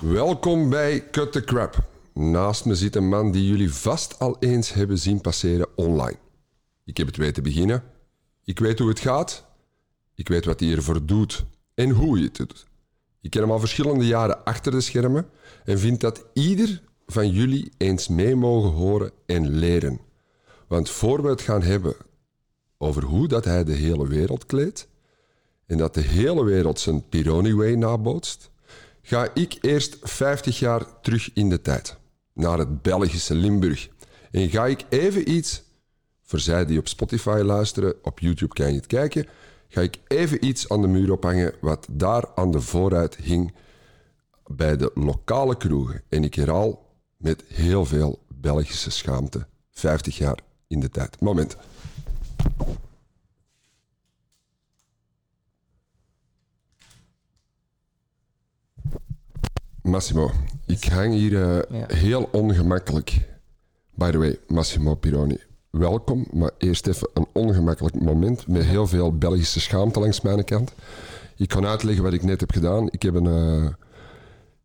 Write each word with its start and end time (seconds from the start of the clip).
Welkom 0.00 0.70
bij 0.70 1.10
Cut 1.10 1.32
the 1.32 1.44
Crap. 1.44 1.88
Naast 2.14 2.64
me 2.64 2.74
zit 2.74 2.96
een 2.96 3.08
man 3.08 3.30
die 3.30 3.46
jullie 3.46 3.72
vast 3.72 4.18
al 4.18 4.36
eens 4.38 4.72
hebben 4.72 4.98
zien 4.98 5.20
passeren 5.20 5.68
online. 5.76 6.16
Ik 6.84 6.96
heb 6.96 7.06
het 7.06 7.16
weten 7.16 7.42
beginnen. 7.42 7.82
Ik 8.44 8.58
weet 8.58 8.78
hoe 8.78 8.88
het 8.88 9.00
gaat. 9.00 9.44
Ik 10.14 10.28
weet 10.28 10.44
wat 10.44 10.60
hij 10.60 10.72
ervoor 10.72 11.06
doet 11.06 11.44
en 11.74 11.90
hoe 11.90 12.14
hij 12.14 12.24
het 12.24 12.36
doet. 12.36 12.66
Ik 13.20 13.30
ken 13.30 13.40
hem 13.40 13.50
al 13.50 13.58
verschillende 13.58 14.06
jaren 14.06 14.44
achter 14.44 14.72
de 14.72 14.80
schermen 14.80 15.26
en 15.64 15.78
vind 15.78 16.00
dat 16.00 16.24
ieder 16.32 16.82
van 17.06 17.30
jullie 17.30 17.72
eens 17.76 18.08
mee 18.08 18.36
mogen 18.36 18.70
horen 18.70 19.12
en 19.26 19.48
leren. 19.48 20.00
Want 20.68 20.90
voor 20.90 21.22
we 21.22 21.28
het 21.28 21.40
gaan 21.40 21.62
hebben 21.62 21.96
over 22.76 23.02
hoe 23.02 23.28
dat 23.28 23.44
hij 23.44 23.64
de 23.64 23.74
hele 23.74 24.06
wereld 24.06 24.46
kleedt 24.46 24.88
en 25.66 25.78
dat 25.78 25.94
de 25.94 26.00
hele 26.00 26.44
wereld 26.44 26.80
zijn 26.80 27.08
Pironi 27.08 27.54
Way 27.54 27.74
nabootst, 27.74 28.50
ga 29.08 29.28
ik 29.34 29.58
eerst 29.60 29.96
50 30.02 30.58
jaar 30.58 31.00
terug 31.00 31.30
in 31.34 31.48
de 31.48 31.60
tijd, 31.60 31.96
naar 32.32 32.58
het 32.58 32.82
Belgische 32.82 33.34
Limburg. 33.34 33.88
En 34.30 34.48
ga 34.48 34.66
ik 34.66 34.84
even 34.88 35.30
iets, 35.30 35.62
voor 36.22 36.38
zij 36.38 36.64
die 36.64 36.78
op 36.78 36.88
Spotify 36.88 37.40
luisteren, 37.44 37.94
op 38.02 38.18
YouTube 38.18 38.54
kan 38.54 38.68
je 38.68 38.76
het 38.76 38.86
kijken, 38.86 39.26
ga 39.68 39.80
ik 39.80 39.98
even 40.06 40.44
iets 40.44 40.68
aan 40.68 40.80
de 40.80 40.86
muur 40.86 41.12
ophangen 41.12 41.54
wat 41.60 41.86
daar 41.90 42.24
aan 42.34 42.50
de 42.50 42.60
vooruit 42.60 43.16
hing 43.16 43.54
bij 44.46 44.76
de 44.76 44.90
lokale 44.94 45.56
kroegen. 45.56 46.02
En 46.08 46.24
ik 46.24 46.34
herhaal 46.34 46.86
met 47.16 47.44
heel 47.46 47.84
veel 47.84 48.18
Belgische 48.28 48.90
schaamte, 48.90 49.46
50 49.70 50.16
jaar 50.16 50.38
in 50.66 50.80
de 50.80 50.90
tijd. 50.90 51.20
Moment. 51.20 51.56
Massimo, 59.88 60.30
ik 60.66 60.84
hang 60.84 61.12
hier 61.12 61.32
uh, 61.32 61.82
heel 61.86 62.28
ongemakkelijk. 62.32 63.28
By 63.94 64.10
the 64.10 64.18
way, 64.18 64.38
Massimo 64.46 64.94
Pironi, 64.94 65.36
welkom. 65.70 66.26
Maar 66.32 66.50
eerst 66.58 66.86
even 66.86 67.08
een 67.14 67.26
ongemakkelijk 67.32 68.00
moment 68.00 68.46
met 68.46 68.64
heel 68.64 68.86
veel 68.86 69.18
Belgische 69.18 69.60
schaamte 69.60 70.00
langs 70.00 70.20
mijn 70.20 70.44
kant. 70.44 70.72
Ik 71.36 71.48
kan 71.48 71.66
uitleggen 71.66 72.04
wat 72.04 72.12
ik 72.12 72.22
net 72.22 72.40
heb 72.40 72.50
gedaan. 72.50 72.88
Ik 72.90 73.02
heb, 73.02 73.14
een, 73.14 73.24
uh, 73.24 73.68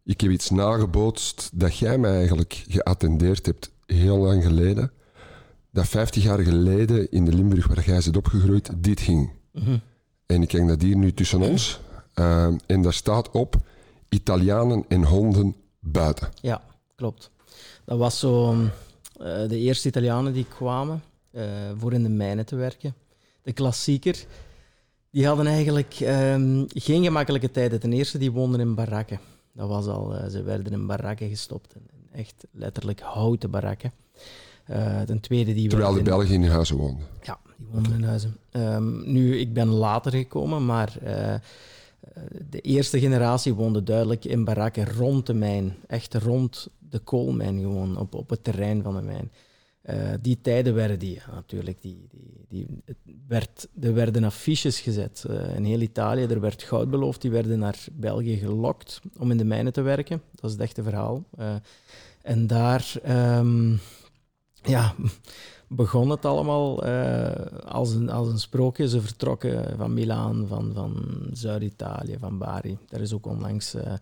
ik 0.04 0.22
heb 0.22 0.32
iets 0.32 0.50
nagebootst 0.50 1.50
dat 1.54 1.78
jij 1.78 1.98
mij 1.98 2.16
eigenlijk 2.16 2.64
geattendeerd 2.68 3.46
hebt 3.46 3.72
heel 3.86 4.18
lang 4.18 4.44
geleden. 4.44 4.92
Dat 5.72 5.88
50 5.88 6.24
jaar 6.24 6.40
geleden 6.40 7.12
in 7.12 7.26
de 7.26 7.34
Limburg 7.34 7.68
waar 7.68 7.86
jij 7.86 8.02
zit 8.02 8.18
opgegroeid, 8.18 8.70
dit 8.78 9.00
ging. 9.00 9.32
Mm 9.52 9.64
-hmm. 9.64 9.82
En 10.26 10.42
ik 10.42 10.48
kijk 10.48 10.68
dat 10.68 10.82
hier 10.82 10.98
nu 10.98 11.14
tussen 11.14 11.42
ons. 11.42 11.82
Uh, 12.16 12.48
en 12.66 12.82
daar 12.82 12.94
staat 12.94 13.32
op 13.32 13.62
Italianen 14.14 14.86
en 14.88 15.04
honden 15.04 15.56
buiten. 15.80 16.30
Ja, 16.42 16.62
klopt. 16.96 17.32
Dat 17.86 17.98
was 17.98 18.20
zo 18.20 18.54
uh, 18.54 18.68
de 19.48 19.58
eerste 19.58 19.88
Italianen 19.88 20.34
die 20.34 20.46
kwamen 20.46 21.04
uh, 21.32 21.44
voor 21.78 21.94
in 21.94 22.04
de 22.04 22.10
mijnen 22.10 22.46
te 22.46 22.56
werken. 22.56 22.94
De 23.42 23.54
klassieker. 23.54 24.26
Die 25.10 25.28
hadden 25.28 25.48
eigenlijk 25.48 25.98
um, 26.02 26.66
geen 26.68 27.04
gemakkelijke 27.04 27.52
tijden. 27.52 27.80
Ten 27.80 27.94
eerste, 27.94 28.18
die 28.18 28.32
woonden 28.32 28.60
in 28.60 28.76
barakken. 28.76 29.20
Dat 29.52 29.68
was 29.68 29.86
al, 29.86 30.16
uh, 30.16 30.28
ze 30.28 30.44
werden 30.44 30.74
in 30.74 30.88
barakken 30.88 31.30
gestopt. 31.30 31.76
Echt 32.12 32.44
letterlijk 32.52 33.00
houten 33.00 33.52
barakken. 33.52 33.92
ten 35.06 35.20
tweede, 35.20 35.54
die 35.54 35.70
Terwijl 35.70 35.94
de 35.94 36.02
Belgen 36.02 36.34
in 36.34 36.48
huizen 36.48 36.78
woonden. 36.78 37.06
Ja, 37.22 37.40
die 37.58 37.68
woonden 37.72 37.94
in 37.94 38.04
huizen. 38.04 38.38
Um, 38.52 39.12
nu, 39.12 39.40
ik 39.40 39.54
ben 39.54 39.68
later 39.68 40.12
gekomen, 40.12 40.66
maar 40.66 40.94
de 42.50 42.62
eerste 42.62 43.00
generatie 43.00 43.54
woonde 43.54 43.84
duidelijk 43.84 44.26
in 44.26 44.44
barakken 44.44 44.94
rond 44.94 45.26
de 45.26 45.34
mijn. 45.34 45.76
Echt 45.88 46.14
rond 46.14 46.68
de 46.80 47.00
koolmijn 47.00 47.60
gewoon, 47.60 47.98
op, 47.98 48.14
op 48.16 48.30
het 48.30 48.44
terrein 48.44 48.84
van 48.84 48.96
de 48.96 49.02
mijn. 49.02 49.32
Uh, 49.90 50.14
die 50.22 50.42
tijden 50.42 50.74
werden 50.74 51.00
die, 51.00 51.22
natuurlijk, 51.32 51.82
die, 51.82 52.08
die, 52.10 52.46
die, 52.48 52.84
werd, 53.28 53.68
er 53.82 53.94
werden 53.94 54.24
affiches 54.24 54.80
gezet 54.80 55.26
uh, 55.30 55.56
in 55.56 55.64
heel 55.64 55.80
Italië. 55.82 56.24
Er 56.24 56.40
werd 56.40 56.64
goud 56.64 56.90
beloofd, 56.90 57.22
die 57.22 57.32
werden 57.32 57.60
naar 57.60 57.86
België 57.94 58.38
gelokt 58.38 59.02
om 59.18 59.32
in 59.32 59.38
de 59.38 59.46
mijnen 59.46 59.74
te 59.74 59.82
werken. 59.82 60.22
Dat 60.32 60.46
is 60.46 60.52
het 60.52 60.62
echte 60.62 60.84
verhaal. 60.84 61.24
Uh, 61.40 61.56
en 62.22 62.48
daar, 62.48 62.94
um, 63.40 63.80
ja, 64.64 64.96
begon 65.76 66.10
het 66.10 66.26
allemaal 66.26 66.88
uh, 66.88 67.32
als, 67.66 67.94
een, 67.94 68.10
als 68.10 68.28
een 68.28 68.40
sprookje. 68.40 68.88
Ze 68.88 69.02
vertrokken 69.02 69.78
van 69.78 69.94
Milaan, 69.94 70.46
van, 70.48 70.72
van 70.74 71.06
Zuid-Italië, 71.32 72.18
van 72.20 72.38
Bari. 72.38 72.78
Daar 72.88 73.02
is 73.02 73.14
ook 73.14 73.26
onlangs, 73.26 73.76
uh, 73.76 73.94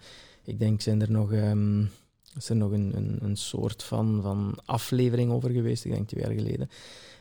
ik 0.43 0.59
denk, 0.59 0.81
zijn 0.81 1.01
er 1.01 1.11
nog, 1.11 1.31
um, 1.31 1.89
is 2.35 2.49
er 2.49 2.55
nog 2.55 2.71
een, 2.71 2.91
een, 2.95 3.17
een, 3.21 3.37
soort 3.37 3.83
van, 3.83 4.19
van 4.21 4.59
aflevering 4.65 5.31
over 5.31 5.49
geweest, 5.49 5.85
ik 5.85 5.91
denk 5.91 6.07
twee 6.07 6.23
jaar 6.23 6.33
geleden. 6.33 6.69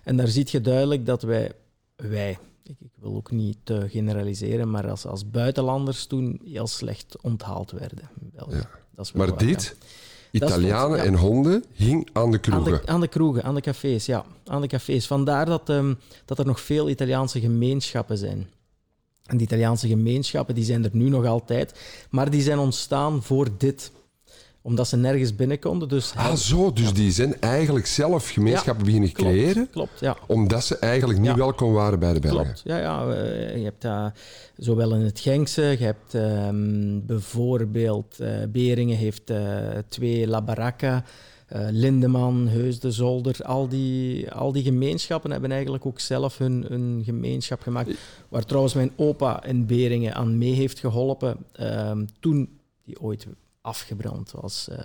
En 0.03 0.17
daar 0.17 0.29
zie 0.29 0.47
je 0.51 0.61
duidelijk 0.61 1.07
dat 1.07 1.23
wij, 1.23 1.53
wij 1.97 2.39
ik, 2.63 2.77
ik 2.81 2.93
wil 3.01 3.15
ook 3.15 3.31
niet 3.31 3.57
te 3.63 3.87
generaliseren, 3.89 4.71
maar 4.71 4.91
als, 4.91 5.07
als 5.07 5.31
buitenlanders 5.31 6.07
toen 6.07 6.41
heel 6.45 6.67
slecht 6.67 7.17
onthaald 7.21 7.71
werden. 7.71 8.11
In 8.21 8.31
België. 8.35 8.55
Ja. 8.55 8.71
Dat 8.95 9.05
is 9.05 9.13
maar 9.13 9.29
waar, 9.29 9.39
dit... 9.39 9.77
Ja. 9.79 9.87
Italianen 10.31 10.97
ja. 10.97 11.05
en 11.05 11.15
honden 11.15 11.65
hing 11.73 12.09
aan 12.13 12.31
de 12.31 12.39
kroegen. 12.39 12.73
Aan 12.73 12.81
de, 12.81 12.87
aan 12.87 13.01
de, 13.01 13.09
kroegen, 13.09 13.45
aan 13.45 13.55
de 13.55 13.61
cafés, 13.61 14.07
ja. 14.07 14.25
Aan 14.51 14.61
de 14.61 14.67
cafés. 14.67 15.07
Vandaar 15.07 15.47
dat, 15.47 15.69
um, 15.69 15.99
dat 16.25 16.39
er 16.39 16.47
nog 16.47 16.61
veel 16.61 16.89
Italiaanse 16.89 17.41
gemeenschappen 17.41 18.19
zijn. 18.19 18.49
En 19.27 19.37
die 19.37 19.47
Italiaanse 19.47 19.89
gemeenschappen 19.89 20.55
die 20.55 20.65
zijn 20.65 20.85
er 20.85 20.91
nu 20.93 21.09
nog 21.09 21.27
altijd, 21.27 21.81
maar 22.11 22.31
die 22.31 22.43
zijn 22.43 22.59
ontstaan 22.59 23.23
voor 23.23 23.49
dit 23.59 23.93
omdat 24.63 24.89
ze 24.89 24.97
nergens 24.97 25.37
binnen 25.37 25.59
konden. 25.59 25.89
Dus 25.89 26.13
ah, 26.17 26.35
zo. 26.35 26.73
Dus 26.73 26.87
ja. 26.87 26.93
die 26.93 27.13
zijn 27.13 27.41
eigenlijk 27.41 27.87
zelf 27.87 28.29
gemeenschappen 28.29 28.79
ja, 28.79 28.85
beginnen 28.85 29.13
klopt, 29.13 29.31
creëren. 29.31 29.71
Klopt, 29.71 30.01
ja. 30.01 30.17
Omdat 30.27 30.65
ze 30.65 30.79
eigenlijk 30.79 31.19
niet 31.21 31.35
welkom 31.35 31.73
waren 31.73 31.99
bij 31.99 32.13
de 32.13 32.21
Belgen. 32.21 32.45
Klopt, 32.45 32.63
ja. 32.65 32.79
ja 32.79 33.07
uh, 33.07 33.57
je 33.57 33.65
hebt 33.65 33.85
uh, 33.85 34.07
zowel 34.57 34.95
in 34.95 35.01
het 35.01 35.21
Genkse, 35.21 35.63
je 35.63 35.85
hebt 35.85 36.15
um, 36.15 37.07
bijvoorbeeld... 37.07 38.17
Uh, 38.21 38.29
Beringen 38.49 38.97
heeft 38.97 39.33
twee 39.89 40.27
La 40.27 40.43
Baracca... 40.43 41.05
Uh, 41.53 41.67
Lindeman, 41.71 42.49
Heus 42.49 42.81
de 42.81 42.91
Zolder, 42.91 43.45
al 43.45 43.69
die, 43.69 44.31
al 44.31 44.53
die 44.53 44.63
gemeenschappen 44.63 45.31
hebben 45.31 45.51
eigenlijk 45.53 45.87
ook 45.87 46.01
zelf 46.01 46.39
hun, 46.39 46.65
hun 46.69 47.03
gemeenschap 47.05 47.61
gemaakt. 47.63 47.91
Waar 48.29 48.45
trouwens 48.45 48.75
mijn 48.75 48.93
opa 48.97 49.45
in 49.45 49.67
Beringen 49.67 50.15
aan 50.15 50.39
mee 50.39 50.53
heeft 50.53 50.79
geholpen. 50.79 51.37
Uh, 51.61 51.99
toen 52.21 52.49
die 52.85 53.01
ooit 53.01 53.27
afgebrand 53.61 54.31
was. 54.31 54.69
Uh, 54.71 54.77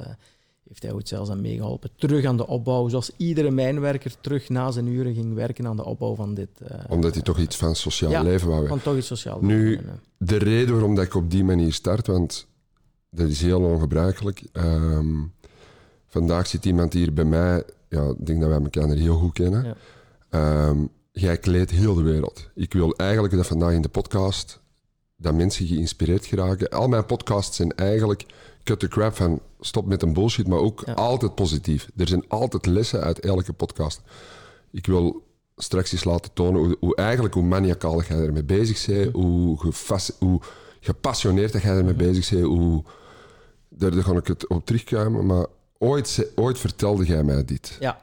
heeft 0.67 0.83
hij 0.83 0.93
ooit 0.93 1.07
zelfs 1.07 1.29
aan 1.29 1.41
meegeholpen. 1.41 1.89
Terug 1.95 2.25
aan 2.25 2.37
de 2.37 2.47
opbouw, 2.47 2.87
zoals 2.87 3.11
iedere 3.17 3.51
mijnwerker 3.51 4.15
terug 4.21 4.49
na 4.49 4.71
zijn 4.71 4.87
uren 4.87 5.13
ging 5.13 5.33
werken 5.33 5.67
aan 5.67 5.75
de 5.75 5.85
opbouw 5.85 6.15
van 6.15 6.33
dit. 6.33 6.49
Uh, 6.71 6.77
Omdat 6.89 7.13
hij 7.13 7.23
toch 7.23 7.39
iets 7.39 7.55
van 7.55 7.75
sociaal 7.75 8.11
ja, 8.11 8.23
leven 8.23 8.47
wou. 8.47 8.67
Van 8.67 8.81
toch 8.81 8.97
iets 8.97 9.07
sociaal 9.07 9.37
nu, 9.41 9.69
leven. 9.69 9.99
de 10.17 10.37
reden 10.37 10.73
waarom 10.73 10.95
dat 10.95 11.05
ik 11.05 11.15
op 11.15 11.31
die 11.31 11.43
manier 11.43 11.73
start, 11.73 12.07
want 12.07 12.47
dat 13.09 13.29
is 13.29 13.41
heel 13.41 13.61
ongebruikelijk. 13.61 14.43
Um, 14.53 15.33
vandaag 16.15 16.47
zit 16.47 16.65
iemand 16.65 16.93
hier 16.93 17.13
bij 17.13 17.25
mij, 17.25 17.63
ja, 17.89 18.09
ik 18.09 18.25
denk 18.25 18.39
dat 18.39 18.49
wij 18.49 18.59
elkaar 18.59 18.95
heel 18.95 19.15
goed 19.15 19.33
kennen. 19.33 19.75
Ja. 20.31 20.67
Um, 20.67 20.89
jij 21.11 21.37
kleedt 21.37 21.71
heel 21.71 21.93
de 21.93 22.01
wereld. 22.01 22.49
Ik 22.55 22.73
wil 22.73 22.95
eigenlijk 22.95 23.33
dat 23.35 23.47
vandaag 23.47 23.73
in 23.73 23.81
de 23.81 23.89
podcast 23.89 24.59
dat 25.15 25.33
mensen 25.33 25.67
geïnspireerd 25.67 26.25
geraken. 26.25 26.69
Al 26.69 26.87
mijn 26.87 27.05
podcasts 27.05 27.55
zijn 27.55 27.75
eigenlijk 27.75 28.25
cut 28.63 28.79
the 28.79 28.87
crap 28.87 29.15
van 29.15 29.41
stop 29.59 29.85
met 29.85 30.01
een 30.01 30.13
bullshit, 30.13 30.47
maar 30.47 30.59
ook 30.59 30.83
ja. 30.85 30.93
altijd 30.93 31.35
positief. 31.35 31.89
Er 31.97 32.07
zijn 32.07 32.23
altijd 32.27 32.65
lessen 32.65 33.01
uit 33.01 33.19
elke 33.19 33.53
podcast. 33.53 34.01
Ik 34.71 34.85
wil 34.85 35.23
straks 35.55 35.91
eens 35.91 36.03
laten 36.03 36.33
tonen 36.33 36.61
hoe, 36.61 36.77
hoe 36.79 36.95
eigenlijk 36.95 37.33
hoe 37.33 37.43
maniacaal 37.43 38.03
jij 38.03 38.17
ermee 38.17 38.43
bezig 38.43 38.85
bent, 38.85 39.13
hoe, 39.13 39.71
hoe 40.19 40.39
gepassioneerd 40.79 41.53
dat 41.53 41.61
jij 41.61 41.77
ermee 41.77 41.93
bezig 41.93 42.29
bent, 42.29 42.45
hoe... 42.45 42.83
Daar, 43.69 43.91
daar 43.91 44.03
ga 44.03 44.11
ik 44.11 44.27
het 44.27 44.47
op 44.47 44.65
terugkomen, 44.65 45.25
maar 45.25 45.45
ooit, 45.77 46.31
ooit 46.35 46.59
vertelde 46.59 47.05
jij 47.05 47.23
mij 47.23 47.45
dit. 47.45 47.77
Ja. 47.79 47.99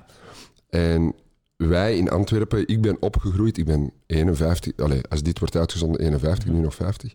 En 0.69 1.15
wij 1.57 1.97
in 1.97 2.11
Antwerpen, 2.11 2.69
ik 2.69 2.81
ben 2.81 2.97
opgegroeid, 3.01 3.59
ik 3.59 3.65
ben 3.65 3.93
51, 4.07 4.73
allez, 4.77 5.01
als 5.09 5.23
dit 5.23 5.39
wordt 5.39 5.57
uitgezonden 5.57 6.01
51, 6.01 6.49
mm. 6.49 6.55
nu 6.55 6.61
nog 6.61 6.75
50 6.75 7.15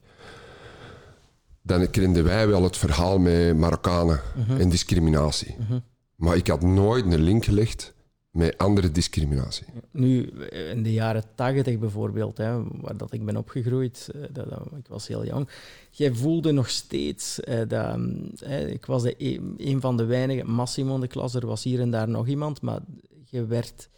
dan 1.67 1.89
kenden 1.89 2.23
wij 2.23 2.47
wel 2.47 2.63
het 2.63 2.77
verhaal 2.77 3.19
met 3.19 3.57
Marokkanen 3.57 4.21
uh 4.37 4.47
-huh. 4.47 4.59
en 4.59 4.69
discriminatie. 4.69 5.55
Uh 5.59 5.69
-huh. 5.69 5.79
Maar 6.15 6.35
ik 6.35 6.47
had 6.47 6.61
nooit 6.61 7.05
een 7.05 7.21
link 7.21 7.45
gelegd 7.45 7.93
met 8.37 8.57
andere 8.57 8.91
discriminatie. 8.91 9.65
Nu, 9.91 10.23
in 10.49 10.83
de 10.83 10.93
jaren 10.93 11.23
tachtig 11.35 11.79
bijvoorbeeld, 11.79 12.37
hè, 12.37 12.63
waar 12.81 12.97
dat 12.97 13.13
ik 13.13 13.25
ben 13.25 13.37
opgegroeid, 13.37 14.09
dat, 14.31 14.49
dat, 14.49 14.61
ik 14.77 14.87
was 14.87 15.07
heel 15.07 15.25
jong, 15.25 15.49
jij 15.91 16.13
voelde 16.13 16.51
nog 16.51 16.69
steeds 16.69 17.39
eh, 17.39 17.59
dat... 17.67 17.99
Eh, 18.39 18.67
ik 18.67 18.85
was 18.85 19.03
de 19.03 19.15
een, 19.57 19.81
van 19.81 19.97
de 19.97 20.05
weinigen, 20.05 20.51
Massimo 20.51 20.95
in 20.95 21.01
de 21.01 21.07
klas, 21.07 21.33
er 21.33 21.47
was 21.47 21.63
hier 21.63 21.79
en 21.79 21.91
daar 21.91 22.09
nog 22.09 22.27
iemand, 22.27 22.61
maar 22.61 22.79
je 23.25 23.45
werd 23.45 23.89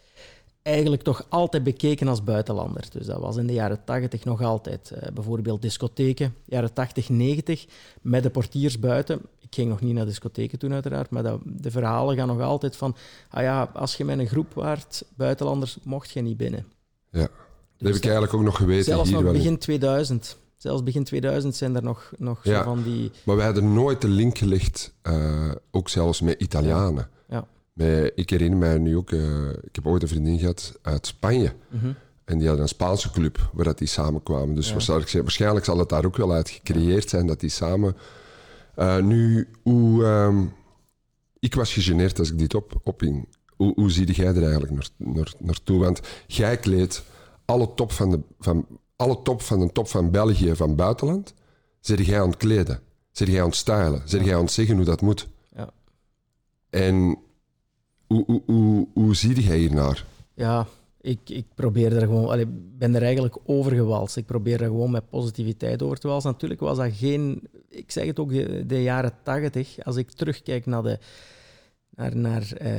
eigenlijk 0.62 1.02
toch 1.02 1.26
altijd 1.28 1.62
bekeken 1.62 2.08
als 2.08 2.24
buitenlander. 2.24 2.84
Dus 2.92 3.06
dat 3.06 3.20
was 3.20 3.36
in 3.36 3.46
de 3.46 3.52
jaren 3.52 3.84
80 3.84 4.24
nog 4.24 4.42
altijd. 4.42 4.92
Uh, 4.94 5.10
bijvoorbeeld 5.14 5.62
discotheken, 5.62 6.34
jaren 6.44 6.72
80, 6.72 7.08
90, 7.08 7.66
met 8.00 8.22
de 8.22 8.30
portiers 8.30 8.78
buiten. 8.78 9.20
Ik 9.50 9.56
ging 9.56 9.68
nog 9.68 9.80
niet 9.80 9.94
naar 9.94 10.06
discotheken 10.06 10.58
toen 10.58 10.72
uiteraard, 10.72 11.10
maar 11.10 11.22
dat, 11.22 11.40
de 11.44 11.70
verhalen 11.70 12.16
gaan 12.16 12.26
nog 12.28 12.40
altijd 12.40 12.76
van, 12.76 12.96
ah 13.30 13.42
ja, 13.42 13.70
als 13.74 13.96
je 13.96 14.04
met 14.04 14.18
een 14.18 14.26
groep 14.28 14.54
waart, 14.54 15.04
buitenlanders, 15.16 15.78
mocht 15.82 16.10
je 16.10 16.20
niet 16.20 16.36
binnen. 16.36 16.66
Ja, 17.10 17.20
dat 17.78 17.88
heb 17.88 17.94
ik 17.94 18.02
eigenlijk 18.02 18.34
ook 18.34 18.42
nog 18.42 18.56
geweten 18.56 18.84
Zelfs 18.84 19.04
hier 19.08 19.12
nog 19.14 19.22
wel 19.22 19.32
in. 19.32 19.38
begin 19.38 19.58
2000. 19.58 20.36
Zelfs 20.56 20.82
begin 20.82 21.04
2000 21.04 21.56
zijn 21.56 21.76
er 21.76 21.82
nog, 21.82 22.12
nog 22.18 22.44
Ja. 22.44 22.58
zo 22.58 22.62
van 22.64 22.82
die... 22.82 23.10
Maar 23.24 23.36
wij 23.36 23.44
hadden 23.44 23.72
nooit 23.72 24.00
de 24.00 24.08
link 24.08 24.38
gelegd, 24.38 24.92
eh, 25.02 25.50
ook 25.70 25.88
zelfs 25.88 26.20
met 26.20 26.40
Italianen. 26.40 27.08
Ja. 27.28 27.46
Met, 27.72 28.12
ik 28.14 28.30
herinner 28.30 28.58
mij 28.58 28.78
nu 28.78 28.96
ook, 28.96 29.10
eh, 29.12 29.48
ik 29.50 29.74
heb 29.74 29.86
ooit 29.86 30.02
een 30.02 30.08
vriendin 30.08 30.38
gehad 30.38 30.78
uit 30.82 31.06
Spanje. 31.06 31.52
Mhm. 31.68 31.92
En 32.24 32.38
die 32.38 32.46
hadden 32.46 32.62
een 32.64 32.68
Spaanse 32.72 33.10
club 33.10 33.50
waar 33.52 33.64
dat 33.64 33.78
die 33.78 33.88
samenkwamen. 33.88 34.54
Dus 34.54 34.72
waarschijnlijk, 34.72 35.12
waarschijnlijk 35.12 35.64
zal 35.64 35.78
het 35.78 35.88
daar 35.88 36.04
ook 36.04 36.16
wel 36.16 36.32
uit 36.32 36.50
gecreëerd 36.50 37.08
zijn 37.08 37.26
dat 37.26 37.40
die 37.40 37.50
samen. 37.50 37.96
Eh, 38.74 38.98
nu, 38.98 39.48
hoe. 39.62 40.04
ehm, 40.04 40.44
ik 41.38 41.54
was 41.54 41.72
gegeneerd 41.72 42.18
als 42.18 42.30
ik 42.30 42.38
dit 42.38 42.54
op, 42.54 42.80
oping. 42.84 43.28
Hoe, 43.56 43.72
hoe 43.74 43.90
zie 43.90 44.12
jij 44.12 44.26
er 44.26 44.42
eigenlijk 44.42 44.72
naar, 44.72 44.88
naar, 44.96 45.32
naartoe? 45.38 45.78
Want 45.78 46.00
jij 46.26 46.56
kleedt 46.58 47.04
alle 47.44 47.74
top 47.74 47.92
van 47.92 48.10
de, 48.10 48.20
van, 48.38 48.66
alle 48.96 49.22
top 49.22 49.42
van 49.42 49.60
de 49.60 49.72
top 49.72 49.88
van 49.88 50.10
België 50.10 50.56
van 50.56 50.76
buitenland. 50.76 51.34
Zit 51.80 52.06
jij 52.06 52.20
aan 52.20 52.28
het 52.28 52.36
kleden? 52.36 52.80
Zit 53.12 53.28
jij 53.28 53.40
aan 53.40 53.46
het 53.48 53.56
stylen? 53.56 54.02
Zit 54.04 54.24
jij 54.24 54.34
aan 54.34 54.42
het 54.42 54.52
zeggen 54.52 54.76
hoe 54.76 54.84
dat 54.84 55.00
moet? 55.00 55.28
Ja. 55.56 55.70
En 56.70 57.18
hoe, 58.06 58.24
hoe, 58.26 58.42
hoe, 58.46 58.88
hoe 58.94 59.14
zie 59.14 59.42
jij 59.42 59.58
hiernaar? 59.58 60.06
Ja, 60.34 60.66
ik, 61.00 61.18
ik 61.26 61.44
probeer 61.54 61.92
er 61.96 62.00
gewoon... 62.00 62.28
allee, 62.28 62.46
ben 62.78 62.94
er 62.94 63.02
eigenlijk 63.02 63.36
over 63.44 63.72
gewalst. 63.74 64.16
Ik 64.16 64.26
probeer 64.26 64.60
er 64.60 64.66
gewoon 64.66 64.90
met 64.90 65.10
positiviteit 65.10 65.82
over 65.82 65.98
te 65.98 66.08
walsen. 66.08 66.30
Natuurlijk 66.30 66.60
was 66.60 66.76
dat 66.76 66.90
geen... 66.92 67.42
Ik 67.68 67.90
zeg 67.90 68.06
het 68.06 68.18
ook, 68.18 68.30
de, 68.32 68.64
de 68.66 68.82
jaren 68.82 69.12
tachtig, 69.22 69.84
als 69.84 69.96
ik 69.96 70.10
terugkijk 70.10 70.66
naar, 70.66 70.82
de, 70.82 70.98
naar, 71.94 72.16
naar, 72.16 72.52
eh, 72.52 72.72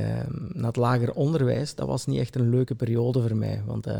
naar 0.52 0.66
het 0.66 0.76
lager 0.76 1.12
onderwijs, 1.12 1.74
dat 1.74 1.86
was 1.86 2.06
niet 2.06 2.18
echt 2.18 2.34
een 2.36 2.50
leuke 2.50 2.74
periode 2.74 3.20
voor 3.28 3.36
mij. 3.36 3.62
Want 3.66 3.86
eh, 3.86 3.94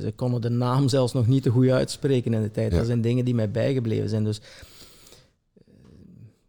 ze 0.00 0.12
konden 0.16 0.40
de 0.40 0.48
naam 0.50 0.88
zelfs 0.88 1.12
nog 1.12 1.26
niet 1.26 1.42
te 1.42 1.50
goed 1.50 1.68
uitspreken 1.68 2.34
in 2.34 2.42
de 2.42 2.50
tijd. 2.50 2.70
Ja. 2.72 2.76
Dat 2.78 2.86
zijn 2.86 3.00
dingen 3.00 3.24
die 3.24 3.34
mij 3.34 3.50
bijgebleven 3.50 4.08
zijn. 4.08 4.24
Dus 4.24 4.40
eh, 4.40 5.62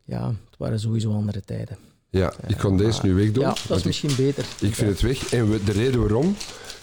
ja, 0.04 0.28
het 0.28 0.58
waren 0.58 0.80
sowieso 0.80 1.12
andere 1.14 1.42
tijden. 1.42 1.78
Ja, 2.10 2.34
ik 2.48 2.58
kon 2.58 2.78
deze 2.78 3.00
nu 3.06 3.14
wegdoen. 3.14 3.44
Ja, 3.44 3.56
dat 3.68 3.78
is 3.78 3.84
misschien 3.84 4.16
beter. 4.18 4.46
Ik 4.62 4.76
vind 4.76 4.90
het 4.90 5.02
weg. 5.02 5.34
En 5.34 5.50
we- 5.52 5.64
de 5.64 5.72
reden 5.72 6.00
waarom... 6.00 6.36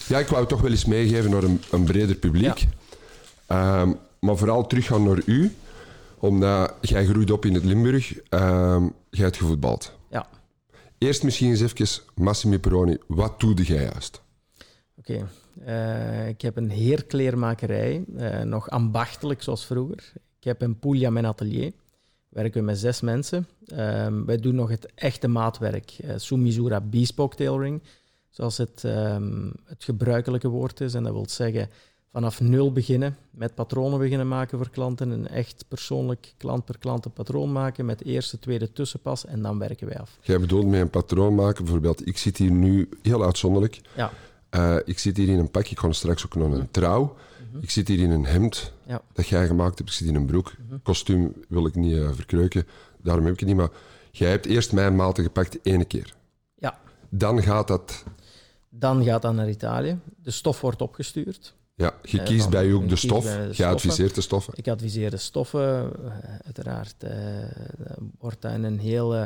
Ja, 0.09 0.19
ik 0.19 0.27
wou 0.27 0.41
het 0.41 0.49
toch 0.49 0.61
wel 0.61 0.71
eens 0.71 0.85
meegeven 0.85 1.31
naar 1.31 1.43
een, 1.43 1.63
een 1.71 1.85
breder 1.85 2.17
publiek. 2.17 2.67
Ehm, 3.47 3.93
maar 4.21 4.37
vooral 4.37 4.67
teruggaan 4.67 5.03
naar 5.03 5.23
u. 5.27 5.55
Omdat 6.19 6.75
jij 6.81 7.07
groeit 7.07 7.31
op 7.31 7.45
in 7.45 7.55
het 7.55 7.65
Limburg. 7.65 8.21
Ehm 8.29 8.85
jij 9.17 9.25
hebt 9.25 9.37
gevoetbald. 9.37 9.93
Ja. 10.11 10.27
Eerst 10.99 11.23
misschien 11.23 11.51
eens 11.51 11.61
even, 11.61 12.03
Massimo 12.15 12.59
Peroni, 12.59 12.97
wat 13.07 13.41
doe 13.41 13.55
jij 13.55 13.83
juist? 13.83 14.23
Oké, 14.99 15.29
eh, 15.65 16.29
ik 16.29 16.41
heb 16.41 16.57
een 16.57 16.71
heerkleermakerij, 16.71 18.05
eh, 18.17 18.41
nog 18.41 18.71
ambachtelijk 18.71 19.43
zoals 19.43 19.67
vroeger. 19.67 20.13
Ik 20.39 20.45
heb 20.45 20.63
in 20.63 20.79
Puglia 20.79 21.11
mijn 21.11 21.27
atelier. 21.27 21.73
Werken 22.29 22.61
we 22.61 22.67
met 22.67 22.79
zes 22.79 23.01
mensen. 23.01 23.49
Ehm, 23.67 24.25
wij 24.25 24.37
doen 24.37 24.55
nog 24.55 24.69
het 24.69 24.89
echte 24.95 25.29
maatwerk. 25.29 25.91
eh 25.91 26.15
Sumizura 26.17 26.81
Bespoke 26.81 27.37
Tailoring, 27.37 27.83
zoals 28.37 28.57
het, 28.57 28.85
ehm, 28.85 29.51
het 29.65 29.85
gebruikelijke 29.85 30.49
woord 30.49 30.81
is. 30.81 30.95
En 30.95 31.03
dat 31.03 31.13
wil 31.13 31.29
zeggen 31.29 31.69
vanaf 32.13 32.41
nul 32.41 32.73
beginnen, 32.73 33.17
met 33.31 33.55
patronen 33.55 33.99
beginnen 33.99 34.29
maken 34.29 34.59
voor 34.59 34.71
klanten. 34.71 35.11
Een 35.11 35.29
echt 35.29 35.65
persoonlijk 35.69 36.35
klant 36.37 36.65
per 36.65 36.79
klant 36.79 37.05
een 37.05 37.13
patroon 37.13 37.53
maken 37.53 37.85
met 37.85 38.05
eerste, 38.05 38.39
tweede 38.39 38.73
tussenpas 38.73 39.27
en 39.27 39.43
dan 39.43 39.59
werken 39.59 39.87
wij 39.87 39.99
af. 39.99 40.19
Jij 40.23 40.41
bedoelt 40.41 40.67
met 40.67 40.81
een 40.81 40.91
patroon 40.91 41.35
maken, 41.35 41.65
bijvoorbeeld, 41.65 42.07
ik 42.07 42.19
zit 42.19 42.37
hier 42.37 42.51
nu 42.51 42.89
heel 43.03 43.25
uitzonderlijk. 43.25 43.81
Ja, 43.97 44.11
Eh, 44.51 44.77
ik 44.85 44.99
zit 44.99 45.17
hier 45.17 45.29
in 45.29 45.39
een 45.39 45.51
pak, 45.51 45.67
ik 45.67 45.79
ga 45.79 45.93
straks 45.93 46.25
ook 46.25 46.35
nog 46.35 46.53
een 46.53 46.71
trouw. 46.71 47.17
Ik 47.61 47.71
zit 47.71 47.89
hier 47.89 47.99
in 47.99 48.11
een 48.11 48.27
hemd 48.27 48.73
ja. 48.87 49.03
dat 49.13 49.27
jij 49.29 49.47
gemaakt 49.47 49.79
hebt. 49.79 49.91
Ik 49.91 49.97
zit 49.97 50.09
in 50.09 50.15
een 50.15 50.27
broek. 50.27 50.53
Kostuum 50.83 51.33
wil 51.49 51.67
ik 51.67 51.75
niet 51.75 51.97
eh, 51.97 52.09
verkreuken, 52.13 52.67
daarom 53.03 53.25
heb 53.25 53.33
ik 53.33 53.41
het 53.41 53.49
niet. 53.49 53.59
Maar 53.59 53.71
jij 54.11 54.31
hebt 54.31 54.47
eerst 54.47 54.73
mijn 54.73 54.97
maten 54.97 55.25
gepakt 55.25 55.61
één 55.63 55.87
keer. 55.87 56.15
ja. 56.59 56.79
Dan 57.09 57.43
gaat 57.43 57.69
dat... 57.69 58.05
Dan 58.79 59.05
gaat 59.05 59.23
dat 59.23 59.35
naar 59.35 59.49
Italië. 59.49 59.99
De 60.23 60.31
stof 60.31 60.61
wordt 60.61 60.83
opgestuurd. 60.83 61.55
Ja, 61.75 61.95
je 62.03 62.19
Eh, 62.19 62.25
kiest 62.25 62.51
bij 62.51 62.67
u 62.67 62.73
ook 62.73 62.89
de 62.89 62.97
stof. 62.97 63.25
de 63.25 63.31
Je 63.31 63.43
stoffen. 63.45 63.67
adviseert 63.69 64.15
de 64.15 64.21
stoffen. 64.21 64.53
Ik 64.57 64.69
adviseer 64.69 65.11
de 65.11 65.17
stoffen. 65.17 65.93
eh, 66.05 66.13
uiteraard 66.45 66.95
eh, 66.99 67.13
wordt 68.19 68.43
dat 68.43 68.53
in 68.53 68.65
een 68.65 68.79
heel 68.79 69.15
eh, 69.15 69.23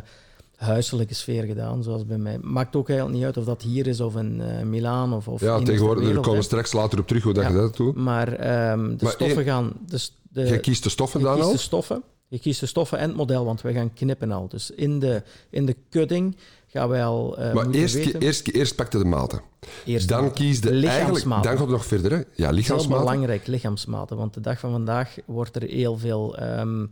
huiselijke 0.56 1.14
sfeer 1.14 1.42
gedaan, 1.44 1.82
zoals 1.82 2.06
bij 2.06 2.18
mij. 2.18 2.38
Maakt 2.40 2.76
ook 2.76 2.88
eigenlijk 2.88 3.18
niet 3.18 3.26
uit 3.26 3.36
of 3.36 3.44
dat 3.44 3.62
hier 3.62 3.86
is 3.86 4.00
of 4.00 4.16
in 4.16 4.40
eh 4.40 4.62
Milaan 4.62 5.12
of, 5.12 5.28
of 5.28 5.40
Ja, 5.40 5.62
tegenwoordig, 5.62 6.04
daar 6.04 6.14
komen 6.22 6.38
we 6.38 6.42
straks 6.44 6.72
later 6.72 6.98
op 6.98 7.06
terug 7.06 7.22
hoe 7.22 7.32
dat 7.32 7.42
Ja. 7.44 7.48
je 7.50 7.56
dat 7.56 7.76
doet. 7.76 7.94
Maar 7.94 8.32
ehm, 8.32 8.96
de 8.96 9.04
Maar 9.04 9.12
stoffen 9.12 9.44
gaan... 9.44 9.72
De, 9.86 10.08
de, 10.22 10.46
Je 10.46 10.58
kiest 10.60 10.82
de 10.82 10.88
stoffen 10.88 11.20
je 11.20 11.26
dan 11.26 11.34
kiest 11.34 11.46
al? 11.46 11.52
de 11.52 11.58
stoffen. 11.58 12.02
Je 12.28 12.38
kiest 12.38 12.60
de 12.60 12.66
stoffen 12.66 12.98
en 12.98 13.08
het 13.08 13.16
model, 13.16 13.44
want 13.44 13.60
we 13.60 13.72
gaan 13.72 13.92
knippen 13.92 14.30
al. 14.32 14.48
Dus 14.48 14.70
in 14.70 14.98
de, 14.98 15.22
in 15.50 15.66
de 15.66 15.76
cutting 15.90 16.36
gaan 16.72 16.88
wij 16.88 17.04
al 17.04 17.38
eh, 17.38 17.52
Maar 17.52 17.70
eerst, 17.70 17.94
weten... 17.94 18.20
eerst, 18.20 18.48
eerst 18.48 18.74
pak 18.76 18.92
je 18.92 18.98
de 18.98 19.04
maten. 19.04 19.40
Eerst 19.84 20.08
Dan 20.08 20.24
de 20.24 20.32
kies 20.32 20.58
je 20.58 20.70
eigenlijk... 20.70 20.92
lichaamsmaten. 20.92 21.42
Dan 21.42 21.52
gaat 21.52 21.66
het 21.66 21.76
nog 21.76 21.86
verder, 21.86 22.10
hè? 22.10 22.16
Ja, 22.16 22.24
heel 22.34 22.52
lichaamsmaten. 22.52 23.04
belangrijk, 23.04 23.46
lichaamsmaten. 23.46 24.16
Want 24.16 24.34
de 24.34 24.40
dag 24.40 24.58
van 24.58 24.70
vandaag 24.70 25.16
wordt 25.26 25.56
er 25.56 25.62
heel 25.62 25.98
veel 25.98 26.36
ehm, 26.36 26.86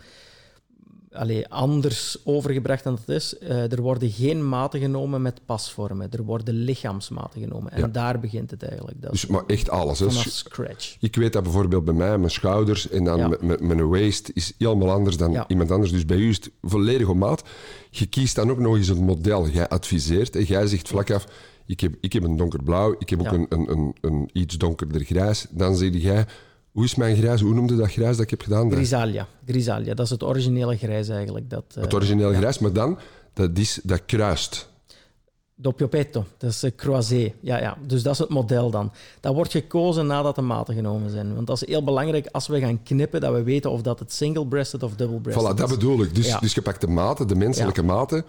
allee, 1.13 1.49
anders 1.49 2.17
overgebracht 2.25 2.85
dan 2.85 2.95
het 2.95 3.09
is. 3.09 3.39
Eh, 3.39 3.73
er 3.73 3.81
worden 3.83 4.11
geen 4.11 4.49
maten 4.49 4.81
genomen 4.81 5.23
met 5.23 5.41
pasvormen. 5.47 6.11
Er 6.11 6.23
worden 6.25 6.55
lichaamsmaten 6.55 7.41
genomen. 7.41 7.73
En 7.73 7.81
Ja. 7.81 7.87
daar 7.89 8.21
begint 8.21 8.51
het 8.51 8.63
eigenlijk. 8.63 9.03
Dat 9.03 9.11
Dus, 9.11 9.27
maar 9.27 9.43
echt 9.47 9.71
alles. 9.71 9.99
Hè? 9.99 10.07
vanaf 10.11 10.23
Sch- 10.23 10.29
scratch. 10.37 10.97
Ik 11.01 11.17
weet 11.17 11.33
dat 11.33 11.43
bijvoorbeeld 11.43 11.85
bij 11.85 11.95
mij, 11.95 12.19
mijn 12.19 12.31
schouders 12.31 12.89
en 12.89 13.05
dan 13.05 13.19
Ja. 13.19 13.57
mijn 13.61 13.89
waist 13.89 14.31
is 14.35 14.53
helemaal 14.59 14.91
anders 14.91 15.17
dan 15.17 15.33
Ja. 15.33 15.45
iemand 15.49 15.71
anders. 15.71 15.93
Dus 15.93 16.05
bij 16.05 16.17
u 16.17 16.29
is 16.29 16.37
het 16.37 16.51
volledig 16.63 17.09
op 17.09 17.17
maat. 17.17 17.43
Je 17.91 18.07
kiest 18.07 18.35
dan 18.35 18.51
ook 18.51 18.59
nog 18.59 18.77
eens 18.77 18.89
het 18.89 19.01
model. 19.01 19.49
Jij 19.49 19.69
adviseert 19.69 20.37
en 20.37 20.45
jij 20.45 20.67
zegt 20.67 20.89
vlak 20.89 21.11
af, 21.11 21.27
ik 21.67 21.81
heb, 21.81 21.95
ik 22.01 22.13
heb 22.13 22.23
een 22.23 22.37
donkerblauw, 22.37 22.95
ik 22.99 23.09
heb 23.11 23.21
ook 23.21 23.33
een, 23.33 23.47
een, 23.49 23.71
een, 23.71 23.95
een 24.01 24.31
iets 24.33 24.57
donkerder 24.59 25.05
grijs. 25.05 25.47
Dan 25.51 25.77
zeg 25.77 25.91
jij, 25.95 26.27
hoe 26.79 26.87
is 26.87 26.95
mijn 26.95 27.17
grijs? 27.17 27.41
Hoe 27.41 27.55
noemde 27.55 27.77
dat 27.77 27.91
grijs 27.91 28.17
dat 28.17 28.25
ik 28.25 28.31
heb 28.31 28.43
gedaan? 28.43 28.71
Grisalia. 28.71 29.27
Grisalia, 29.47 29.95
dat 29.95 30.05
is 30.05 30.11
het 30.11 30.23
originele 30.23 30.77
grijs 30.77 31.09
eigenlijk. 31.09 31.51
Dat, 31.51 31.65
eh, 31.75 31.83
het 31.83 31.95
origineel 31.95 32.33
grijs, 32.33 32.59
maar 32.59 32.73
dan, 32.73 32.99
dat, 33.33 33.59
is, 33.59 33.81
dat 33.83 34.05
kruist. 34.07 34.69
Doppio 35.55 35.87
petto, 35.87 36.25
dat 36.37 36.51
is 36.51 36.65
croisé. 36.77 37.33
Ja, 37.41 37.61
ja, 37.61 37.77
dus 37.87 38.03
dat 38.03 38.13
is 38.13 38.19
het 38.19 38.29
model 38.29 38.71
dan. 38.71 38.93
Dat 39.21 39.35
wordt 39.35 39.53
gekozen 39.53 40.07
nadat 40.07 40.35
de 40.35 40.41
maten 40.41 40.75
genomen 40.75 41.11
zijn. 41.11 41.35
Want 41.35 41.47
dat 41.47 41.63
is 41.63 41.69
heel 41.69 41.85
belangrijk 41.85 42.27
als 42.27 42.47
we 42.47 42.61
gaan 42.61 42.83
knippen, 42.83 43.21
dat 43.21 43.33
we 43.33 43.43
weten 43.43 43.71
of 43.71 43.83
dat 43.83 43.99
het 43.99 44.13
single-breasted 44.13 44.83
of 44.83 44.95
double-breasted 44.95 45.47
Voilà, 45.47 45.55
is. 45.55 45.61
dat 45.61 45.69
bedoel 45.69 46.03
ik. 46.03 46.15
Dus, 46.15 46.27
Ja. 46.27 46.39
dus 46.39 46.55
je 46.55 46.63
pakt 46.63 46.81
de 46.81 46.89
maten, 46.89 47.29
de 47.29 47.35
menselijke 47.35 47.83
maten, 47.83 48.25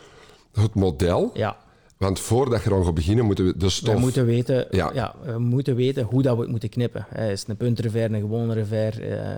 het 0.54 0.74
model. 0.76 1.32
Ja, 1.34 1.58
Want 2.00 2.20
voordat 2.20 2.64
je 2.64 2.70
dan 2.70 2.86
gaat 2.86 2.94
beginnen, 2.94 3.26
moeten 3.26 3.46
we 3.46 3.58
de 3.58 3.70
stof... 3.70 3.94
We 3.94 4.00
moeten 4.00 4.26
weten, 4.26 4.68
Ja. 4.72 4.92
ja. 4.94 5.16
we 5.24 5.40
moeten 5.40 5.76
weten 5.76 6.04
hoe 6.04 6.22
dat 6.22 6.36
we 6.36 6.42
het 6.42 6.52
moeten 6.52 6.70
knippen. 6.70 7.06
Is 7.16 7.40
het 7.40 7.50
een 7.50 7.58
puntrevers, 7.58 8.14
een 8.14 8.20
gewone 8.20 8.54
revers? 8.54 8.98
eh, 9.00 9.38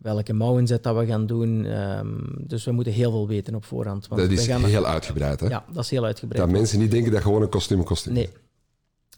welke 0.00 0.32
mouwinzet 0.32 0.82
dat 0.82 0.96
we 0.96 1.06
gaan 1.06 1.26
doen. 1.26 1.64
Ehm, 1.64 2.08
dus 2.38 2.64
we 2.64 2.72
moeten 2.72 2.92
heel 2.92 3.10
veel 3.10 3.28
weten 3.28 3.54
op 3.54 3.64
voorhand. 3.64 4.08
Want 4.08 4.20
dat 4.20 4.30
is 4.30 4.46
gaan, 4.46 4.64
heel 4.64 4.86
uitgebreid. 4.86 5.40
Hè? 5.40 5.48
Ja, 5.48 5.64
dat 5.72 5.84
is 5.84 5.90
heel 5.90 6.04
uitgebreid. 6.04 6.42
Dat 6.42 6.52
mensen 6.52 6.78
niet 6.78 6.90
denken 6.90 7.12
dat 7.12 7.22
gewoon 7.22 7.42
een 7.42 7.48
kostuum 7.48 7.78
een 7.78 7.84
kostuum 7.84 8.12
Nee. 8.14 8.28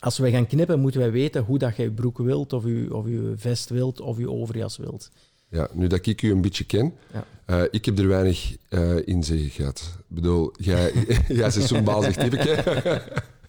Als 0.01 0.19
we 0.19 0.31
gaan 0.31 0.47
knippen, 0.47 0.81
moeten 0.81 1.01
wij 1.01 1.11
weten 1.11 1.43
hoe 1.45 1.59
dat 1.59 1.77
je 1.77 1.83
je 1.83 1.91
broek 1.91 2.19
wilt, 2.19 2.53
of 2.53 2.65
je, 2.65 2.95
of 2.95 3.07
je 3.07 3.33
vest 3.37 3.69
wilt, 3.69 4.01
of 4.01 4.19
je 4.19 4.31
overjas 4.31 4.77
wilt. 4.77 5.11
Ja, 5.51 5.69
nu 5.73 5.87
dat 5.87 6.07
ik 6.07 6.23
u 6.23 6.31
een 6.31 6.41
beetje 6.41 6.65
ken, 6.65 6.95
Ja. 7.13 7.25
eh, 7.45 7.63
ik 7.71 7.85
heb 7.85 7.99
er 7.99 8.09
weinig 8.09 8.57
eh 8.69 9.07
in 9.07 9.25
zeggen 9.25 9.51
gehad. 9.51 9.91
Ik 9.99 10.05
bedoel, 10.15 10.53
jij, 10.57 10.93
jij 11.29 11.51
zo'n 11.51 11.85
bazig 11.85 12.15
typeke. 12.17 12.63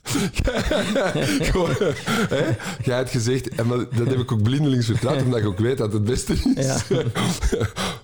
Gewoon, 1.51 1.69
hè? 2.29 2.45
Jij 2.83 2.95
hebt 2.97 3.09
gezegd, 3.09 3.49
en 3.49 3.67
dat 3.67 4.07
heb 4.07 4.19
ik 4.19 4.31
ook 4.31 4.43
blindelings 4.43 4.85
vertrouwd, 4.85 5.21
omdat 5.21 5.39
ik 5.39 5.45
ook 5.45 5.57
weet 5.59 5.77
dat 5.77 5.93
het 5.93 6.03
beste 6.03 6.33
is. 6.55 6.65
Ja. 6.65 6.77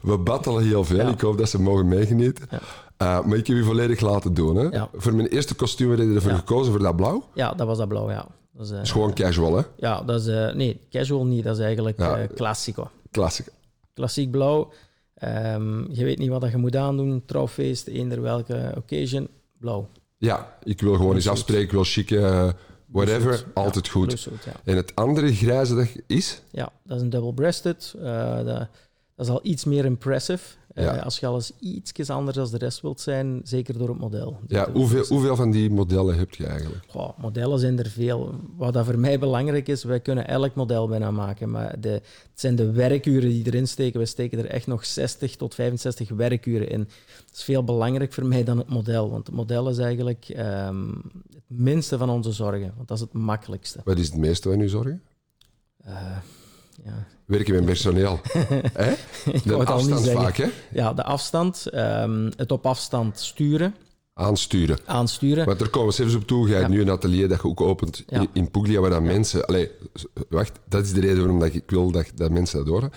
We 0.01 0.17
battelen 0.17 0.63
heel 0.63 0.83
veel, 0.83 0.97
Ja. 0.97 1.07
ik 1.09 1.21
hoop 1.21 1.37
dat 1.37 1.49
ze 1.49 1.61
mogen 1.61 1.87
meegenieten. 1.87 2.45
Ja. 2.49 2.59
Eh, 2.97 3.25
maar 3.25 3.37
ik 3.37 3.47
heb 3.47 3.57
u 3.57 3.63
volledig 3.63 3.99
laten 3.99 4.33
doen. 4.33 4.55
Hè? 4.55 4.83
Voor 4.93 5.13
mijn 5.15 5.27
eerste 5.27 5.53
kostuum 5.55 5.89
heb 5.89 5.99
je 5.99 6.13
ervoor 6.15 6.31
gekozen, 6.31 6.71
voor 6.71 6.81
dat 6.81 6.95
blauw. 6.95 7.27
Ja, 7.33 7.53
dat 7.53 7.67
was 7.67 7.77
dat 7.77 7.87
blauw, 7.87 8.09
ja. 8.09 8.27
Dat 8.53 8.65
is, 8.65 8.71
is 8.81 8.91
gewoon 8.91 9.13
casual, 9.13 9.55
hè? 9.57 9.61
ja, 9.77 10.01
dat 10.01 10.19
is... 10.27 10.53
nee, 10.55 10.79
casual 10.91 11.25
niet. 11.25 11.43
Dat 11.43 11.57
is 11.57 11.63
eigenlijk 11.63 11.97
Ja. 11.99 12.27
classico. 12.35 12.89
Klassiek. 13.95 14.31
Blauw. 14.31 14.71
Ehm, 15.13 15.91
je 15.91 16.03
weet 16.03 16.17
niet 16.17 16.29
wat 16.29 16.41
dat 16.41 16.51
je 16.51 16.57
moet 16.57 16.75
aandoen. 16.75 17.23
Trouwfeest, 17.25 17.87
eender 17.87 18.21
welke 18.21 18.73
occasion. 18.77 19.27
Blauw. 19.57 19.89
Ja, 20.17 20.57
ik 20.63 20.81
wil 20.81 20.95
gewoon 20.95 21.15
eens 21.15 21.27
afspreken, 21.27 21.63
ik 21.63 21.71
wil 21.71 21.83
chic, 21.83 22.11
eh, 22.11 22.49
whatever, 22.85 23.31
ja, 23.31 23.39
altijd 23.53 23.87
goed. 23.87 24.23
ja. 24.23 24.51
En 24.63 24.75
het 24.75 24.95
andere 24.95 25.35
grijze 25.35 25.75
dat 25.75 25.87
is? 26.07 26.41
Ja, 26.51 26.71
dat 26.83 26.97
is 26.97 27.03
een 27.03 27.09
double-breasted. 27.09 27.93
Eh, 28.01 28.35
dat, 28.35 28.45
dat 29.15 29.25
is 29.25 29.29
al 29.29 29.39
iets 29.43 29.65
meer 29.65 29.85
impressive. 29.85 30.55
Eh, 30.75 30.83
Ja. 30.83 30.95
als 30.97 31.19
je 31.19 31.25
alles 31.25 31.51
iets 31.59 32.09
anders 32.09 32.35
dan 32.37 32.47
de 32.49 32.57
rest 32.57 32.81
wilt 32.81 33.01
zijn, 33.01 33.41
zeker 33.43 33.77
door 33.77 33.89
het 33.89 33.97
model. 33.97 34.39
Ja, 34.47 34.71
hoeveel, 34.71 35.05
hoeveel 35.05 35.35
van 35.35 35.51
die 35.51 35.69
modellen 35.69 36.17
heb 36.17 36.33
je 36.35 36.45
eigenlijk? 36.45 36.83
Goh, 36.87 37.17
modellen 37.17 37.59
zijn 37.59 37.79
er 37.79 37.89
veel. 37.89 38.35
Wat 38.57 38.73
dat 38.73 38.85
voor 38.85 38.99
mij 38.99 39.19
belangrijk 39.19 39.67
is, 39.67 39.83
wij 39.83 39.99
kunnen 39.99 40.27
elk 40.27 40.55
model 40.55 40.87
bijna 40.87 41.11
maken, 41.11 41.51
maar 41.51 41.79
de, 41.79 41.89
het 41.89 42.03
zijn 42.33 42.55
de 42.55 42.71
werkuren 42.71 43.29
die 43.29 43.45
erin 43.45 43.67
steken. 43.67 43.99
We 43.99 44.05
steken 44.05 44.39
er 44.39 44.45
echt 44.45 44.67
nog 44.67 44.85
60 44.85 45.35
tot 45.35 45.53
65 45.55 46.09
werkuren 46.09 46.69
in. 46.69 46.79
Dat 47.25 47.35
is 47.35 47.43
veel 47.43 47.63
belangrijk 47.63 48.13
voor 48.13 48.25
mij 48.25 48.43
dan 48.43 48.57
het 48.57 48.69
model, 48.69 49.09
want 49.09 49.27
het 49.27 49.35
model 49.35 49.69
is 49.69 49.77
eigenlijk 49.77 50.25
ehm, 50.29 50.89
het 51.33 51.43
minste 51.47 51.97
van 51.97 52.09
onze 52.09 52.31
zorgen, 52.31 52.73
want 52.75 52.87
dat 52.87 52.97
is 52.97 53.03
het 53.03 53.13
makkelijkste. 53.13 53.79
Wat 53.83 53.97
is 53.97 54.05
het 54.07 54.17
meeste 54.17 54.49
van 54.49 54.59
uw 54.59 54.67
zorgen? 54.67 55.01
Eh, 55.83 56.17
ja. 56.83 57.07
Werken 57.25 57.53
met 57.53 57.65
personeel. 57.65 58.19
hè? 58.73 58.93
De 59.43 59.57
het 59.57 59.69
afstand 59.69 60.09
vaak, 60.09 60.37
hè? 60.37 60.47
Ja, 60.71 60.93
de 60.93 61.03
afstand, 61.03 61.65
ehm, 61.67 62.31
het 62.35 62.51
op 62.51 62.65
afstand 62.65 63.19
sturen, 63.19 63.75
Aansturen. 64.13 64.77
aansturen. 64.85 65.45
Want 65.45 65.61
er 65.61 65.69
komen 65.69 65.95
we 65.95 66.03
even 66.03 66.15
op 66.19 66.27
toe. 66.27 66.47
Je 66.47 66.53
hebt 66.53 66.67
Ja. 66.67 66.73
nu 66.73 66.81
een 66.81 66.89
atelier 66.89 67.27
dat 67.27 67.41
je 67.41 67.47
ook 67.47 67.61
opent 67.61 68.03
Ja. 68.07 68.25
in, 68.33 68.51
Puglia, 68.51 68.79
waar 68.79 68.89
dan 68.89 69.03
mensen... 69.03 69.45
Allee, 69.45 69.69
wacht, 70.29 70.59
dat 70.69 70.85
is 70.85 70.93
de 70.93 70.99
reden 70.99 71.17
waarom 71.17 71.39
dat 71.39 71.53
ik 71.53 71.63
wil 71.69 71.91
dat, 71.91 72.11
dat 72.15 72.31
mensen 72.31 72.57
dat 72.59 72.67
horen. 72.67 72.91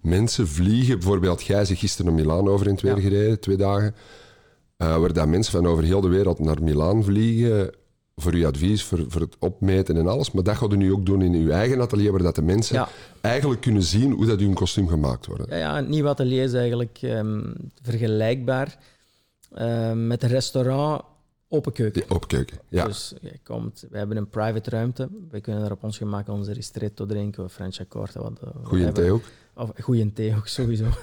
Mensen 0.00 0.48
vliegen, 0.48 0.98
bijvoorbeeld 0.98 1.42
jij 1.42 1.64
zegt 1.64 1.80
gisteren 1.80 2.14
naar 2.14 2.24
Milaan 2.24 2.48
over 2.48 2.66
in 2.66 2.76
twee 2.76 2.94
Ja. 2.94 3.00
gereden, 3.00 3.40
twee 3.40 3.56
dagen. 3.56 3.94
eh, 4.76 4.96
waar 4.96 5.12
mensen 5.28 5.52
van 5.52 5.66
over 5.66 5.84
heel 5.84 6.00
de 6.00 6.08
wereld 6.08 6.38
naar 6.38 6.62
Milaan 6.62 7.04
vliegen 7.04 7.70
voor 8.16 8.32
uw 8.32 8.46
advies, 8.46 8.84
voor, 8.84 9.04
voor 9.08 9.20
het 9.20 9.36
opmeten 9.38 9.96
en 9.96 10.06
alles. 10.06 10.30
Maar 10.30 10.42
dat 10.42 10.56
gaat 10.56 10.72
u 10.72 10.76
nu 10.76 10.92
ook 10.92 11.06
doen 11.06 11.22
in 11.22 11.34
uw 11.34 11.50
eigen 11.50 11.80
atelier, 11.80 12.10
waar 12.10 12.22
dat 12.22 12.34
de 12.34 12.42
mensen 12.42 12.76
Ja. 12.76 12.88
eigenlijk 13.20 13.60
kunnen 13.60 13.82
zien 13.82 14.12
hoe 14.12 14.26
dat 14.26 14.40
uw 14.40 14.52
kostuum 14.52 14.88
gemaakt 14.88 15.26
wordt. 15.26 15.48
Ja, 15.48 15.56
ja, 15.56 15.78
een 15.78 15.88
nieuw 15.90 16.08
atelier 16.08 16.42
is 16.42 16.52
eigenlijk 16.52 16.98
ehm, 17.02 17.40
vergelijkbaar 17.82 18.78
ehm, 19.54 20.06
met 20.06 20.22
een 20.22 20.28
restaurant 20.28 21.02
open 21.48 21.72
keuken. 21.72 22.00
Die 22.06 22.10
opkeuken. 22.14 22.58
Ja. 22.68 22.84
Dus 22.86 23.14
je 23.20 23.38
komt, 23.42 23.86
we 23.90 23.98
hebben 23.98 24.16
een 24.16 24.28
private 24.28 24.70
ruimte. 24.70 25.08
We 25.30 25.40
kunnen 25.40 25.62
daar 25.62 25.72
op 25.72 25.84
ons 25.84 25.96
gemak 25.96 26.28
onze 26.28 26.52
ristretto 26.52 27.06
drinken 27.06 27.44
of 27.44 27.52
Franciacorta. 27.52 28.20
Wat, 28.22 28.40
eh, 28.42 28.48
Goeie 28.62 28.92
thee 28.92 29.10
ook. 29.10 29.22
Of 29.54 29.70
goeie 29.80 30.12
thee 30.12 30.36
ook, 30.36 30.46
sowieso. 30.46 30.84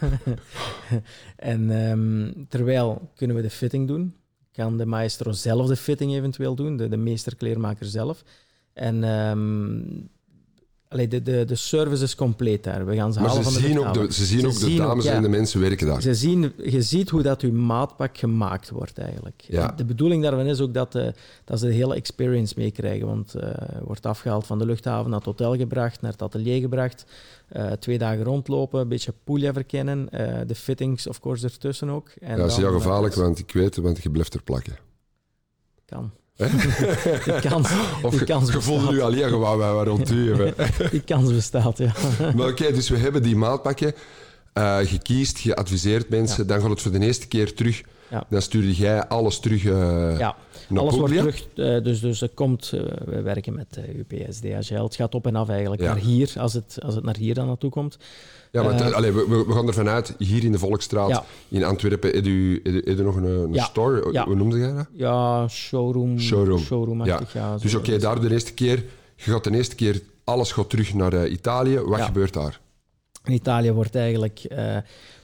en 1.36 1.72
ehm, 1.90 2.32
terwijl 2.48 3.10
kunnen 3.16 3.36
we 3.36 3.42
de 3.42 3.50
fitting 3.50 3.88
doen. 3.88 4.16
Kan 4.52 4.78
de 4.78 4.86
maestro 4.86 5.32
zelf 5.32 5.68
de 5.68 5.76
fitting 5.76 6.14
eventueel 6.14 6.56
doen, 6.56 6.78
de, 6.78 6.88
de 6.88 6.98
meesterkleermaker 6.98 7.86
zelf. 7.86 8.24
En 8.74 9.04
ehm, 9.04 9.82
allee, 10.92 11.08
de, 11.08 11.22
de, 11.22 11.46
de 11.46 11.56
service 11.56 12.04
is 12.04 12.16
compleet 12.16 12.64
daar. 12.64 12.86
We 12.86 12.96
gaan 12.96 13.14
ze 13.14 13.20
Maar 13.20 13.30
halen 13.30 13.44
ze 13.44 13.52
van 13.52 13.62
de 13.62 13.68
zien 13.68 13.80
ook 13.80 13.94
de, 13.94 14.14
ze 14.14 14.26
zien 14.26 14.40
Ze 14.40 14.48
ook 14.48 14.60
de 14.60 14.66
ook, 14.66 14.78
dames 14.78 15.06
ja. 15.06 15.14
en 15.14 15.22
de 15.22 15.30
mensen 15.30 15.60
werken 15.60 15.88
daar. 15.88 16.02
Ze 16.02 16.16
zien, 16.16 16.54
je 16.64 16.82
ziet 16.82 17.10
hoe 17.10 17.22
dat 17.22 17.42
uw 17.42 17.52
maatpak 17.52 18.18
gemaakt 18.18 18.70
wordt 18.70 18.98
eigenlijk. 18.98 19.44
Ja. 19.48 19.68
De 19.68 19.86
bedoeling 19.86 20.24
daarvan 20.24 20.46
is 20.46 20.60
ook 20.60 20.74
dat, 20.74 20.96
eh, 20.96 21.08
dat 21.46 21.60
ze 21.60 21.66
de 21.66 21.74
hele 21.74 21.96
experience 21.96 22.54
meekrijgen. 22.58 23.08
Want 23.08 23.34
eh 23.36 23.50
wordt 23.84 24.06
afgehaald 24.06 24.46
van 24.46 24.60
de 24.60 24.66
luchthaven 24.66 25.10
naar 25.10 25.20
het 25.20 25.28
hotel 25.28 25.56
gebracht, 25.56 26.02
naar 26.02 26.12
het 26.12 26.22
atelier 26.22 26.60
gebracht. 26.62 27.06
eh, 27.48 27.72
twee 27.72 27.98
dagen 27.98 28.24
rondlopen, 28.24 28.80
een 28.82 28.88
beetje 28.88 29.14
Puglia 29.24 29.54
verkennen. 29.54 30.08
de 30.48 30.56
fittings, 30.56 31.08
of 31.08 31.20
course, 31.20 31.46
ertussen 31.46 31.90
ook. 31.90 32.10
En 32.20 32.30
Ja, 32.30 32.36
dat 32.36 32.52
is 32.52 32.58
heel 32.58 32.72
gevaarlijk, 32.72 33.14
want 33.14 33.40
ik 33.40 33.52
weet 33.52 33.76
het, 33.76 33.84
want 33.84 34.04
je 34.04 34.10
blijft 34.12 34.34
er 34.34 34.44
plakken. 34.44 34.78
Kan. 35.86 36.12
Die 36.50 37.40
kans, 37.50 37.70
Of 38.02 38.12
die 38.12 38.20
je, 38.20 38.26
kans 38.26 38.48
je 38.48 38.54
bestaat. 38.56 38.92
nu 38.92 39.02
alleen 39.02 39.30
gewoon 39.30 39.58
wij 39.58 39.72
waren 39.72 39.92
hebben. 40.06 40.54
Die 40.92 41.02
kans 41.02 41.34
bestaat, 41.34 41.78
ja. 41.78 41.92
Maar 42.36 42.48
oké, 42.48 42.72
dus 42.72 42.90
we 42.90 42.98
hebben 42.98 43.24
die 43.24 43.36
maatpakken. 43.36 43.94
je 44.90 45.00
kiest, 45.04 45.38
je 45.38 45.56
adviseert 45.56 46.10
mensen, 46.10 46.48
dan 46.48 46.62
gaat 46.62 46.70
het 46.70 46.82
voor 46.82 46.92
de 46.92 47.00
eerste 47.00 47.28
keer 47.28 47.54
terug. 47.54 47.82
Ja. 48.12 48.24
Dan 48.30 48.42
stuur 48.42 48.64
jij 48.64 49.08
alles 49.08 49.40
terug 49.40 49.66
eh, 49.66 50.20
ja. 50.20 50.36
Alles 50.78 50.96
wordt 50.96 51.14
terug, 51.14 51.46
eh, 51.56 51.84
dus, 51.84 52.00
dus 52.00 52.22
er 52.22 52.30
komt, 52.30 52.72
eh, 52.74 52.82
we 53.06 53.22
werken 53.22 53.54
met 53.54 53.78
eh, 53.78 53.96
UPS, 53.98 54.40
DHL. 54.40 54.84
Het 54.84 54.96
gaat 54.96 55.16
op 55.16 55.28
en 55.28 55.36
af 55.36 55.50
eigenlijk 55.50 55.82
Ja. 55.82 55.88
naar 55.94 56.02
hier, 56.04 56.34
als 56.38 56.54
het, 56.54 56.78
als 56.84 56.96
het 56.96 57.04
naar 57.04 57.18
hier 57.18 57.34
dan 57.34 57.48
naartoe 57.48 57.70
komt. 57.70 57.98
Ja, 58.52 58.64
maar 58.64 58.74
het- 58.84 58.94
allee, 58.94 59.12
we, 59.12 59.44
we 59.48 59.54
gaan 59.54 59.68
ervan 59.68 59.90
uit, 59.90 60.16
hier 60.18 60.44
in 60.44 60.52
de 60.52 60.60
Volksstraat 60.60 61.10
Ja. 61.10 61.24
in 61.48 61.64
Antwerpen, 61.64 62.16
heb 62.16 62.26
je, 62.26 62.96
nog 63.04 63.16
een, 63.16 63.24
een 63.24 63.54
Ja. 63.54 63.64
store? 63.64 64.12
Ja. 64.12 64.26
Hoe 64.26 64.36
noemde 64.36 64.58
jij 64.58 64.74
dat? 64.74 64.88
Ja, 64.94 65.48
showroom. 65.48 66.20
Showroom. 66.20 66.60
Showroom-achtig, 66.60 67.34
ja. 67.34 67.58
Dus 67.58 67.76
oké, 67.76 67.98
daar 67.98 68.22
de 68.22 68.32
eerste 68.32 68.54
keer, 68.54 68.84
je 69.16 69.32
gaat 69.32 69.44
de 69.44 69.52
eerste 69.52 69.76
keer, 69.76 70.02
alles 70.24 70.52
gaat 70.52 70.70
terug 70.70 70.94
naar 70.94 71.28
Italië. 71.28 71.80
Wat 71.80 72.02
gebeurt 72.02 72.34
daar? 72.34 72.60
In 73.24 73.34
Italië 73.34 73.72
wordt 73.72 73.96
eigenlijk 73.96 74.40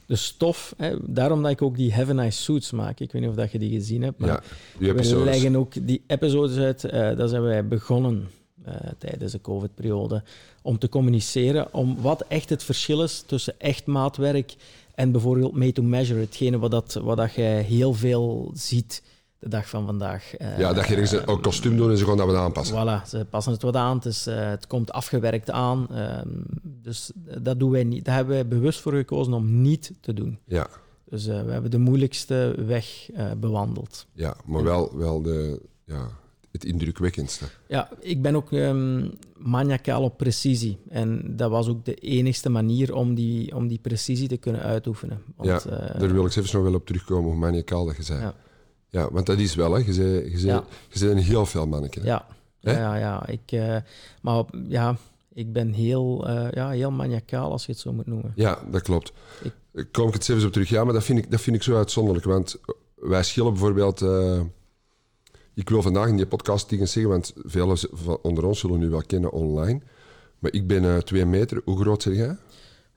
de 0.08 0.16
stof... 0.16 0.74
Hè, 0.76 0.94
daarom 1.06 1.42
dat 1.42 1.50
ik 1.50 1.62
ook 1.62 1.76
die 1.76 1.92
Heaven 1.92 2.16
Nice 2.16 2.42
Suits 2.42 2.70
maak. 2.70 3.00
Ik 3.00 3.12
weet 3.12 3.22
niet 3.22 3.30
of 3.30 3.36
dat 3.36 3.52
je 3.52 3.58
die 3.58 3.70
gezien 3.70 4.02
hebt, 4.02 4.18
maar 4.18 4.42
ja, 4.78 4.94
we 4.94 5.24
leggen 5.24 5.56
ook 5.56 5.86
die 5.86 6.02
episodes 6.06 6.56
uit. 6.56 6.84
eh 6.84 7.16
daar 7.16 7.28
zijn 7.28 7.42
wij 7.42 7.66
begonnen 7.66 8.28
eh, 8.64 8.74
tijdens 8.98 9.32
de 9.32 9.40
COVID-periode 9.40 10.22
om 10.62 10.78
te 10.78 10.88
communiceren 10.88 11.74
om 11.74 11.96
wat 12.00 12.24
echt 12.28 12.50
het 12.50 12.62
verschil 12.62 13.02
is 13.02 13.24
tussen 13.26 13.60
echt 13.60 13.86
maatwerk 13.86 14.54
en 14.94 15.12
bijvoorbeeld 15.12 15.52
made-to-measure. 15.52 16.20
Hetgene 16.20 16.58
wat, 16.58 16.70
dat, 16.70 16.94
wat 17.02 17.16
dat 17.16 17.34
jij 17.34 17.62
heel 17.62 17.94
veel 17.94 18.50
ziet 18.54 19.02
de 19.38 19.48
dag 19.48 19.68
van 19.68 19.86
vandaag. 19.86 20.34
Eh, 20.36 20.58
Ja, 20.58 20.72
dat 20.72 20.86
je 20.86 20.92
ergens 20.92 21.12
een 21.12 21.28
een 21.30 21.40
kostuum 21.40 21.76
doet 21.76 21.90
en 21.90 21.96
ze 21.98 22.04
gaan 22.04 22.16
dat 22.16 22.26
wat 22.26 22.36
aanpassen. 22.36 22.76
Voilà, 22.76 23.08
ze 23.08 23.26
passen 23.30 23.52
het 23.52 23.62
wat 23.62 23.76
aan. 23.76 23.96
Het, 23.96 24.04
is, 24.04 24.26
eh, 24.26 24.48
het 24.48 24.66
komt 24.66 24.92
afgewerkt 24.92 25.50
aan. 25.50 25.86
ehm, 25.90 26.28
dus 26.62 27.10
dat 27.40 27.58
doen 27.58 27.70
wij 27.70 27.84
niet. 27.84 28.04
Daar 28.04 28.14
hebben 28.14 28.34
wij 28.34 28.48
bewust 28.48 28.80
voor 28.80 28.92
gekozen 28.92 29.32
om 29.32 29.60
niet 29.60 29.92
te 30.00 30.12
doen. 30.14 30.38
Ja, 30.44 30.66
Dus 31.04 31.26
eh, 31.26 31.42
we 31.42 31.50
hebben 31.52 31.70
de 31.70 31.78
moeilijkste 31.78 32.54
weg 32.66 33.10
eh, 33.14 33.30
bewandeld. 33.36 34.06
ja 34.12 34.36
maar 34.44 34.62
wel, 34.62 34.96
wel 34.96 35.22
de, 35.22 35.60
ja, 35.84 36.08
het 36.52 36.64
indrukwekkendste. 36.64 37.44
Ja, 37.68 37.88
ik 38.00 38.22
ben 38.22 38.34
ook 38.36 38.52
ehm 38.52 39.08
maniacaal 39.36 40.02
op 40.02 40.16
precisie. 40.16 40.78
En 40.88 41.36
dat 41.36 41.50
was 41.50 41.68
ook 41.68 41.84
de 41.84 41.94
enigste 41.94 42.48
manier 42.48 42.94
om 42.94 43.14
die, 43.14 43.54
om 43.56 43.68
die 43.68 43.78
precisie 43.78 44.28
te 44.28 44.36
kunnen 44.36 44.62
uitoefenen. 44.62 45.22
Want, 45.36 45.48
ja, 45.48 45.70
eh, 45.70 46.00
daar 46.00 46.12
wil 46.12 46.24
ik 46.26 46.36
even 46.36 46.56
nog 46.56 46.62
wel 46.62 46.74
op 46.74 46.86
terugkomen, 46.86 47.30
hoe 47.30 47.38
maniacaal 47.38 47.84
dat 47.86 47.96
je 47.96 48.02
zei. 48.02 48.20
Ja. 48.20 48.34
Ja. 48.90 49.10
want 49.12 49.26
dat 49.26 49.38
is 49.38 49.54
wel, 49.54 49.72
hè. 49.72 49.78
Je 49.78 49.84
bent, 49.84 49.96
je 50.40 50.46
bent, 50.46 50.64
je 50.88 50.98
bent 50.98 51.10
een 51.18 51.18
heel 51.24 51.46
veel 51.46 51.66
manneke. 51.66 52.00
hè. 52.00 52.06
ja, 52.06 52.26
ja, 52.60 52.96
ja. 52.96 53.26
Ik, 53.26 53.40
eh, 53.52 53.76
maar 54.22 54.38
op- 54.38 54.56
ja, 54.68 54.96
ik 55.34 55.52
ben 55.52 55.72
heel, 55.72 56.28
eh, 56.28 56.50
ja, 56.50 56.70
heel 56.70 56.90
maniacaal, 56.90 57.50
als 57.50 57.66
je 57.66 57.72
het 57.72 57.80
zo 57.80 57.92
moet 57.92 58.06
noemen. 58.06 58.32
Ja, 58.34 58.58
dat 58.70 58.82
klopt. 58.82 59.12
Ik- 59.42 59.52
Daar 59.72 59.84
kom 59.84 60.08
ik 60.08 60.14
het 60.14 60.28
even 60.28 60.46
op 60.46 60.52
terug. 60.52 60.68
Ja, 60.68 60.84
maar 60.84 60.92
dat 60.92 61.04
vind 61.04 61.18
ik, 61.18 61.30
dat 61.30 61.40
vind 61.40 61.56
ik 61.56 61.62
zo 61.62 61.76
uitzonderlijk. 61.76 62.24
Want 62.26 62.56
wij 62.94 63.22
schillen 63.22 63.52
bijvoorbeeld... 63.52 64.02
eh, 64.02 64.40
ik 65.54 65.68
wil 65.68 65.82
vandaag 65.82 66.08
in 66.08 66.16
die 66.16 66.26
podcast 66.26 66.68
dingen 66.68 66.88
zeggen, 66.88 67.10
want 67.12 67.32
velen 67.36 67.76
onder 68.22 68.44
ons 68.44 68.58
zullen 68.60 68.78
nu 68.78 68.88
wel 68.88 69.02
kennen 69.06 69.32
online. 69.32 69.80
Maar 70.38 70.52
ik 70.52 70.66
ben 70.66 70.84
eh, 70.84 70.96
twee 70.96 71.24
meter. 71.24 71.60
Hoe 71.64 71.80
groot 71.80 72.02
zeg 72.02 72.14
jij? 72.14 72.36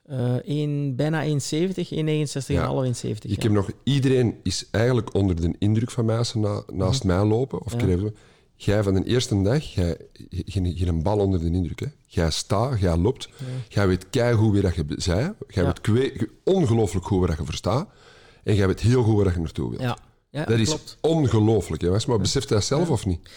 Eh 0.02 0.34
één- 0.34 0.96
bijna 0.96 1.24
1,70, 1.24 1.90
1,69 1.90 2.54
Ja. 2.54 2.60
en 2.62 2.66
half 2.68 2.84
1,70. 2.84 3.30
Ik 3.30 3.36
ja. 3.36 3.42
heb 3.42 3.52
nog... 3.52 3.70
Iedereen 3.84 4.34
is 4.42 4.66
eigenlijk 4.70 5.14
onder 5.14 5.40
de 5.40 5.54
indruk 5.58 5.90
van 5.90 6.04
mij 6.04 6.16
als 6.18 6.34
na- 6.34 6.62
naast 6.72 7.04
mij 7.04 7.24
lopen. 7.24 7.60
Of 7.64 7.76
Mhm. 7.76 7.80
Ja. 8.04 8.10
Jij 8.54 8.82
van 8.82 8.94
de 8.94 9.04
eerste 9.04 9.42
dag, 9.42 9.74
jij, 9.74 9.96
geen, 10.30 10.76
geen 10.76 11.02
bal 11.02 11.18
onder 11.18 11.40
de 11.40 11.46
indruk. 11.50 11.80
Hè. 11.80 11.86
Jij 12.06 12.30
staat, 12.30 12.80
jij 12.80 12.96
loopt. 12.96 13.28
Jij 13.68 13.86
weet 13.86 14.06
wie 14.52 14.60
dat 14.62 14.74
je 14.74 14.84
zei. 14.96 15.32
Jij 15.48 15.64
weet 15.64 15.80
kwe- 15.80 16.28
ongelooflijk 16.44 17.06
goed 17.06 17.18
waar 17.18 17.28
dat 17.28 17.38
je 17.38 17.44
verstaat. 17.44 17.88
En 18.44 18.54
jij 18.54 18.66
weet 18.66 18.80
heel 18.80 19.02
goed 19.02 19.14
waar 19.14 19.24
dat 19.24 19.34
je 19.34 19.40
naartoe 19.40 19.68
wilt. 19.70 19.82
Ja, 19.82 19.98
ja 20.30 20.44
dat 20.44 20.58
is 20.58 20.68
klopt. 20.68 20.98
ongelooflijk. 21.00 21.82
Hè, 21.82 21.90
maar 22.06 22.18
beseft 22.18 22.48
dat 22.48 22.64
zelf 22.64 22.90
of 22.90 23.06
niet? 23.06 23.28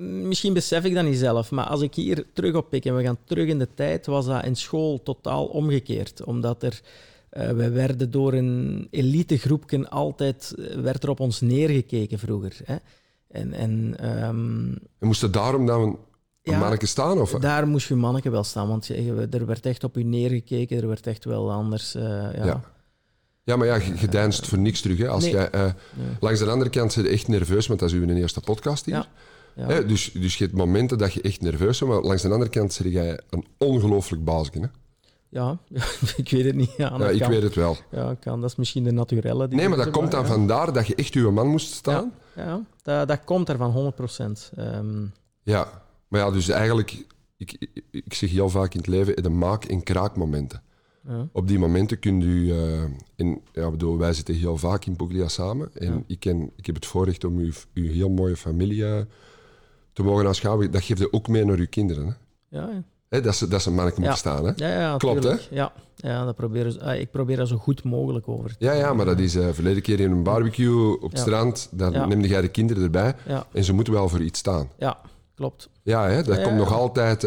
Misschien 0.00 0.52
besef 0.52 0.84
ik 0.84 0.94
dat 0.94 1.04
niet 1.04 1.18
zelf, 1.18 1.50
maar 1.50 1.64
als 1.66 1.80
ik 1.80 1.94
hier 1.94 2.24
terug 2.32 2.54
op 2.54 2.68
pik 2.70 2.84
en 2.84 2.96
we 2.96 3.02
gaan 3.02 3.18
terug 3.24 3.48
in 3.48 3.58
de 3.58 3.68
tijd, 3.74 4.06
was 4.06 4.26
dat 4.26 4.44
in 4.44 4.56
school 4.56 5.02
totaal 5.02 5.44
omgekeerd. 5.46 6.24
Omdat 6.24 6.62
er, 6.62 6.80
eh 7.30 7.50
we 7.50 7.70
werden 7.70 8.10
door 8.10 8.32
een 8.32 8.88
elitegroepje 8.90 9.88
altijd, 9.90 10.54
eh, 10.58 10.76
werd 10.80 11.02
er 11.02 11.08
op 11.10 11.20
ons 11.20 11.40
neergekeken 11.40 12.18
vroeger. 12.18 12.56
Hè? 12.64 12.76
En, 13.28 13.52
en 13.52 13.94
ehm, 13.98 14.66
En 14.98 15.06
moest 15.06 15.22
er 15.22 15.30
daarom 15.32 15.66
dan 15.66 15.80
een, 15.82 15.88
een 16.42 16.52
Ja, 16.52 16.58
manneke 16.58 16.86
staan? 16.86 17.20
Of? 17.20 17.30
daar 17.30 17.68
moest 17.68 17.88
je 17.88 17.94
manneke 17.94 18.30
wel 18.30 18.44
staan, 18.44 18.68
want 18.68 18.86
je- 18.86 19.26
er 19.30 19.46
werd 19.46 19.66
echt 19.66 19.84
op 19.84 19.96
u 19.96 20.02
neergekeken, 20.02 20.76
er 20.80 20.88
werd 20.88 21.06
echt 21.06 21.24
wel 21.24 21.52
anders. 21.52 21.94
eh, 21.94 22.02
ja. 22.34 22.44
Ja. 22.44 22.60
Ja, 23.44 23.56
maar 23.56 23.66
ja, 23.66 23.74
je, 24.00 24.08
deinst 24.08 24.46
voor 24.46 24.58
niks 24.58 24.80
terug. 24.80 24.98
Hè. 24.98 25.08
Als 25.08 25.22
Nee. 25.24 25.32
jij, 25.32 25.50
eh, 25.50 25.70
Langs 26.20 26.38
de 26.40 26.50
andere 26.50 26.70
kant 26.70 26.92
zit 26.92 27.04
je 27.04 27.10
echt 27.10 27.28
nerveus, 27.28 27.66
want 27.66 27.80
dat 27.80 27.88
is 27.88 27.94
uw 27.94 28.08
eerste 28.08 28.40
podcast 28.40 28.84
hier. 28.84 28.94
Ja. 28.94 29.06
Ja. 29.54 29.66
Hè, 29.66 29.86
dus, 29.86 30.12
dus 30.12 30.38
je 30.38 30.44
hebt 30.44 30.56
momenten 30.56 30.98
dat 30.98 31.12
je 31.12 31.20
echt 31.20 31.40
nerveus 31.40 31.78
bent, 31.78 31.90
maar 31.90 32.00
langs 32.02 32.22
de 32.22 32.28
andere 32.30 32.50
kant 32.50 32.72
zit 32.72 32.92
jij 32.92 33.20
een 33.30 33.46
ongelooflijk 33.58 34.24
baasje. 34.24 34.50
Hè? 34.60 34.66
Ja, 35.28 35.58
ik 36.16 36.30
weet 36.30 36.44
het 36.44 36.54
niet. 36.54 36.72
Ja, 36.76 36.94
Ja, 36.98 37.08
ik 37.08 37.20
kan. 37.20 37.30
weet 37.30 37.42
het 37.42 37.54
wel. 37.54 37.76
Ja, 37.90 38.14
kan. 38.20 38.40
Dat 38.40 38.50
is 38.50 38.56
misschien 38.56 38.84
de 38.84 38.90
naturelle. 38.92 39.48
Die 39.48 39.58
Nee, 39.58 39.68
maar 39.68 39.78
dat 39.78 39.90
komt 39.90 40.10
dan 40.10 40.20
ja. 40.20 40.26
vandaar 40.26 40.72
dat 40.72 40.86
je 40.86 40.94
echt 40.94 41.14
uw 41.14 41.30
man 41.30 41.46
moest 41.46 41.72
staan. 41.72 42.12
Ja, 42.36 42.60
dat, 42.82 43.08
dat 43.08 43.24
komt 43.24 43.48
er 43.48 43.56
van 43.56 43.70
100 43.70 43.94
procent. 43.94 44.52
Ehm, 44.56 45.04
Ja, 45.42 45.82
maar 46.08 46.20
ja, 46.20 46.30
dus 46.30 46.48
eigenlijk, 46.48 47.04
ik, 47.36 47.56
ik, 47.58 47.82
ik 47.90 48.14
zeg 48.14 48.30
heel 48.30 48.48
vaak 48.50 48.72
in 48.74 48.78
het 48.78 48.88
leven, 48.88 49.22
de 49.22 49.28
maak- 49.28 49.64
en 49.64 49.82
kraakmomenten. 49.82 50.62
Ja. 51.08 51.28
Op 51.32 51.48
die 51.48 51.58
momenten 51.58 51.98
kunt 51.98 52.22
u... 52.22 52.52
eh, 52.52 53.34
ja, 53.52 53.70
bedoel, 53.70 53.98
wij 53.98 54.12
zitten 54.12 54.34
heel 54.34 54.56
vaak 54.56 54.84
in 54.84 54.96
Puglia 54.96 55.28
samen. 55.28 55.70
En 55.74 55.92
Ja. 55.92 56.02
ik, 56.06 56.20
ken, 56.20 56.50
ik 56.56 56.66
heb 56.66 56.74
het 56.74 56.86
voorrecht 56.86 57.24
om 57.24 57.38
uw, 57.38 57.52
uw 57.74 57.90
heel 57.90 58.08
mooie 58.10 58.36
familie 58.36 58.86
eh, 58.86 59.00
te 59.92 60.02
mogen 60.02 60.26
aanschouwen. 60.26 60.70
Dat 60.70 60.82
geeft 60.82 61.00
je 61.00 61.12
ook 61.12 61.28
mee 61.28 61.44
naar 61.44 61.58
uw 61.58 61.66
kinderen. 61.70 62.06
Hè? 62.06 62.12
Ja, 62.58 62.68
ja. 62.68 62.82
Hè, 63.08 63.20
dat, 63.20 63.34
ze, 63.34 63.48
dat 63.48 63.62
ze 63.62 63.68
een 63.68 63.74
manneke 63.74 64.00
moeten 64.00 64.18
staan. 64.18 64.44
Hè? 64.44 64.52
ja, 64.56 64.80
ja 64.80 64.96
Klopt, 64.96 65.20
tuurlijk. 65.20 65.48
Ja, 65.50 65.72
ja 65.96 66.24
dat 66.24 66.34
probeer, 66.36 66.80
ah, 66.80 67.00
ik 67.00 67.10
probeer 67.10 67.36
dat 67.36 67.48
zo 67.48 67.56
goed 67.56 67.84
mogelijk 67.84 68.28
over 68.28 68.50
te 68.50 68.64
Ja, 68.64 68.72
ja, 68.72 68.92
maar 68.94 69.06
dat 69.06 69.18
is 69.18 69.36
uh, 69.36 69.48
verleden 69.52 69.82
keer 69.82 70.00
in 70.00 70.10
een 70.10 70.22
barbecue 70.22 71.00
op 71.00 71.10
het 71.10 71.18
strand. 71.20 71.68
Dan 71.70 72.08
neemde 72.08 72.28
jij 72.28 72.40
de 72.40 72.48
kinderen 72.48 72.82
erbij. 72.82 73.14
En 73.52 73.64
ze 73.64 73.72
moeten 73.72 73.92
wel 73.92 74.08
voor 74.08 74.20
iets 74.22 74.38
staan. 74.38 74.68
ja 74.78 74.98
klopt. 75.34 75.68
Ja, 75.82 76.08
hè, 76.08 76.22
dat 76.22 76.42
komt 76.42 76.56
nog 76.56 76.72
altijd 76.72 77.20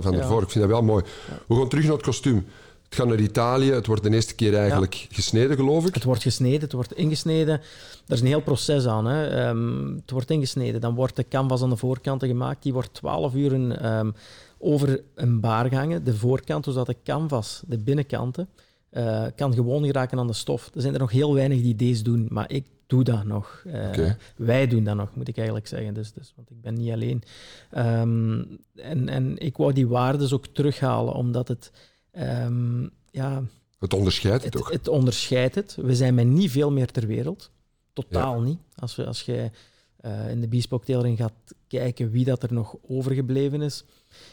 van 0.00 0.14
ervoor. 0.14 0.42
Ik 0.42 0.50
vind 0.50 0.64
dat 0.64 0.72
wel 0.72 0.82
mooi. 0.82 1.04
We 1.48 1.54
gaan 1.54 1.68
terug 1.68 1.84
naar 1.84 1.92
het 1.92 2.02
kostuum. 2.02 2.46
Het 2.90 2.98
gaat 2.98 3.08
naar 3.08 3.20
Italië. 3.20 3.70
Het 3.70 3.86
wordt 3.86 4.02
de 4.02 4.10
eerste 4.10 4.34
keer 4.34 4.56
eigenlijk 4.56 5.06
gesneden, 5.10 5.56
geloof 5.56 5.86
ik. 5.86 5.94
Het 5.94 6.04
wordt 6.04 6.22
gesneden, 6.22 6.60
het 6.60 6.72
wordt 6.72 6.92
ingesneden. 6.92 7.60
Er 8.06 8.14
is 8.14 8.20
een 8.20 8.26
heel 8.26 8.42
proces 8.42 8.86
aan. 8.86 9.06
Hè. 9.06 9.26
Ehm, 9.26 9.94
het 9.96 10.10
wordt 10.10 10.30
ingesneden. 10.30 10.80
Dan 10.80 10.94
wordt 10.94 11.16
de 11.16 11.28
canvas 11.28 11.62
aan 11.62 11.70
de 11.70 11.76
voorkanten 11.76 12.28
gemaakt. 12.28 12.62
Die 12.62 12.72
wordt 12.72 12.94
12 12.94 13.34
uur 13.34 13.70
ehm, 13.70 14.10
over 14.58 15.02
een 15.14 15.40
baar 15.40 15.68
gehangen. 15.68 16.04
De 16.04 16.16
voorkant, 16.16 16.64
dus 16.64 16.74
dat 16.74 16.86
de 16.86 16.96
canvas, 17.04 17.62
de 17.66 17.78
binnenkanten, 17.78 18.48
eh, 18.90 19.24
kan 19.36 19.54
gewoon 19.54 19.84
geraken 19.84 20.18
aan 20.18 20.26
de 20.26 20.32
stof. 20.32 20.70
Er 20.74 20.80
zijn 20.80 20.94
er 20.94 21.00
nog 21.00 21.10
heel 21.10 21.34
weinig 21.34 21.62
die 21.62 21.76
deze 21.76 22.02
doen, 22.02 22.26
maar 22.30 22.50
ik 22.50 22.66
doe 22.86 23.04
dat 23.04 23.24
nog. 23.24 23.62
Eh. 23.66 24.10
Wij 24.36 24.66
doen 24.66 24.84
dat 24.84 24.96
nog, 24.96 25.14
moet 25.14 25.28
ik 25.28 25.36
eigenlijk 25.36 25.66
zeggen. 25.66 25.94
Dus, 25.94 26.12
dus, 26.12 26.32
want 26.36 26.50
ik 26.50 26.60
ben 26.60 26.74
niet 26.74 26.92
alleen. 26.92 27.22
Ehm, 27.70 28.42
en, 28.74 29.08
en 29.08 29.38
ik 29.38 29.56
wou 29.56 29.72
die 29.72 29.88
waardes 29.88 30.32
ook 30.32 30.46
terughalen, 30.46 31.14
omdat 31.14 31.48
het... 31.48 31.70
ehm, 32.12 32.82
ja, 33.10 33.42
Het 33.78 33.94
onderscheidt 33.94 34.44
het 34.44 34.54
het, 34.54 34.62
toch? 34.62 34.72
het 34.72 34.88
onderscheidt 34.88 35.54
het. 35.54 35.76
We 35.80 35.94
zijn 35.94 36.14
met 36.14 36.26
niet 36.26 36.50
veel 36.50 36.72
meer 36.72 36.90
ter 36.90 37.06
wereld. 37.06 37.50
Totaal 37.92 38.40
niet. 38.40 38.58
Als, 38.74 38.96
we, 38.96 39.06
als 39.06 39.22
je 39.22 39.50
eh, 39.96 40.30
in 40.30 40.40
de 40.40 40.48
bespoke 40.48 40.84
tailoring 40.84 41.18
gaat 41.18 41.32
kijken 41.68 42.10
wie 42.10 42.24
dat 42.24 42.42
er 42.42 42.52
nog 42.52 42.76
overgebleven 42.88 43.62
is. 43.62 43.84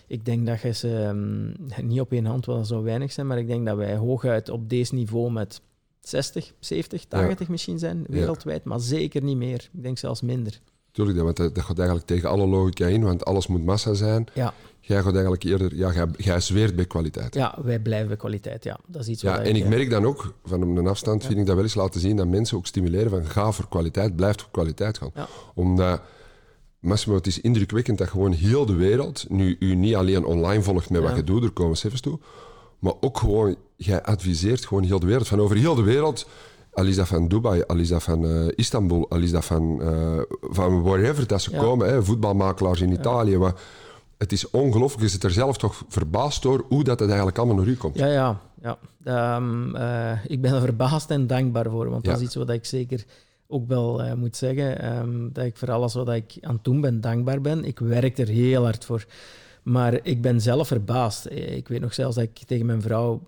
Ik 0.08 0.26
denk 0.26 0.46
dat 0.46 0.62
je 0.62 0.74
ze 0.74 1.04
ehm, 1.04 1.88
niet 1.90 2.00
op 2.00 2.12
één 2.12 2.26
hand, 2.26 2.46
wel 2.46 2.66
zou 2.66 2.84
weinig 2.84 3.12
zijn, 3.12 3.28
maar 3.28 3.38
ik 3.38 3.48
denk 3.48 3.66
dat 3.66 3.78
wij 3.78 3.96
hooguit 3.96 4.50
op 4.50 4.70
deze 4.70 4.94
niveau 4.94 5.32
met 5.32 5.62
60, 6.00 6.54
70, 6.60 7.06
80 7.06 7.48
misschien 7.48 7.80
zijn 7.80 8.06
wereldwijd, 8.10 8.64
maar 8.64 8.80
zeker 8.80 9.24
niet 9.24 9.38
meer. 9.38 9.70
Ik 9.74 9.84
denk 9.84 9.98
zelfs 9.98 10.22
minder. 10.22 10.60
Tuurlijk, 10.98 11.20
want 11.20 11.38
dat, 11.38 11.56
dat 11.56 11.64
gaat 11.64 11.78
eigenlijk 11.78 12.08
tegen 12.08 12.30
alle 12.30 12.48
logica 12.48 12.86
in, 12.86 13.04
want 13.04 13.26
alles 13.26 13.48
moet 13.48 13.66
massa 13.66 13.94
zijn. 13.94 14.28
Ja, 14.34 14.54
Jij 14.80 15.02
gaat 15.02 15.14
eigenlijk 15.14 15.44
eerder... 15.44 15.76
Ja, 15.76 15.94
jij, 15.94 16.08
jij 16.18 16.40
zweert 16.40 16.76
bij 16.76 16.86
kwaliteit. 16.86 17.34
ja 17.36 17.56
wij 17.64 17.80
blijven 17.80 18.08
bij 18.08 18.18
kwaliteit. 18.18 18.64
Ja, 18.64 18.80
dat 18.88 19.02
is 19.02 19.08
iets 19.08 19.22
Ja, 19.22 19.40
en 19.40 19.56
ik 19.56 19.64
eh, 19.64 19.70
merk 19.70 19.90
dan 19.90 20.06
ook, 20.06 20.34
van 20.46 20.62
een 20.62 20.88
afstand 20.88 21.26
vind 21.26 21.40
ik 21.40 21.46
dat 21.46 21.56
wel 21.56 21.64
eens 21.64 21.76
laten 21.76 22.00
zien, 22.00 22.16
dat 22.16 22.28
mensen 22.28 22.58
ook 22.58 22.66
stimuleren 22.68 23.10
van 23.10 23.26
ga 23.26 23.52
voor 23.52 23.68
kwaliteit, 23.68 24.16
blijf 24.16 24.40
voor 24.40 24.50
kwaliteit 24.52 24.98
gaan. 24.98 25.12
Omdat, 25.54 26.02
Massimo, 26.80 27.16
het 27.16 27.28
is 27.28 27.42
indrukwekkend 27.42 27.98
dat 27.98 28.10
gewoon 28.10 28.32
heel 28.32 28.66
de 28.66 28.76
wereld 28.76 29.26
nu 29.30 29.56
u 29.60 29.76
niet 29.76 29.96
alleen 29.96 30.26
online 30.26 30.62
volgt 30.64 30.90
met 30.90 31.02
wat 31.02 31.16
je 31.16 31.24
doet, 31.24 31.44
er 31.44 31.52
komen 31.52 31.78
cijfers 31.78 32.02
toe, 32.02 32.20
maar 32.80 32.94
ook 33.00 33.18
gewoon, 33.18 33.56
jij 33.76 34.04
adviseert 34.04 34.66
gewoon 34.66 34.84
heel 34.84 35.00
de 35.00 35.06
wereld. 35.06 35.28
Van 35.28 35.42
over 35.42 35.56
heel 35.56 35.76
de 35.76 35.84
wereld, 35.84 36.28
al 36.78 36.86
is 36.86 36.96
dat 36.96 37.08
van 37.08 37.28
Dubai, 37.28 37.64
al 37.68 37.78
is 37.78 37.88
dat 37.90 38.04
van 38.04 38.26
eh, 38.26 38.48
Istanbul, 38.56 39.10
al 39.10 39.22
is 39.22 39.32
dat 39.32 39.46
van, 39.46 39.82
eh, 39.82 40.20
van 40.42 40.82
wherever 40.84 41.28
dat 41.28 41.42
ze 41.42 41.52
Ja. 41.52 41.60
komen, 41.60 41.88
hè, 41.88 42.04
voetbalmakelaars 42.04 42.82
in 42.82 42.92
Italië. 42.92 43.38
Maar 43.38 43.54
het 44.18 44.32
is 44.32 44.50
ongelooflijk, 44.50 45.04
je 45.04 45.10
zit 45.10 45.24
er 45.24 45.32
zelf 45.32 45.58
toch 45.58 45.84
verbaasd 45.88 46.42
door 46.42 46.66
hoe 46.70 46.84
dat 46.84 47.00
het 47.00 47.08
eigenlijk 47.08 47.38
allemaal 47.38 47.56
naar 47.56 47.68
u 47.68 47.76
komt. 47.76 47.98
Ja, 47.98 48.08
ja. 48.08 48.42
ja. 48.62 48.78
Ehm, 49.04 49.76
eh, 49.76 50.26
ik 50.28 50.42
ben 50.42 50.54
er 50.54 50.62
verbaasd 50.62 51.12
en 51.12 51.28
dankbaar 51.28 51.70
voor, 51.70 51.90
want 51.90 52.04
dat 52.06 52.18
is 52.18 52.24
iets 52.26 52.36
wat 52.36 52.50
ik 52.50 52.66
zeker 52.66 53.06
ook 53.48 53.68
wel 53.68 54.16
moet 54.16 54.36
zeggen. 54.36 54.82
ehm, 54.82 55.30
dat 55.32 55.46
ik 55.46 55.58
voor 55.58 55.72
alles 55.72 55.94
wat 55.94 56.10
ik 56.10 56.38
aan 56.42 56.56
het 56.56 56.64
doen 56.64 56.82
ben, 56.82 57.02
dankbaar 57.02 57.42
ben. 57.42 57.64
Ik 57.66 57.80
werk 57.80 58.18
er 58.18 58.28
heel 58.28 58.64
hard 58.64 58.86
voor. 58.86 59.06
Maar 59.64 60.00
ik 60.04 60.22
ben 60.22 60.42
zelf 60.42 60.68
verbaasd. 60.68 61.30
Ik 61.32 61.68
weet 61.68 61.82
nog 61.82 61.94
zelfs 61.94 62.16
dat 62.16 62.24
ik 62.24 62.38
tegen 62.46 62.66
mijn 62.66 62.82
vrouw, 62.82 63.22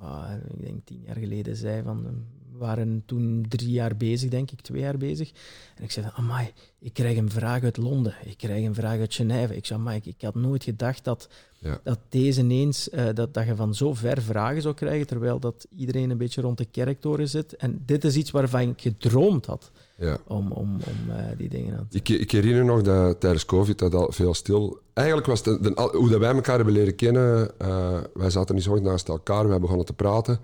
ah, 0.00 0.22
ik 0.56 0.64
denk 0.64 0.80
tien 0.84 1.02
jaar 1.06 1.16
geleden, 1.16 1.56
zei 1.56 1.82
van... 1.82 2.06
waren 2.58 3.02
toen 3.06 3.44
drie 3.48 3.70
jaar 3.70 3.96
bezig, 3.96 4.30
denk 4.30 4.50
ik, 4.50 4.60
twee 4.60 4.80
jaar 4.80 4.98
bezig. 4.98 5.30
En 5.76 5.84
ik 5.84 5.90
zei 5.90 6.06
van, 6.06 6.24
amai, 6.24 6.50
ik 6.78 6.92
krijg 6.92 7.16
een 7.16 7.30
vraag 7.30 7.62
uit 7.62 7.76
Londen. 7.76 8.14
Ik 8.24 8.36
krijg 8.38 8.64
een 8.64 8.74
vraag 8.74 8.98
uit 8.98 9.14
Genève. 9.14 9.56
Ik 9.56 9.66
zei, 9.66 9.78
amai, 9.78 9.96
ik, 9.96 10.06
ik 10.06 10.22
had 10.22 10.34
nooit 10.34 10.64
gedacht 10.64 11.04
dat 11.04 11.28
Ja. 11.60 11.80
dat 11.82 11.98
deze 12.08 12.40
ineens, 12.40 12.90
eh, 12.90 13.06
dat, 13.14 13.34
dat 13.34 13.46
je 13.46 13.54
van 13.56 13.74
zo 13.74 13.94
ver 13.94 14.22
vragen 14.22 14.62
zou 14.62 14.74
krijgen, 14.74 15.06
terwijl 15.06 15.38
dat 15.40 15.66
iedereen 15.76 16.10
een 16.10 16.18
beetje 16.18 16.40
rond 16.40 16.58
de 16.58 16.64
kerktoren 16.64 17.28
zit. 17.28 17.56
En 17.56 17.82
dit 17.86 18.04
is 18.04 18.16
iets 18.16 18.30
waarvan 18.30 18.60
ik 18.60 18.80
gedroomd 18.80 19.46
had, 19.46 19.70
Ja. 19.96 20.18
om, 20.26 20.52
om, 20.52 20.72
om 20.72 21.10
eh, 21.14 21.24
die 21.36 21.48
dingen 21.48 21.78
aan 21.78 21.86
te 21.88 21.96
Ik, 21.96 22.08
ik 22.08 22.30
herinner 22.30 22.64
nog 22.64 22.82
dat 22.82 23.20
tijdens 23.20 23.44
COVID 23.44 23.78
dat 23.78 23.94
al 23.94 24.12
veel 24.12 24.34
stil. 24.34 24.78
Eigenlijk 24.92 25.26
was 25.26 25.44
het 25.44 25.62
de, 25.62 25.90
hoe 25.92 26.08
dat 26.10 26.20
wij 26.20 26.34
elkaar 26.34 26.56
hebben 26.56 26.74
leren 26.74 26.94
kennen. 26.94 27.58
eh, 27.58 27.98
wij 28.14 28.30
zaten 28.30 28.54
niet 28.54 28.64
zo 28.64 28.74
naast 28.80 29.08
elkaar, 29.08 29.48
wij 29.48 29.60
begonnen 29.60 29.86
te 29.86 29.92
praten. 29.92 30.40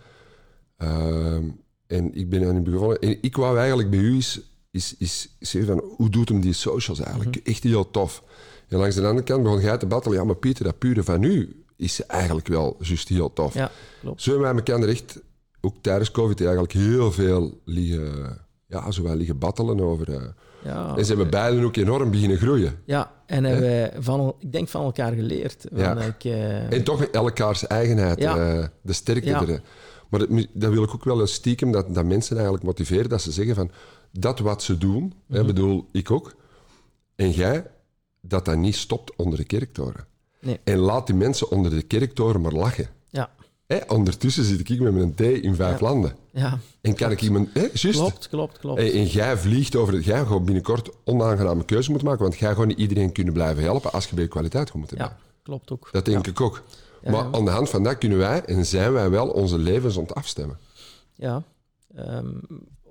Ehm, 0.76 1.48
en 1.96 2.14
ik 2.14 2.28
ben 2.28 2.48
aan 2.48 2.56
u 2.56 2.60
begonnen. 2.60 2.98
En 3.00 3.18
ik 3.20 3.36
wou 3.36 3.58
eigenlijk 3.58 3.90
bij 3.90 3.98
u 3.98 4.16
is, 4.16 4.40
is, 4.70 4.94
is 4.98 5.28
zeggen 5.38 5.72
van 5.78 5.84
hoe 5.96 6.08
doet 6.10 6.28
hem 6.28 6.40
die 6.40 6.52
socials 6.52 7.00
eigenlijk? 7.00 7.36
Echt 7.36 7.62
heel 7.62 7.90
tof. 7.90 8.22
En 8.68 8.78
langs 8.78 8.94
de 8.94 9.06
andere 9.06 9.22
kant 9.26 9.42
begon 9.42 9.60
jij 9.60 9.78
te 9.78 9.86
battelen. 9.86 10.18
Ja, 10.18 10.24
maar 10.24 10.36
Pieter, 10.36 10.64
dat 10.64 10.78
pure 10.78 11.02
van 11.02 11.22
u 11.22 11.64
is 11.76 12.06
eigenlijk 12.06 12.48
wel 12.48 12.76
juist 12.80 13.08
heel 13.08 13.32
tof. 13.32 13.54
Ja, 13.54 13.70
klopt. 14.00 14.22
Zo 14.22 14.30
hebben 14.30 14.48
wij 14.54 14.64
elkaar 14.64 14.88
echt, 14.88 15.20
ook 15.60 15.74
tijdens 15.80 16.10
COVID, 16.10 16.40
eigenlijk 16.40 16.72
heel 16.72 17.12
veel 17.12 17.60
liggen, 17.64 18.38
ja, 18.68 18.90
zo 18.90 19.02
wel 19.02 19.16
liggen 19.16 19.38
battelen 19.38 19.80
over. 19.80 20.12
eh, 20.14 20.22
Ja, 20.64 20.96
en 20.96 21.04
ze 21.04 21.08
hebben 21.12 21.30
beiden 21.30 21.64
ook 21.64 21.76
enorm 21.76 22.10
beginnen 22.10 22.36
groeien. 22.38 22.78
ja 22.84 23.12
en 23.26 23.44
hebben 23.44 23.64
wij 23.70 23.92
van, 23.98 24.34
ik 24.38 24.52
denk 24.52 24.68
van 24.68 24.84
elkaar 24.84 25.12
geleerd. 25.12 25.64
Ja. 25.74 26.00
Ik, 26.00 26.24
eh, 26.24 26.72
En 26.72 26.84
toch 26.84 26.98
met 26.98 27.10
elkaars 27.10 27.66
eigenheid, 27.66 28.18
Ja. 28.20 28.36
eh, 28.36 28.64
de 28.82 28.92
sterkte 28.92 29.28
Ja. 29.28 29.46
er. 29.46 29.60
Maar 30.18 30.28
dat, 30.28 30.46
dat 30.52 30.72
wil 30.72 30.82
ik 30.82 30.94
ook 30.94 31.04
wel 31.04 31.20
eens 31.20 31.32
stiekem, 31.32 31.72
dat, 31.72 31.94
dat 31.94 32.04
mensen 32.04 32.34
eigenlijk 32.36 32.64
motiveren, 32.66 33.08
dat 33.08 33.22
ze 33.22 33.32
zeggen 33.32 33.54
van, 33.54 33.70
dat 34.12 34.38
wat 34.38 34.62
ze 34.62 34.78
doen, 34.78 35.12
hè, 35.28 35.38
Mhm. 35.38 35.46
bedoel, 35.46 35.86
ik 35.92 36.10
ook, 36.10 36.34
en 37.16 37.30
jij, 37.30 37.66
dat 38.20 38.44
dat 38.44 38.56
niet 38.56 38.74
stopt 38.76 39.16
onder 39.16 39.38
de 39.38 39.44
kerktoren. 39.44 40.06
Nee. 40.40 40.60
En 40.64 40.78
laat 40.78 41.06
die 41.06 41.16
mensen 41.16 41.50
onder 41.50 41.70
de 41.70 41.82
kerktoren 41.82 42.40
maar 42.40 42.52
lachen. 42.52 42.88
ja, 43.10 43.30
Hè, 43.66 43.78
ondertussen 43.88 44.44
zit 44.44 44.68
ik 44.70 44.80
met 44.80 44.92
mijn 44.94 45.14
thee 45.14 45.40
in 45.40 45.54
vijf 45.54 45.80
Ja. 45.80 45.86
landen. 45.86 46.16
ja, 46.32 46.58
En 46.80 46.94
kan 46.94 47.10
ik 47.10 47.22
iemand... 47.22 47.48
Hè, 47.52 47.68
klopt, 47.90 48.28
klopt, 48.28 48.58
klopt. 48.58 48.80
En, 48.80 48.92
en 48.92 49.06
jij 49.06 49.36
vliegt 49.36 49.76
over 49.76 49.94
het... 49.94 50.04
Jij 50.04 50.24
gaat 50.24 50.44
binnenkort 50.44 50.90
onaangename 51.04 51.64
keuze 51.64 51.90
moeten 51.90 52.08
maken, 52.08 52.24
want 52.24 52.38
jij 52.38 52.54
gaat 52.54 52.66
niet 52.66 52.78
iedereen 52.78 53.12
kunnen 53.12 53.32
blijven 53.32 53.62
helpen 53.62 53.92
als 53.92 54.06
je 54.08 54.14
bij 54.14 54.28
kwaliteit 54.28 54.70
blijven. 54.70 54.98
Ja, 54.98 55.16
klopt 55.42 55.70
ook. 55.70 55.88
Dat 55.92 56.04
denk 56.04 56.26
ik 56.26 56.40
ook. 56.40 56.62
Maar 57.10 57.24
aan 57.32 57.44
de 57.44 57.50
hand 57.50 57.70
van 57.70 57.82
dat 57.82 57.98
kunnen 57.98 58.18
wij 58.18 58.42
en 58.44 58.66
zijn 58.66 58.92
wij 58.92 59.10
wel 59.10 59.28
onze 59.28 59.58
levens 59.58 59.96
ont 59.96 60.14
afstemmen. 60.14 60.58
Ja. 61.14 61.42
Ehm, 61.94 62.28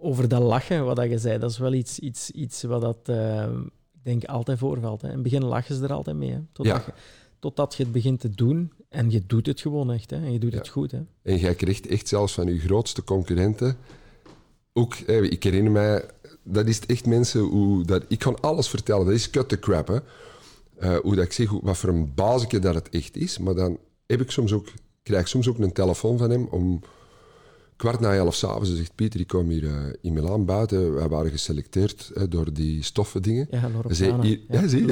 over 0.02 0.28
dat 0.28 0.41
lachen, 0.41 0.86
wat 0.86 0.95
dat 0.95 1.10
je 1.10 1.17
zei, 1.17 1.39
dat 1.39 1.52
is 1.52 1.58
wel 1.58 1.73
iets, 1.73 1.99
iets, 1.99 2.32
iets 2.32 2.63
wat 2.63 2.82
dat, 2.82 2.97
ehm, 3.04 3.60
ik 3.93 4.04
denk 4.04 4.26
altijd 4.26 4.58
voorvalt. 4.60 5.02
Hè. 5.02 5.08
In 5.08 5.13
het 5.13 5.23
begin 5.23 5.43
lachen 5.45 5.76
ze 5.76 5.84
er 5.84 5.93
altijd 5.93 6.15
mee. 6.17 6.32
Hè. 6.32 6.39
Totdat, 6.52 6.76
Ja. 6.78 6.84
je, 6.86 6.93
totdat 7.39 7.76
je 7.76 7.84
het 7.84 7.91
begint 7.91 8.19
te 8.19 8.30
doen 8.30 8.71
en 8.89 9.12
je 9.12 9.23
doet 9.28 9.45
het 9.45 9.62
gewoon 9.62 9.91
echt. 9.91 10.10
Hè. 10.10 10.15
En 10.17 10.32
je 10.32 10.39
doet 10.39 10.52
Ja. 10.52 10.58
het 10.58 10.67
goed. 10.67 10.91
Hè. 10.91 10.99
En 11.21 11.38
jij 11.38 11.56
krijgt 11.56 11.88
echt 11.88 12.08
zelfs 12.08 12.34
van 12.34 12.47
je 12.47 12.60
grootste 12.60 13.04
concurrenten. 13.04 13.78
Ook, 14.73 14.95
hè, 14.95 15.21
ik 15.21 15.43
herinner 15.43 15.71
mij, 15.71 16.06
dat 16.43 16.67
is 16.67 16.80
echt 16.86 17.06
mensen 17.06 17.41
hoe 17.41 17.84
dat. 17.86 18.06
Ik 18.08 18.19
kan 18.19 18.39
alles 18.41 18.67
vertellen, 18.67 19.06
dat 19.06 19.13
is 19.15 19.30
cut 19.30 19.49
the 19.49 19.60
crap. 19.60 19.88
Hè. 19.88 19.97
Eh, 20.78 20.95
hoe 21.02 21.15
dat 21.15 21.26
ik 21.26 21.32
zeg, 21.34 21.47
hoe- 21.47 21.62
wat 21.63 21.78
voor 21.78 21.89
een 21.89 22.13
basisje 22.13 22.60
dat 22.60 22.76
het 22.76 22.89
echt 22.89 23.17
is. 23.17 23.38
Maar 23.38 23.56
dan 23.56 23.78
heb 24.06 24.22
ik 24.22 24.32
soms 24.32 24.54
ook, 24.54 24.68
krijg 25.04 25.22
ik 25.22 25.28
soms 25.28 25.48
ook 25.48 25.58
een 25.58 25.74
telefoon 25.74 26.18
van 26.18 26.30
hem 26.30 26.48
om 26.52 26.82
kwart 27.84 28.00
na 28.00 28.13
elf 28.13 28.36
s'avonds. 28.36 28.76
Zegt: 28.76 28.96
Pieter, 28.96 29.19
ik 29.19 29.28
kom 29.28 29.50
hier 29.50 29.65
eh, 29.65 29.74
in 30.02 30.13
Milaan 30.13 30.46
buiten. 30.46 30.93
Wij 30.93 31.08
waren 31.08 31.32
geselecteerd 31.32 32.12
hè, 32.13 32.28
door 32.28 32.54
die 32.54 32.84
stoffen 32.84 33.22
dingen. 33.22 33.48
Ja, 33.52 33.69
zei, 33.88 34.13
hier, 34.22 34.39
ja, 34.50 34.67
zie. 34.67 34.86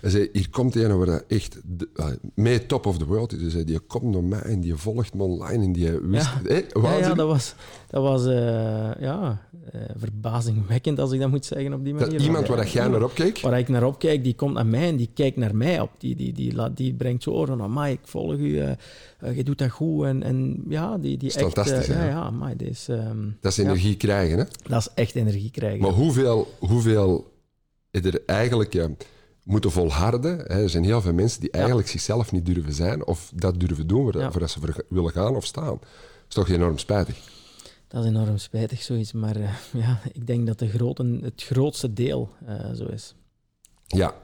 Hij 0.00 0.10
zei, 0.10 0.28
hier 0.32 0.50
komt 0.50 0.74
een 0.74 0.98
waar 0.98 1.06
dat 1.06 1.24
echt 1.28 1.60
de, 1.64 1.88
uh, 1.96 2.06
mee 2.34 2.66
top 2.66 2.86
of 2.86 2.98
the 2.98 3.06
world 3.06 3.32
is. 3.32 3.40
Hij 3.40 3.50
zei, 3.50 3.64
die 3.64 3.78
komt 3.78 4.14
naar 4.14 4.24
mij 4.24 4.40
en 4.40 4.60
die 4.60 4.74
volgt 4.74 5.14
me 5.14 5.22
online 5.22 5.64
en 5.64 5.72
die 5.72 5.90
wist... 5.90 6.28
Ja. 6.72 7.14
Dat 7.14 7.26
was, 7.26 7.54
dat 7.88 8.02
was 8.02 8.26
eh, 8.26 8.90
ja, 9.00 9.40
eh, 9.72 9.80
verbazingwekkend, 9.96 10.98
als 10.98 11.12
ik 11.12 11.20
dat 11.20 11.30
moet 11.30 11.44
zeggen 11.44 11.72
op 11.72 11.84
die 11.84 11.92
Dat 11.92 12.02
manier. 12.02 12.20
iemand 12.20 12.48
Maar, 12.48 12.56
waar 12.56 12.64
dat 12.64 12.72
jij 12.72 12.88
naar 12.88 13.02
opkeek, 13.02 13.40
Waar 13.40 13.58
ik 13.58 13.68
naar 13.68 13.84
opkijk, 13.84 14.24
die 14.24 14.34
komt 14.34 14.54
naar 14.54 14.66
mij 14.66 14.88
en 14.88 14.96
die 14.96 15.10
kijkt 15.14 15.36
naar 15.36 15.56
mij 15.56 15.80
op. 15.80 15.90
Die, 15.98 16.16
die, 16.16 16.32
die, 16.32 16.72
die 16.74 16.94
brengt 16.94 17.22
zo 17.22 17.30
oren 17.30 17.46
van, 17.46 17.62
amai, 17.62 17.92
ik 17.92 18.00
volg 18.02 18.34
u, 18.34 18.58
eh, 18.58 18.70
eh, 19.18 19.36
je 19.36 19.44
doet 19.44 19.58
dat 19.58 19.70
goed. 19.70 20.04
En, 20.04 20.22
en 20.22 20.64
ja, 20.68 20.98
die, 20.98 21.16
die 21.16 21.32
echt... 21.32 21.87
ja, 21.94 22.04
ja, 22.04 22.20
amai, 22.20 22.56
dit 22.56 22.68
is, 22.68 22.88
ehm, 22.88 23.30
dat 23.40 23.52
is 23.52 23.56
ja, 23.58 23.64
energie 23.64 23.96
krijgen. 23.96 24.38
Hè? 24.38 24.44
dat 24.62 24.80
is 24.80 24.88
echt 24.94 25.14
energie 25.14 25.50
krijgen. 25.50 25.80
Maar 25.80 25.90
hoeveel, 25.90 26.54
hoeveel 26.58 27.32
is 27.90 28.04
er 28.04 28.22
eigenlijk... 28.26 28.74
eh, 28.74 28.84
moeten 29.48 29.70
volharden. 29.70 30.38
Hè. 30.38 30.62
Er 30.62 30.70
zijn 30.70 30.84
heel 30.84 31.00
veel 31.00 31.12
mensen 31.12 31.40
die 31.40 31.50
eigenlijk 31.50 31.88
zichzelf 31.88 32.32
niet 32.32 32.46
durven 32.46 32.72
zijn 32.72 33.06
of 33.06 33.32
dat 33.34 33.60
durven 33.60 33.86
doen 33.86 34.12
Ja. 34.18 34.30
waar 34.30 34.48
ze 34.48 34.60
voor 34.60 34.84
willen 34.88 35.10
gaan 35.12 35.36
of 35.36 35.44
staan. 35.44 35.78
Dat 35.78 36.28
is 36.28 36.34
toch 36.34 36.48
enorm 36.48 36.78
spijtig. 36.78 37.16
Dat 37.88 38.04
is 38.04 38.10
enorm 38.10 38.38
spijtig, 38.38 38.82
zoiets. 38.82 39.12
Maar 39.12 39.36
eh, 39.36 39.50
ja, 39.84 40.00
ik 40.12 40.26
denk 40.26 40.46
dat 40.46 40.58
de 40.58 40.68
grote, 40.68 41.18
het 41.22 41.42
grootste 41.42 41.92
deel 41.92 42.30
eh, 42.46 42.72
zo 42.72 42.84
is. 42.84 43.14
Ja. 43.86 44.14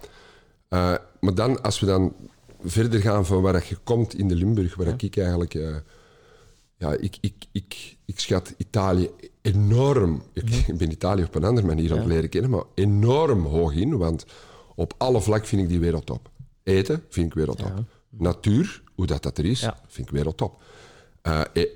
Maar 1.21 1.35
dan, 1.35 1.63
als 1.63 1.81
we 1.81 1.87
dan 1.87 2.15
verder 2.65 3.01
gaan 3.01 3.27
van 3.27 3.43
waar 3.43 3.67
je 3.69 3.77
komt 3.77 4.15
in 4.15 4.29
de 4.29 4.35
Limburg, 4.35 4.75
waar 4.75 4.95
ik 4.97 5.17
eigenlijk... 5.17 5.55
ja, 6.85 6.97
ik, 7.01 7.17
ik, 7.21 7.35
ik, 7.53 7.97
ik 8.05 8.21
schat 8.21 8.55
Italië 8.57 9.11
enorm... 9.43 10.23
Ik 10.33 10.67
ben 10.79 10.91
Italië 10.91 11.23
op 11.25 11.35
een 11.35 11.45
andere 11.45 11.67
manier 11.67 11.93
aan 11.93 11.99
het 11.99 12.07
leren 12.07 12.29
kennen, 12.29 12.51
maar 12.51 12.65
enorm 12.75 13.45
hoog 13.47 13.75
in, 13.75 13.97
want 13.97 14.25
op 14.75 14.95
alle 14.99 15.21
vlak 15.21 15.47
vind 15.47 15.63
ik 15.63 15.69
die 15.69 15.81
wereldtop. 15.81 16.31
Eten 16.63 17.05
vind 17.09 17.27
ik 17.27 17.35
wereldtop. 17.35 17.73
Ja. 17.77 17.85
Natuur, 18.09 18.83
hoe 18.95 19.07
dat, 19.07 19.23
dat 19.23 19.39
er 19.39 19.45
is, 19.45 19.61
Ja. 19.61 19.79
vind 19.87 20.07
ik 20.09 20.15
wereldtop. 20.15 20.63
Eh, 21.23 21.41
eh, 21.53 21.69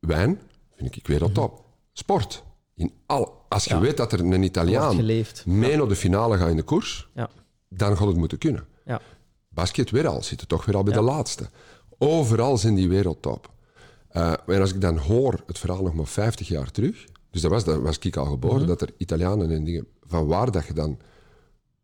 wijn 0.00 0.40
vind 0.76 0.96
ik 0.96 1.06
wereldtop. 1.06 1.64
Sport. 1.92 2.42
In 2.74 2.92
al, 3.06 3.44
als 3.48 3.64
je 3.64 3.78
weet 3.78 3.96
dat 3.96 4.12
er 4.12 4.20
een 4.20 4.42
Italiaan 4.42 4.96
mee 5.44 5.76
naar 5.76 5.88
de 5.88 5.96
finale 5.96 6.36
gaat 6.36 6.50
in 6.50 6.56
de 6.56 6.62
koers, 6.62 7.08
Ja. 7.14 7.30
dan 7.68 7.96
gaat 7.96 8.06
het 8.06 8.16
moeten 8.16 8.38
kunnen. 8.38 8.66
Ja. 8.84 9.00
Basket 9.48 9.90
weer 9.90 10.06
al, 10.06 10.22
zitten 10.22 10.46
toch 10.46 10.64
weer 10.64 10.76
al 10.76 10.82
bij 10.82 10.92
de 10.92 11.00
laatste. 11.00 11.48
Overal 11.98 12.58
zijn 12.58 12.74
die 12.74 12.88
wereldtop. 12.88 13.50
Eh 14.10 14.32
en 14.46 14.60
als 14.60 14.74
ik 14.74 14.80
dan 14.80 14.96
hoor 14.98 15.42
het 15.46 15.58
verhaal 15.58 15.82
nog 15.82 15.94
maar 15.94 16.06
50 16.06 16.48
jaar 16.48 16.70
terug, 16.70 17.04
dus 17.30 17.40
dat 17.42 17.50
was, 17.50 17.64
dat 17.64 17.80
was 17.80 17.98
ik 17.98 18.16
al 18.16 18.24
geboren, 18.26 18.58
Mhm. 18.58 18.66
dat 18.66 18.80
er 18.82 18.90
Italianen 18.96 19.50
en 19.50 19.64
dingen, 19.64 19.86
van 20.06 20.26
waar 20.26 20.50
dat 20.50 20.66
je 20.66 20.72
dan 20.72 20.98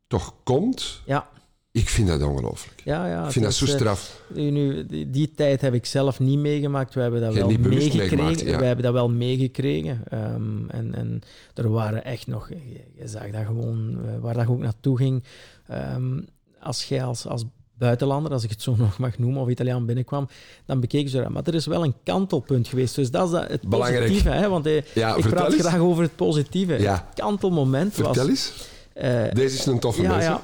toch 0.06 0.34
komt, 0.44 1.02
Ja, 1.06 1.28
ik 1.70 1.88
vind 1.88 2.08
dat 2.08 2.22
ongelooflijk. 2.22 2.80
ja, 2.84 3.06
ja. 3.08 3.24
Ik 3.24 3.30
vind 3.32 3.44
dat 3.44 3.54
zo 3.54 3.64
eh, 3.64 3.70
straf. 3.70 4.22
Nu, 4.34 4.86
die, 4.86 5.10
die 5.10 5.30
tijd 5.30 5.60
heb 5.60 5.74
ik 5.74 5.86
zelf 5.86 6.18
niet 6.20 6.38
meegemaakt. 6.38 6.94
We 6.94 7.00
hebben 7.00 7.20
dat 7.20 7.34
wel 7.34 7.48
meegekregen. 7.58 8.46
ja. 8.46 8.58
We 8.58 8.64
hebben 8.64 8.84
dat 8.84 8.92
wel 8.92 9.10
meegekregen. 9.10 10.00
Ehm, 10.08 10.68
en, 10.68 10.94
en 10.94 11.20
er 11.54 11.70
waren 11.70 12.04
echt 12.04 12.26
nog... 12.26 12.48
Je, 12.48 12.84
je 12.94 13.08
zag 13.08 13.30
dat 13.30 13.44
gewoon, 13.46 13.98
eh, 14.06 14.18
waar 14.20 14.34
dat 14.34 14.46
ook 14.46 14.58
naartoe 14.58 14.96
ging. 14.96 15.24
Ehm, 15.66 16.20
als 16.60 16.84
jij 16.84 17.04
als, 17.04 17.26
als 17.26 17.44
buitenlander, 17.78 18.32
als 18.32 18.44
ik 18.44 18.50
het 18.50 18.62
zo 18.62 18.74
nog 18.78 18.98
mag 18.98 19.18
noemen, 19.18 19.42
of 19.42 19.48
Italiaan 19.48 19.86
binnenkwam, 19.86 20.28
dan 20.64 20.80
bekeek 20.80 21.08
ze 21.08 21.16
dat. 21.20 21.28
Maar 21.28 21.42
er 21.46 21.54
is 21.54 21.66
wel 21.66 21.84
een 21.84 21.94
kantelpunt 22.04 22.68
geweest. 22.68 22.94
Dus 22.94 23.10
dat 23.10 23.24
is 23.26 23.30
dat, 23.32 23.48
het 23.48 23.68
Belangrijk. 23.68 24.00
positieve. 24.06 24.28
Hè? 24.30 24.48
Want 24.48 24.66
eh, 24.66 24.82
Ja, 24.94 25.14
ik 25.16 25.28
praat 25.28 25.52
eens. 25.52 25.62
graag 25.62 25.78
over 25.78 26.02
het 26.02 26.16
positieve. 26.16 26.80
Ja. 26.80 26.92
Het 26.92 27.14
kantelmoment 27.24 27.96
was... 27.96 28.06
Vertel 28.06 28.28
eens. 28.28 28.52
eh, 28.92 29.24
Deze 29.32 29.56
is 29.58 29.66
een 29.66 29.80
toffe 29.80 30.02
ja, 30.02 30.10
mensen. 30.10 30.30
ja. 30.32 30.42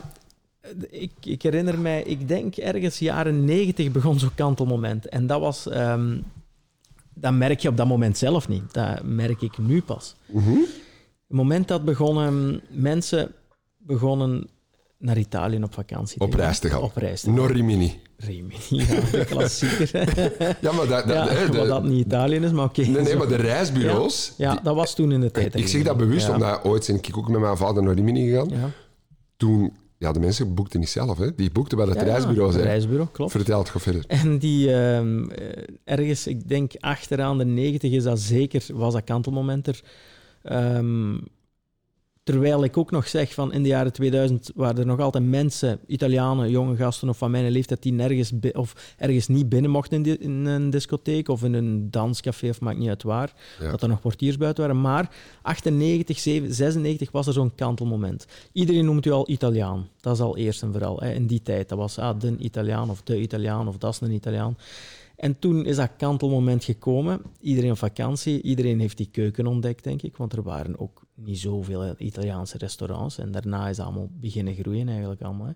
Ik, 0.90 1.12
ik 1.21 1.42
herinner 1.42 1.79
mij, 1.79 2.03
ik 2.03 2.29
denk 2.29 2.57
ergens 2.57 2.99
jaren 2.99 3.45
negentig 3.45 3.92
begon 3.92 4.18
zo'n 4.18 4.35
kantelmoment. 4.35 5.09
En 5.09 5.27
dat 5.27 5.40
was... 5.40 5.68
ehm, 5.68 6.18
dat 7.14 7.33
merk 7.33 7.61
je 7.61 7.68
op 7.68 7.77
dat 7.77 7.87
moment 7.87 8.18
zelf 8.18 8.49
niet. 8.49 8.73
Dat 8.75 9.03
merk 9.03 9.42
ik 9.42 9.59
nu 9.59 9.83
pas. 9.83 10.14
Mhm. 10.27 10.51
Het 11.29 11.37
moment 11.40 11.68
dat 11.68 11.85
begonnen, 11.85 12.61
mensen 12.71 13.33
begonnen 13.77 14.49
naar 15.03 15.19
Italië 15.19 15.62
op 15.62 15.75
vakantie 15.75 16.21
Op 16.21 16.35
reis 16.35 16.59
te 16.59 16.69
gaan. 16.69 16.81
Op 16.83 16.97
reis 16.97 17.21
te 17.21 17.27
gaan. 17.27 17.35
Norrimini. 17.37 18.01
Rimini, 18.17 18.57
ja, 18.69 18.85
de 19.11 19.25
klassieker. 19.31 19.91
Ja, 20.61 20.73
maar 20.73 20.87
dat, 20.87 21.07
dat, 21.07 21.15
ja, 21.17 21.29
hè, 21.29 21.49
de- 21.51 21.59
wat 21.59 21.67
dat 21.67 21.85
niet 21.85 22.07
Italië 22.07 22.37
is, 22.37 22.53
maar 22.53 22.65
oké. 22.65 22.81
nee, 22.81 23.03
nee, 23.03 23.17
maar 23.17 23.29
de 23.29 23.37
reisbureaus... 23.37 24.35
Ja, 24.37 24.61
dat 24.62 24.75
was 24.75 24.95
toen 24.95 25.12
in 25.12 25.21
de 25.21 25.31
tijd. 25.31 25.55
ik 25.55 25.69
zeg 25.69 25.83
dat 25.83 25.97
bewust, 25.97 26.27
ja. 26.27 26.33
omdat 26.35 26.65
ooit 26.65 26.87
ben 26.87 26.97
ik 26.97 27.17
ook 27.17 27.29
met 27.29 27.41
mijn 27.41 27.57
vader 27.57 27.83
naar 27.83 27.95
Rimini 27.95 28.29
gegaan. 28.31 28.49
Ja. 28.49 28.71
Toen... 29.37 29.73
Ja, 29.99 30.12
de 30.12 30.21
mensen 30.21 30.55
boekten 30.55 30.81
niet 30.81 30.88
zelf, 30.88 31.19
hè. 31.19 31.35
Die 31.35 31.51
boekten 31.51 31.77
bij 31.79 31.87
het 31.87 31.95
Ja, 31.95 32.03
reisbureau. 32.03 32.53
het 32.53 32.62
reisbureau, 32.62 33.09
klopt. 33.12 33.31
Vertel 33.31 33.59
het, 33.59 33.69
ga 33.69 33.79
verder. 33.79 34.05
En 34.07 34.38
die 34.38 34.75
ehm, 34.75 35.31
eh, 35.31 35.62
ergens, 35.85 36.27
ik 36.27 36.49
denk 36.49 36.73
achteraan 36.81 37.38
de 37.38 37.45
90 37.45 37.93
is 37.93 38.03
dat 38.03 38.21
zeker, 38.21 38.62
was 38.73 38.93
dat 38.93 39.05
kantelmoment 39.05 39.67
er. 39.67 39.81
Ehm, 40.43 41.15
terwijl 42.23 42.65
ik 42.65 42.77
ook 42.77 42.91
nog 42.91 43.09
zeg 43.09 43.35
van 43.35 43.53
in 43.53 43.63
de 43.63 43.69
jaren 43.69 43.93
2000 43.93 44.51
waren 44.55 44.79
er 44.79 44.87
nog 44.87 45.01
altijd 45.01 45.25
mensen, 45.25 45.81
Italianen, 45.87 46.51
jonge 46.51 46.77
gasten 46.77 47.09
of 47.09 47.19
van 47.19 47.31
mijn 47.31 47.51
leeftijd, 47.51 47.83
die 47.83 47.93
nergens 47.93 48.33
of 48.53 48.95
ergens 48.99 49.29
niet 49.29 49.49
binnen 49.49 49.71
mochten 49.71 50.21
in, 50.21 50.47
een 50.47 50.71
discotheek 50.71 51.29
of 51.29 51.43
in 51.43 51.55
een 51.55 51.91
danscafé 51.91 52.49
of 52.49 52.61
maakt 52.61 52.79
niet 52.79 52.89
uit 52.89 53.03
waar. 53.03 53.33
Ja. 53.61 53.71
Dat 53.71 53.83
er 53.83 53.89
nog 53.89 54.01
portiers 54.01 54.37
buiten 54.37 54.65
waren. 54.67 54.81
Maar 54.81 55.17
98, 55.43 56.19
7, 56.19 56.55
96 56.55 57.11
was 57.11 57.27
er 57.27 57.33
zo'n 57.33 57.55
kantelmoment. 57.55 58.27
Iedereen 58.53 58.85
noemt 58.85 59.07
u 59.07 59.11
al 59.11 59.31
Italiaan. 59.31 59.89
Dat 60.01 60.15
is 60.15 60.21
al 60.21 60.37
eerst 60.37 60.63
en 60.63 60.73
vooral. 60.73 61.01
Hè. 61.01 61.13
In 61.13 61.27
die 61.27 61.43
tijd. 61.43 61.69
Dat 61.69 61.79
was 61.79 61.99
ah, 61.99 62.21
de 62.21 62.37
Italiaan 62.39 62.91
of 62.91 63.03
de 63.03 63.21
Italiaan 63.21 63.69
of 63.69 63.79
dat 63.79 63.93
is 63.93 64.01
een 64.01 64.13
Italiaan. 64.13 64.57
En 65.17 65.39
toen 65.39 65.67
is 65.67 65.77
dat 65.77 65.91
kantelmoment 65.97 66.65
gekomen. 66.65 67.23
Iedereen 67.41 67.71
op 67.71 67.79
vakantie. 67.79 68.43
Iedereen 68.43 68.81
heeft 68.81 68.97
die 68.97 69.09
keuken 69.13 69.47
ontdekt, 69.47 69.85
denk 69.85 70.03
ik. 70.03 70.17
Want 70.17 70.33
er 70.33 70.43
waren 70.43 70.79
ook 70.79 71.03
niet 71.25 71.39
zoveel 71.39 71.95
Italiaanse 71.99 72.59
restaurants. 72.59 73.19
En 73.19 73.31
daarna 73.31 73.69
is 73.69 73.79
allemaal 73.79 74.09
beginnen 74.21 74.55
groeien 74.55 74.89
eigenlijk 74.89 75.23
allemaal. 75.23 75.47
Hè. 75.47 75.53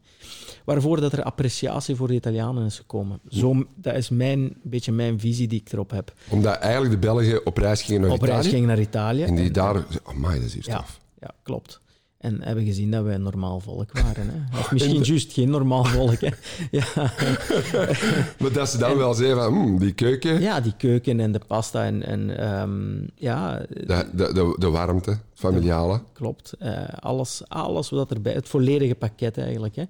Waarvoor 0.65 1.01
dat 1.01 1.13
er 1.13 1.23
appreciatie 1.23 1.95
voor 1.95 2.09
de 2.09 2.15
Italianen 2.15 2.67
is 2.67 2.77
gekomen. 2.77 3.21
Zo, 3.29 3.67
dat 3.75 3.95
is 3.95 4.09
mijn, 4.09 4.57
beetje 4.63 4.93
mijn 4.93 5.21
visie 5.21 5.49
die 5.49 5.61
ik 5.61 5.73
erop 5.73 5.91
heb. 5.91 6.13
Omdat 6.29 6.57
eigenlijk 6.57 6.93
de 6.93 6.99
Belgen 7.07 7.47
op 7.47 7.57
reis 7.57 7.83
gingen 7.83 8.01
naar 8.01 8.11
op 8.11 8.23
reis 8.23 8.39
Italië. 8.39 8.55
ging 8.55 8.67
naar 8.67 8.81
Italië. 8.81 9.23
En 9.23 9.35
die 9.35 9.51
daar... 9.51 9.85
Amai, 10.03 10.35
dat 10.35 10.47
is 10.47 10.55
hier 10.55 10.65
ja, 10.67 10.77
tof. 10.77 11.01
ja, 11.21 11.31
klopt. 11.43 11.81
En 12.19 12.43
hebben 12.43 12.65
gezien 12.65 12.91
dat 12.91 13.05
wij 13.05 13.15
een 13.15 13.23
normaal 13.23 13.61
volk 13.61 13.93
waren. 13.93 14.29
Hè? 14.31 14.59
Of 14.59 14.71
misschien 14.73 15.01
de- 15.01 15.07
juist 15.07 15.33
geen 15.33 15.51
normaal 15.51 15.85
volk. 15.85 16.21
Hè? 16.21 16.29
Ja. 16.79 16.85
Maar 18.41 18.53
dat 18.53 18.69
ze 18.69 18.79
dan 18.79 18.97
wel 18.97 19.15
zeiden 19.15 19.39
van, 19.43 19.53
hmm, 19.53 19.79
die 19.79 19.93
keuken, 19.93 20.41
ja, 20.41 20.61
die 20.61 20.75
keuken 20.77 21.21
en 21.21 21.33
de 21.33 21.41
pasta 21.47 21.85
en, 21.85 22.03
en 22.03 22.39
ehm, 22.39 23.07
ja, 23.15 23.59
de, 23.69 24.09
de, 24.13 24.33
de, 24.33 24.55
de 24.59 24.71
warmte, 24.71 25.19
familiale. 25.35 26.01
klopt. 26.13 26.53
Eh, 26.59 26.89
alles, 27.01 27.43
alles 27.49 27.91
wat 27.91 28.11
erbij, 28.11 28.33
het 28.33 28.49
volledige 28.49 28.95
pakket 28.95 29.39
eigenlijk. 29.39 29.77
Hè. 29.77 29.85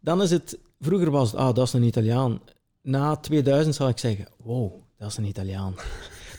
Dan 0.00 0.22
is 0.22 0.30
het, 0.30 0.58
vroeger 0.80 1.10
was 1.10 1.30
het, 1.30 1.40
ah, 1.40 1.54
dat 1.54 1.66
is 1.66 1.72
een 1.72 1.82
Italiaan. 1.82 2.40
Na 2.82 3.16
2000 3.16 3.74
zal 3.74 3.88
ik 3.88 3.98
zeggen, 3.98 4.26
wow, 4.42 4.72
dat 4.98 5.10
is 5.10 5.16
een 5.16 5.24
Italiaan. 5.24 5.74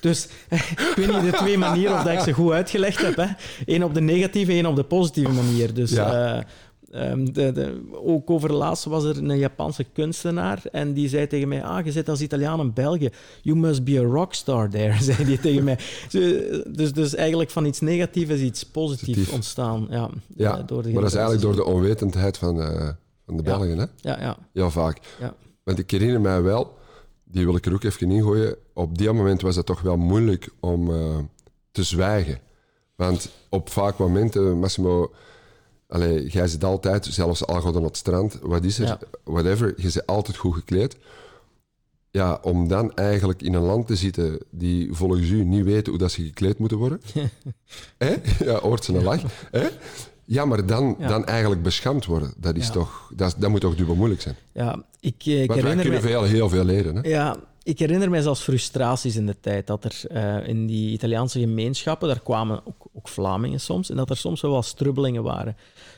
Dus 0.01 0.27
ik 0.49 0.93
weet 0.95 1.07
niet 1.21 1.31
de 1.31 1.37
twee 1.37 1.57
manieren 1.57 1.95
of 1.97 2.03
dat 2.03 2.13
ik 2.13 2.19
ze 2.19 2.33
goed 2.33 2.51
uitgelegd 2.51 3.01
heb. 3.01 3.15
Hè. 3.15 3.25
Eén 3.65 3.83
op 3.83 3.93
de 3.93 4.01
negatieve, 4.01 4.51
één 4.51 4.65
op 4.65 4.75
de 4.75 4.83
positieve 4.83 5.31
manier. 5.31 5.73
Dus 5.73 5.91
Ja. 5.91 6.35
eh, 6.35 7.09
ehm, 7.11 7.25
de, 7.25 7.51
de, 7.51 7.81
ook 7.91 8.29
over 8.29 8.53
laatst 8.53 8.85
was 8.85 9.03
er 9.03 9.17
een 9.17 9.37
Japanse 9.37 9.83
kunstenaar 9.83 10.61
en 10.71 10.93
die 10.93 11.09
zei 11.09 11.27
tegen 11.27 11.47
mij, 11.47 11.63
ah, 11.63 11.85
je 11.85 11.91
zit 11.91 12.09
als 12.09 12.21
Italiaan 12.21 12.59
in 12.59 12.73
België. 12.73 13.09
You 13.41 13.57
must 13.57 13.83
be 13.83 13.99
a 13.99 14.03
rockstar 14.03 14.69
there, 14.69 15.01
zei 15.13 15.25
die 15.25 15.39
tegen 15.39 15.63
mij. 15.63 15.77
Dus, 16.71 16.93
dus 16.93 17.15
eigenlijk 17.15 17.49
van 17.49 17.65
iets 17.65 17.79
negatiefs 17.79 18.29
is 18.31 18.41
iets 18.41 18.63
positiefs 18.63 19.09
Positief. 19.11 19.33
ontstaan. 19.33 19.87
Ja, 19.89 20.09
Ja, 20.35 20.57
eh, 20.57 20.63
door 20.67 20.83
de 20.83 20.89
maar 20.91 21.01
dat 21.01 21.11
is 21.11 21.17
eigenlijk 21.17 21.45
door 21.45 21.55
de 21.55 21.65
onwetendheid 21.71 22.37
van, 22.37 22.61
eh, 22.61 22.89
van 23.25 23.37
de 23.37 23.43
Ja. 23.43 23.57
Belgen, 23.57 23.77
hè? 23.77 23.85
Ja, 23.95 24.19
ja, 24.21 24.37
Heel 24.53 24.71
vaak. 24.71 24.99
ja. 25.19 25.33
Want 25.63 25.79
ik 25.79 25.91
herinner 25.91 26.21
mij 26.21 26.41
wel, 26.41 26.77
die 27.25 27.45
wil 27.45 27.55
ik 27.55 27.65
er 27.65 27.73
ook 27.73 27.83
even 27.83 28.11
ingooien, 28.11 28.55
op 28.73 28.97
die 28.97 29.11
moment 29.11 29.41
was 29.41 29.55
het 29.55 29.65
toch 29.65 29.81
wel 29.81 29.97
moeilijk 29.97 30.49
om 30.59 30.91
eh, 30.93 31.17
te 31.71 31.83
zwijgen. 31.83 32.39
Want 32.95 33.29
op 33.49 33.69
vaak 33.69 33.97
momenten, 33.97 34.59
Massimo, 34.59 35.13
allee, 35.87 36.27
jij 36.27 36.47
zit 36.47 36.63
altijd, 36.63 37.05
zelfs 37.05 37.45
al 37.45 37.61
gaat 37.61 37.75
op 37.75 37.83
het 37.83 37.97
strand, 37.97 38.39
wat 38.41 38.63
is 38.63 38.79
er, 38.79 38.85
Ja. 38.85 38.99
whatever, 39.23 39.73
je 39.77 39.89
zit 39.89 40.05
altijd 40.05 40.37
goed 40.37 40.53
gekleed. 40.53 40.97
Ja, 42.11 42.39
om 42.41 42.67
dan 42.67 42.93
eigenlijk 42.95 43.41
in 43.41 43.53
een 43.53 43.61
land 43.61 43.87
te 43.87 43.95
zitten 43.95 44.39
die 44.49 44.93
volgens 44.93 45.29
u 45.29 45.43
niet 45.43 45.63
weten 45.65 45.89
hoe 45.91 46.01
dat 46.01 46.11
ze 46.11 46.23
gekleed 46.23 46.57
moeten 46.57 46.77
worden. 46.77 47.01
Hè? 47.97 48.15
Ja, 48.43 48.59
hoort 48.59 48.83
ze 48.83 48.93
een 48.93 49.03
lach. 49.03 49.21
Hè? 49.51 49.67
Ja, 50.25 50.45
maar 50.45 50.65
dan, 50.65 50.95
Ja. 50.99 51.07
dan 51.07 51.25
eigenlijk 51.25 51.63
beschaamd 51.63 52.05
worden, 52.05 52.33
dat, 52.37 52.55
is 52.55 52.67
Ja. 52.67 52.73
toch, 52.73 53.11
dat, 53.15 53.35
dat 53.37 53.49
moet 53.49 53.61
toch 53.61 53.75
dubbel 53.75 53.95
moeilijk 53.95 54.21
zijn. 54.21 54.35
ja 54.51 54.83
ik, 54.99 55.15
eh, 55.25 55.41
ik 55.41 55.47
Want 55.47 55.61
wij 55.61 55.71
herinner 55.71 55.83
kunnen 55.83 56.01
veel, 56.01 56.23
heel 56.23 56.49
veel 56.49 56.63
leren. 56.63 56.95
Hè? 56.95 57.09
Ja, 57.09 57.35
ik 57.63 57.79
herinner 57.79 58.09
mij 58.09 58.21
zelfs 58.21 58.41
frustraties 58.41 59.15
in 59.15 59.25
de 59.25 59.35
tijd 59.39 59.67
dat 59.67 59.83
er 59.83 60.01
eh, 60.09 60.47
in 60.47 60.65
die 60.65 60.91
Italiaanse 60.91 61.39
gemeenschappen, 61.39 62.07
daar 62.07 62.19
kwamen 62.21 62.61
ook, 62.65 62.85
ook 62.93 63.07
Vlamingen 63.07 63.59
soms, 63.59 63.89
en 63.89 63.95
dat 63.95 64.09
er 64.09 64.17
soms 64.17 64.41
wel 64.41 64.51
wat 64.51 64.65
strubbelingen 64.65 65.23
waren. 65.23 65.55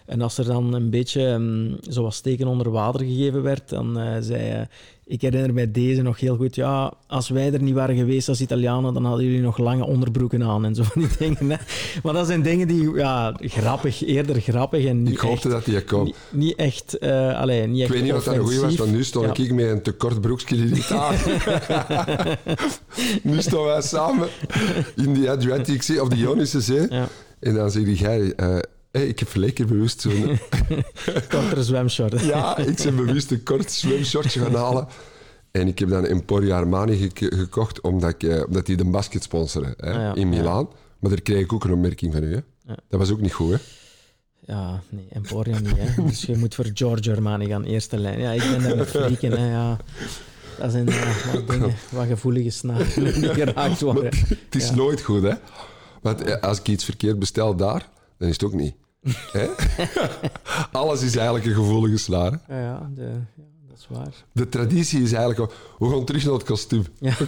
En 0.07 0.21
als 0.21 0.37
er 0.37 0.45
dan 0.45 0.73
een 0.73 0.89
beetje 0.89 1.21
um, 1.27 1.75
zoals 1.87 2.15
steken 2.15 2.47
onder 2.47 2.71
water 2.71 2.99
gegeven 3.05 3.43
werd, 3.43 3.69
dan 3.69 3.99
eh, 3.99 4.15
zei 4.19 4.49
eh, 4.49 4.61
ik 5.05 5.21
herinner 5.21 5.53
mij 5.53 5.71
deze 5.71 6.01
nog 6.01 6.19
heel 6.19 6.35
goed, 6.35 6.55
ja, 6.55 6.93
als 7.07 7.29
wij 7.29 7.53
er 7.53 7.61
niet 7.61 7.73
waren 7.73 7.95
geweest 7.95 8.29
als 8.29 8.41
Italianen, 8.41 8.93
dan 8.93 9.05
hadden 9.05 9.25
jullie 9.25 9.41
nog 9.41 9.57
lange 9.57 9.85
onderbroeken 9.85 10.43
aan 10.43 10.65
en 10.65 10.75
zo 10.75 10.83
van 10.83 11.01
die 11.01 11.11
dingen. 11.19 11.49
Hè. 11.49 11.57
Maar 12.03 12.13
dat 12.13 12.27
zijn 12.27 12.41
dingen 12.41 12.67
die, 12.67 12.93
ja, 12.95 13.35
grappig, 13.41 14.05
eerder 14.05 14.41
grappig 14.41 14.85
en 14.85 15.03
niet 15.03 15.13
Ik 15.13 15.19
hoopte 15.19 15.47
echt, 15.47 15.55
dat 15.55 15.65
die 15.65 15.81
kwam. 15.81 16.03
niet, 16.03 16.15
niet 16.31 16.55
echt, 16.55 16.97
eh 16.97 17.39
allee, 17.39 17.67
niet 17.67 17.75
Ik 17.77 17.83
echt 17.83 17.93
weet 17.93 18.03
niet 18.03 18.13
of 18.13 18.23
dat 18.23 18.35
een 18.35 18.41
goeie 18.41 18.59
was, 18.59 18.75
want 18.75 18.91
nu 18.91 19.03
stond 19.03 19.37
Ja. 19.37 19.43
ik 19.43 19.53
met 19.53 19.69
een 19.69 19.81
te 19.81 19.91
kort 19.91 20.21
broekje 20.21 20.55
Italië. 20.55 21.17
nu 23.23 23.41
staan 23.41 23.63
wij 23.63 23.81
samen 23.81 24.27
in 24.95 25.13
die 25.13 25.29
Adriatische 25.29 25.83
Zee, 25.93 26.01
of 26.01 26.07
de 26.07 26.15
Ionische 26.15 26.61
Zee. 26.61 26.85
Ja. 26.89 27.07
En 27.39 27.53
dan 27.53 27.71
zeg 27.71 27.99
jij, 27.99 28.33
eh, 28.35 28.57
Hey, 28.97 29.07
ik 29.07 29.19
heb 29.19 29.36
lekker 29.36 29.65
bewust 29.65 30.01
zo'n... 30.01 30.39
Kortere 31.29 31.63
zwemshort. 31.63 32.21
ja, 32.33 32.57
ik 32.57 32.75
ben 32.83 32.95
bewust 32.95 33.31
een 33.31 33.43
kort 33.43 33.71
zwemshortje 33.71 34.39
gaan 34.39 34.55
halen. 34.55 34.88
En 35.51 35.67
ik 35.67 35.79
heb 35.79 35.89
dan 35.89 36.05
Emporio 36.05 36.53
Armani 36.55 36.97
gek- 36.97 37.33
gekocht, 37.36 37.81
omdat, 37.81 38.10
ik, 38.10 38.23
eh, 38.23 38.43
omdat 38.45 38.65
die 38.65 38.77
de 38.77 38.86
basket 38.86 39.23
sponsoren 39.23 39.73
hè, 39.77 39.89
Ah, 39.91 39.95
ja, 39.95 40.15
in 40.15 40.21
ja. 40.33 40.38
Milaan. 40.38 40.67
Maar 40.99 41.10
daar 41.12 41.21
kreeg 41.21 41.39
ik 41.43 41.53
ook 41.53 41.63
een 41.63 41.71
opmerking 41.73 42.13
van 42.13 42.23
u. 42.23 42.27
Hè? 42.33 42.39
Ja. 42.67 42.77
Dat 42.89 42.99
was 42.99 43.12
ook 43.12 43.21
niet 43.21 43.33
goed, 43.33 43.51
hè? 43.51 43.57
Ja, 44.53 44.81
nee, 44.89 45.07
Emporio 45.12 45.57
niet. 45.60 45.77
Hè. 45.77 46.03
Dus 46.07 46.21
je 46.21 46.38
moet 46.38 46.55
voor 46.55 46.65
George 46.73 47.12
Armani 47.12 47.45
gaan, 47.47 47.63
eerste 47.63 47.97
lijn. 47.97 48.19
Ja, 48.19 48.31
ik 48.31 48.41
ben 48.51 48.62
daar 48.62 48.77
met 48.77 48.88
flieken. 48.89 49.31
Hè, 49.31 49.51
ja. 49.51 49.77
Dat 50.60 50.71
zijn 50.71 50.88
eh, 50.89 51.33
wat 51.33 51.47
dingen, 51.49 51.73
wat 51.89 52.05
gevoelige 52.07 52.49
snaren 52.49 53.03
die 53.13 53.33
geraakt 53.33 53.81
worden. 53.81 54.05
Het 54.27 54.55
is 54.55 54.71
nooit 54.71 55.01
goed, 55.01 55.21
hè? 55.23 55.33
Want 56.01 56.21
eh, 56.21 56.41
als 56.41 56.60
ik 56.60 56.67
iets 56.67 56.83
verkeerd 56.83 57.19
bestel 57.19 57.55
daar, 57.55 57.89
dan 58.17 58.27
is 58.27 58.33
het 58.33 58.43
ook 58.43 58.53
niet. 58.53 58.75
Alles 60.71 61.01
is 61.01 61.15
eigenlijk 61.15 61.45
een 61.45 61.53
gevoelige 61.53 61.97
snaar. 61.97 62.39
Ja, 62.47 62.59
ja, 62.59 62.89
de, 62.95 63.01
ja, 63.01 63.43
dat 63.69 63.77
is 63.77 63.87
waar. 63.89 64.13
De 64.31 64.49
traditie 64.49 65.01
is 65.01 65.11
eigenlijk... 65.11 65.51
We 65.79 65.89
gaan 65.89 66.05
terug 66.05 66.23
naar 66.23 66.33
het 66.33 66.43
kostuum. 66.43 66.85
Ja. 66.99 67.13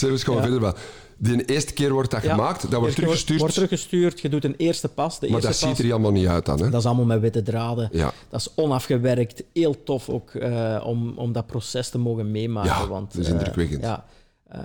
Hebben 0.00 0.18
gewoon 0.18 0.42
verder. 0.42 0.60
Maar 0.60 0.74
die 1.18 1.44
eerste 1.44 1.72
keer 1.72 1.92
wordt 1.92 2.10
dat 2.10 2.20
gemaakt, 2.20 2.70
dat 2.70 2.80
wordt 2.80 2.94
teruggestuurd. 2.94 3.38
Wordt 3.38 3.54
teruggestuurd, 3.54 4.20
je 4.20 4.28
doet 4.28 4.44
een 4.44 4.54
eerste 4.56 4.88
pas. 4.88 5.20
De 5.20 5.26
maar 5.30 5.42
eerste 5.42 5.66
dat 5.66 5.70
ziet 5.70 5.78
er 5.78 5.84
helemaal 5.84 6.10
niet 6.10 6.26
uit 6.26 6.46
dan, 6.46 6.62
hè? 6.62 6.70
Dat 6.70 6.80
is 6.80 6.86
allemaal 6.86 7.04
met 7.04 7.20
witte 7.20 7.42
draden. 7.42 7.88
Ja. 7.92 8.12
Dat 8.28 8.40
is 8.40 8.50
onafgewerkt. 8.54 9.42
Heel 9.52 9.82
tof 9.84 10.08
ook 10.08 10.30
eh, 10.30 10.82
om, 10.84 11.12
om 11.16 11.32
dat 11.32 11.46
proces 11.46 11.88
te 11.88 11.98
mogen 11.98 12.30
meemaken. 12.30 12.70
Ja, 12.70 12.86
want, 12.88 13.12
dat 13.12 13.20
is 13.20 13.26
eh, 13.26 13.32
indrukwekkend. 13.32 13.82
ja, 13.82 14.04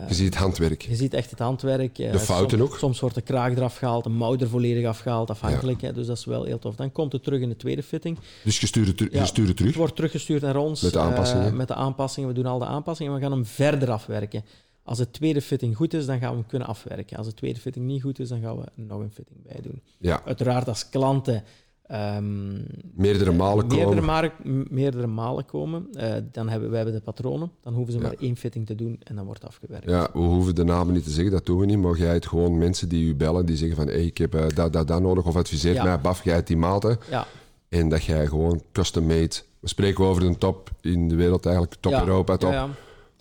Je 0.07 0.13
ziet 0.13 0.25
het 0.25 0.35
handwerk. 0.35 0.81
je 0.81 0.95
ziet 0.95 1.13
echt 1.13 1.29
het 1.29 1.39
handwerk. 1.39 1.99
eh, 1.99 2.11
De 2.11 2.19
fouten 2.19 2.57
soms, 2.59 2.71
ook. 2.71 2.77
Soms 2.77 2.99
wordt 2.99 3.15
de 3.15 3.21
kraag 3.21 3.51
eraf 3.55 3.77
gehaald, 3.77 4.03
de 4.03 4.09
mouw 4.09 4.37
er 4.37 4.47
volledig 4.49 4.85
afgehaald, 4.87 5.29
afhankelijk. 5.29 5.81
Hè, 5.81 5.93
dus 5.93 6.07
dat 6.07 6.17
is 6.17 6.25
wel 6.25 6.43
heel 6.43 6.59
tof. 6.59 6.75
Dan 6.75 6.91
komt 6.91 7.11
het 7.11 7.23
terug 7.23 7.41
in 7.41 7.49
de 7.49 7.55
tweede 7.55 7.83
fitting. 7.83 8.17
Dus 8.43 8.59
je 8.59 8.67
stuurt 8.67 8.87
het, 8.87 8.97
ter- 8.97 9.13
Ja. 9.13 9.19
je 9.19 9.25
stuurt 9.25 9.47
het 9.47 9.55
terug. 9.55 9.71
Het 9.71 9.79
wordt 9.79 9.95
teruggestuurd 9.95 10.41
naar 10.41 10.55
ons. 10.55 10.81
Met 10.81 10.93
de 10.93 10.99
eh, 10.99 11.05
aanpassingen. 11.05 11.55
met 11.55 11.67
de 11.67 11.75
aanpassingen. 11.75 12.29
We 12.29 12.35
doen 12.35 12.45
al 12.45 12.59
de 12.59 12.65
aanpassingen 12.65 13.11
en 13.11 13.17
we 13.17 13.23
gaan 13.23 13.31
hem 13.33 13.45
verder 13.45 13.91
afwerken. 13.91 14.43
Als 14.83 14.97
de 14.97 15.11
tweede 15.11 15.41
fitting 15.41 15.75
goed 15.75 15.93
is, 15.93 16.05
dan 16.05 16.19
gaan 16.19 16.29
we 16.31 16.35
hem 16.37 16.45
kunnen 16.47 16.67
afwerken. 16.67 17.17
Als 17.17 17.27
de 17.27 17.33
tweede 17.33 17.59
fitting 17.59 17.85
niet 17.85 18.01
goed 18.01 18.19
is, 18.19 18.29
dan 18.29 18.41
gaan 18.41 18.57
we 18.57 18.63
nog 18.75 18.99
een 18.99 19.11
fitting 19.11 19.43
bij 19.43 19.59
doen. 19.61 19.81
Ja, 19.99 20.21
Uiteraard 20.25 20.67
als 20.67 20.89
klanten 20.89 21.43
ehm, 21.91 22.51
meerdere 22.93 23.31
malen 23.31 23.67
meerdere, 23.67 23.85
komen. 23.85 24.05
malen, 24.05 24.31
meerdere 24.69 25.07
malen 25.07 25.45
komen, 25.45 25.87
eh, 25.93 26.13
dan 26.31 26.49
hebben 26.49 26.69
wij 26.69 26.77
hebben 26.77 26.95
de 26.95 27.03
patronen. 27.03 27.51
Dan 27.61 27.73
hoeven 27.73 27.93
ze 27.93 27.99
Ja. 27.99 28.05
maar 28.07 28.15
één 28.19 28.35
fitting 28.35 28.65
te 28.65 28.75
doen 28.75 28.99
en 29.03 29.15
dan 29.15 29.25
wordt 29.25 29.45
afgewerkt. 29.47 29.89
Ja, 29.89 30.09
we 30.13 30.19
hoeven 30.19 30.55
de 30.55 30.63
namen 30.63 30.93
niet 30.93 31.03
te 31.03 31.09
zeggen, 31.09 31.31
dat 31.31 31.45
doen 31.45 31.59
we 31.59 31.65
niet. 31.65 31.77
Maar 31.77 31.97
jij 31.97 32.11
hebt 32.11 32.27
gewoon 32.27 32.57
mensen 32.57 32.89
die 32.89 33.05
u 33.05 33.15
bellen, 33.15 33.45
die 33.45 33.55
zeggen 33.57 33.75
van 33.77 33.87
hey, 33.87 34.05
ik 34.05 34.17
heb 34.17 34.35
eh, 34.35 34.45
dat, 34.55 34.73
dat, 34.73 34.87
dat 34.87 35.01
nodig. 35.01 35.25
Of 35.25 35.35
adviseert 35.35 35.75
Ja. 35.75 35.83
mij, 35.83 35.99
baf, 35.99 36.23
jij 36.23 36.43
die 36.43 36.57
maten. 36.57 36.97
Ja, 37.09 37.27
En 37.69 37.89
dat 37.89 38.03
jij 38.03 38.27
gewoon 38.27 38.61
custom-made... 38.71 39.35
We 39.59 39.67
spreken 39.67 40.05
over 40.05 40.21
de 40.21 40.37
top 40.37 40.69
in 40.81 41.07
de 41.07 41.15
wereld 41.15 41.45
eigenlijk. 41.45 41.75
Top 41.79 41.93
Europa, 41.93 42.37
top. 42.37 42.69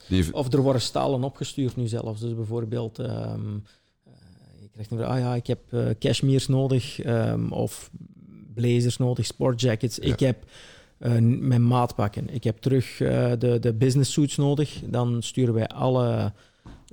Die, 0.09 0.35
Of 0.35 0.53
er 0.53 0.61
worden 0.63 0.83
stalen 0.83 1.25
opgestuurd 1.25 1.77
nu 1.77 1.87
zelfs. 1.87 2.21
Dus 2.21 2.35
bijvoorbeeld, 2.35 2.99
eh, 2.99 3.35
je 4.61 4.69
krijgt 4.73 4.91
een 4.91 4.97
vraag, 4.99 5.11
ah 5.11 5.19
ja, 5.19 5.35
ik 5.35 5.47
heb 5.47 5.59
eh 5.71 5.87
cashmeres 5.99 6.49
nodig 6.49 7.01
ehm, 7.01 7.53
of 7.53 7.91
blazers 8.55 8.97
nodig, 8.97 9.27
sportjackets. 9.27 9.97
Ja. 9.97 10.13
Ik 10.13 10.21
heb 10.21 10.45
eh, 10.99 11.13
mijn 11.21 11.67
maatpakken. 11.67 12.35
Ik 12.35 12.45
heb 12.45 12.59
terug 12.59 13.01
eh, 13.01 13.33
de, 13.39 13.59
de 13.61 13.73
business 13.75 14.13
suits 14.13 14.37
nodig. 14.37 14.81
Dan 14.87 15.23
sturen 15.23 15.55
wij 15.55 15.69
alle... 15.69 16.33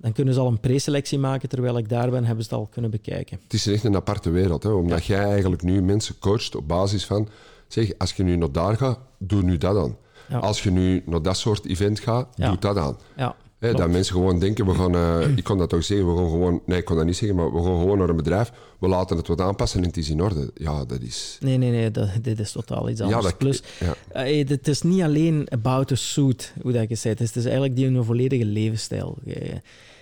Dan 0.01 0.11
kunnen 0.11 0.33
ze 0.33 0.39
al 0.39 0.47
een 0.47 0.59
preselectie 0.59 1.19
maken. 1.19 1.49
Terwijl 1.49 1.77
ik 1.77 1.89
daar 1.89 2.09
ben, 2.09 2.25
hebben 2.25 2.43
ze 2.43 2.49
het 2.49 2.59
al 2.59 2.67
kunnen 2.67 2.91
bekijken. 2.91 3.39
Het 3.43 3.53
is 3.53 3.67
echt 3.67 3.83
een 3.83 3.95
aparte 3.95 4.29
wereld, 4.29 4.63
hè? 4.63 4.69
omdat 4.69 5.05
jij 5.05 5.23
eigenlijk 5.23 5.61
nu 5.61 5.81
mensen 5.81 6.19
coacht 6.19 6.55
op 6.55 6.67
basis 6.67 7.05
van... 7.05 7.29
Zeg, 7.67 7.91
als 7.97 8.13
je 8.13 8.23
nu 8.23 8.35
naar 8.35 8.51
daar 8.51 8.77
gaat, 8.77 8.99
doe 9.17 9.41
nu 9.41 9.57
dat 9.57 9.77
aan. 9.77 9.97
Ja. 10.29 10.37
Als 10.37 10.63
je 10.63 10.71
nu 10.71 11.03
naar 11.05 11.21
dat 11.21 11.37
soort 11.37 11.65
event 11.65 11.99
gaat, 11.99 12.27
doe 12.35 12.57
dat 12.59 12.77
aan. 12.77 12.97
Ja, 13.15 13.35
Hè, 13.59 13.73
dat 13.73 13.89
mensen 13.89 14.13
gewoon 14.15 14.39
denken, 14.39 14.65
we 14.65 14.73
gaan... 14.73 14.95
eh, 14.95 15.37
ik 15.37 15.43
kon 15.43 15.57
dat 15.57 15.69
toch 15.69 15.83
zeggen, 15.83 16.07
we 16.11 16.17
gaan 16.17 16.29
gewoon... 16.29 16.61
Nee, 16.65 16.77
ik 16.77 16.85
kon 16.85 16.95
dat 16.95 17.05
niet 17.05 17.15
zeggen, 17.17 17.37
maar 17.37 17.53
we 17.53 17.57
gaan 17.63 17.79
gewoon 17.79 17.97
naar 17.97 18.09
een 18.09 18.15
bedrijf. 18.15 18.51
We 18.79 18.87
laten 18.87 19.17
het 19.17 19.27
wat 19.27 19.41
aanpassen 19.41 19.79
en 19.81 19.85
het 19.87 19.97
is 19.97 20.09
in 20.09 20.21
orde. 20.21 20.51
Ja, 20.55 20.85
dat 20.85 21.01
is... 21.01 21.37
Nee, 21.41 21.57
nee, 21.57 21.71
nee, 21.71 21.91
dat, 21.91 22.09
dit 22.21 22.39
is 22.39 22.51
totaal 22.51 22.89
iets 22.89 23.01
anders. 23.01 23.23
dat- 23.23 23.37
Plus, 23.37 23.63
ja. 23.79 23.95
eh, 24.23 24.47
het 24.47 24.67
is 24.67 24.81
niet 24.81 25.01
alleen 25.01 25.47
about 25.49 25.87
the 25.87 25.95
suit, 25.95 26.53
hoe 26.61 26.71
dat 26.71 26.89
je 26.89 26.95
zegt. 26.95 27.19
Het 27.19 27.35
is 27.35 27.43
eigenlijk 27.43 27.75
die 27.75 27.85
een 27.87 28.03
volledige 28.03 28.45
levensstijl. 28.45 29.17
Eh, 29.25 29.53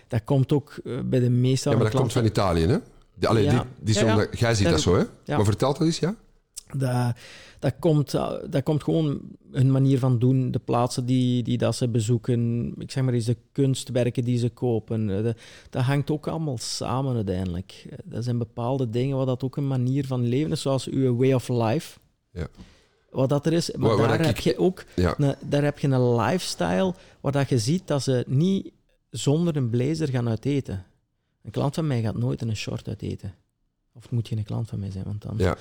Dat 0.07 0.23
komt 0.23 0.53
ook 0.53 0.73
bij 1.05 1.19
de 1.19 1.29
meeste 1.29 1.69
Ja, 1.69 1.75
maar 1.75 1.83
dat 1.91 1.95
komt 1.99 2.11
van 2.13 2.25
Italië, 2.25 2.65
hè? 2.67 2.77
Die, 3.15 3.27
allee, 3.27 3.43
Ja. 3.43 3.49
die, 3.49 3.59
die 3.79 3.95
is 3.95 4.01
Ja, 4.01 4.27
jij 4.31 4.55
ziet 4.55 4.65
Ja, 4.65 4.71
dat 4.71 4.81
zo, 4.81 4.95
hè? 4.97 5.03
Maar 5.35 5.45
vertel 5.45 5.73
dat 5.73 5.81
eens, 5.81 5.99
ja? 5.99 6.15
Dat, 6.79 7.15
dat, 7.59 7.73
komt, 7.79 8.13
eh, 8.13 8.31
dat 8.49 8.63
komt 8.63 8.83
gewoon 8.83 9.21
hun 9.51 9.71
manier 9.71 9.99
van 9.99 10.19
doen, 10.19 10.51
de 10.51 10.59
plaatsen 10.59 11.05
die, 11.05 11.43
die 11.43 11.57
dat 11.57 11.75
ze 11.75 11.88
bezoeken, 11.89 12.73
ik 12.77 12.91
zeg 12.91 13.03
maar 13.03 13.13
eens 13.13 13.25
de 13.25 13.38
kunstwerken 13.51 14.23
die 14.23 14.38
ze 14.38 14.49
kopen. 14.49 15.09
Eh, 15.17 15.23
de- 15.23 15.35
dat 15.69 15.83
hangt 15.83 16.11
ook 16.11 16.27
allemaal 16.27 16.57
samen 16.57 17.15
uiteindelijk. 17.15 17.85
Eh, 17.89 17.97
Dat 18.05 18.23
zijn 18.23 18.38
bepaalde 18.38 18.89
dingen 18.89 19.17
wat 19.17 19.27
dat 19.27 19.43
ook 19.43 19.57
een 19.57 19.67
manier 19.67 20.05
van 20.05 20.27
leven 20.27 20.51
is, 20.51 20.61
zoals 20.61 20.88
uw 20.88 21.15
way 21.15 21.33
of 21.33 21.47
life. 21.49 21.99
Ja. 22.31 22.47
Wat 23.09 23.29
dat 23.29 23.45
er 23.45 23.53
is. 23.53 23.71
Maar 23.71 23.88
Waar- 23.89 23.97
waar 23.97 24.07
daar 24.07 24.19
ik- 24.19 24.25
heb 24.25 24.38
je 24.38 24.57
ook 24.57 24.83
Ja. 24.95 25.15
een, 25.17 25.35
daar 25.49 25.63
heb 25.63 25.79
je 25.79 25.88
een 25.88 26.15
lifestyle 26.15 26.93
waar 27.21 27.31
dat 27.31 27.49
je 27.49 27.57
ziet 27.59 27.88
dat 27.88 28.03
ze 28.03 28.23
niet 28.27 28.71
zonder 29.09 29.55
een 29.55 29.69
blazer 29.69 30.07
gaan 30.07 30.27
uiteten. 30.29 30.85
Een 31.43 31.51
klant 31.51 31.75
van 31.75 31.88
mij 31.88 32.01
gaat 32.01 32.17
nooit 32.17 32.41
in 32.41 32.49
een 32.49 32.55
short 32.55 32.88
uiteten. 32.88 33.33
Of 33.93 34.11
moet 34.11 34.27
geen 34.27 34.43
klant 34.43 34.69
van 34.69 34.79
mij 34.79 34.91
zijn, 34.91 35.03
want 35.03 35.21
dan... 35.21 35.33
Ja. 35.38 35.57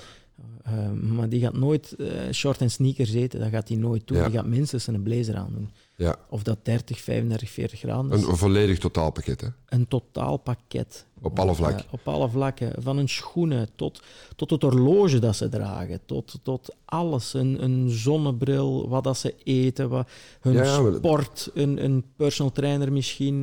Eh, 0.63 0.91
maar 0.91 1.29
die 1.29 1.41
gaat 1.41 1.57
nooit 1.57 1.95
eh, 1.95 2.07
short 2.31 2.61
en 2.61 2.71
sneakers 2.71 3.13
eten. 3.13 3.39
Dat 3.39 3.49
gaat 3.49 3.67
hij 3.67 3.77
nooit 3.77 4.07
doen. 4.07 4.17
Ja. 4.17 4.23
Die 4.23 4.33
gaat 4.33 4.45
minstens 4.45 4.87
een 4.87 5.03
blazer 5.03 5.35
aandoen. 5.35 5.69
Ja. 5.95 6.15
Of 6.29 6.43
dat 6.43 6.65
30, 6.65 6.99
35, 6.99 7.49
40 7.49 7.79
graden 7.79 8.11
is. 8.11 8.23
Een, 8.23 8.29
een 8.29 8.37
volledig 8.37 8.77
totaalpakket, 8.79 9.41
hè? 9.41 9.47
Een 9.65 9.87
totaal 9.87 10.37
pakket. 10.37 11.05
Op 11.21 11.39
alle 11.39 11.55
vlakken. 11.55 11.85
Eh, 11.85 11.93
op 11.93 12.07
alle 12.07 12.29
vlakken. 12.29 12.83
Van 12.83 12.97
hun 12.97 13.09
schoenen 13.09 13.69
tot, 13.75 14.01
tot 14.35 14.49
het 14.49 14.61
horloge 14.61 15.19
dat 15.19 15.35
ze 15.35 15.49
dragen. 15.49 15.99
Tot, 16.05 16.39
tot 16.43 16.75
alles. 16.85 17.33
Een, 17.33 17.63
een 17.63 17.89
zonnebril, 17.89 18.89
wat 18.89 19.03
dat 19.03 19.17
ze 19.17 19.35
eten. 19.43 19.89
Wat, 19.89 20.09
hun 20.39 20.53
Ja, 20.53 20.81
maar 20.81 20.93
sport, 20.93 21.51
een, 21.53 21.83
een 21.83 22.05
personal 22.15 22.51
trainer 22.51 22.91
misschien. 22.91 23.41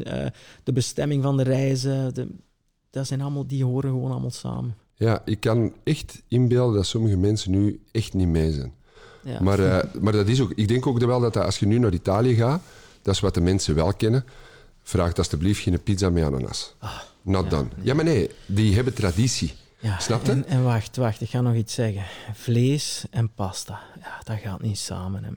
de 0.64 0.72
bestemming 0.72 1.22
van 1.22 1.36
de 1.36 1.42
reizen. 1.42 2.14
De, 2.14 2.28
dat 2.90 3.06
zijn 3.06 3.20
allemaal, 3.20 3.46
die 3.46 3.64
horen 3.64 3.90
gewoon 3.90 4.10
allemaal 4.10 4.30
samen. 4.30 4.76
Ja, 5.02 5.22
ik 5.24 5.40
kan 5.40 5.72
echt 5.84 6.22
inbeelden 6.28 6.74
dat 6.74 6.86
sommige 6.86 7.16
mensen 7.16 7.50
nu 7.50 7.80
echt 7.90 8.14
niet 8.14 8.28
mee 8.28 8.52
zijn. 8.52 8.72
Ja. 9.22 9.42
Maar, 9.42 9.58
eh, 9.58 10.00
maar 10.00 10.12
dat 10.12 10.28
is 10.28 10.40
ook, 10.40 10.52
ik 10.54 10.68
denk 10.68 10.86
ook 10.86 10.98
wel 10.98 11.20
dat, 11.20 11.32
dat 11.32 11.44
als 11.44 11.58
je 11.58 11.66
nu 11.66 11.78
naar 11.78 11.92
Italië 11.92 12.34
gaat, 12.34 12.62
dat 13.02 13.14
is 13.14 13.20
wat 13.20 13.34
de 13.34 13.40
mensen 13.40 13.74
wel 13.74 13.94
kennen. 13.94 14.24
Vraag 14.82 15.14
alsjeblieft 15.14 15.60
geen 15.60 15.82
pizza 15.82 16.10
met 16.10 16.24
ananas. 16.24 16.74
Not 17.22 17.50
done. 17.50 17.68
Ja, 17.80 17.94
maar 17.94 18.04
nee, 18.04 18.30
die 18.46 18.74
hebben 18.74 18.94
traditie. 18.94 19.52
Ja, 19.82 19.98
Snap 19.98 20.24
je? 20.24 20.30
En, 20.30 20.46
en 20.46 20.62
wacht, 20.64 20.96
wacht, 20.96 21.20
ik 21.20 21.28
ga 21.28 21.40
nog 21.40 21.54
iets 21.54 21.74
zeggen. 21.74 22.02
Vlees 22.32 23.04
en 23.10 23.32
pasta, 23.34 23.80
ja, 24.00 24.20
dat 24.24 24.36
gaat 24.38 24.62
niet 24.62 24.78
samen. 24.78 25.24
Hè. 25.24 25.30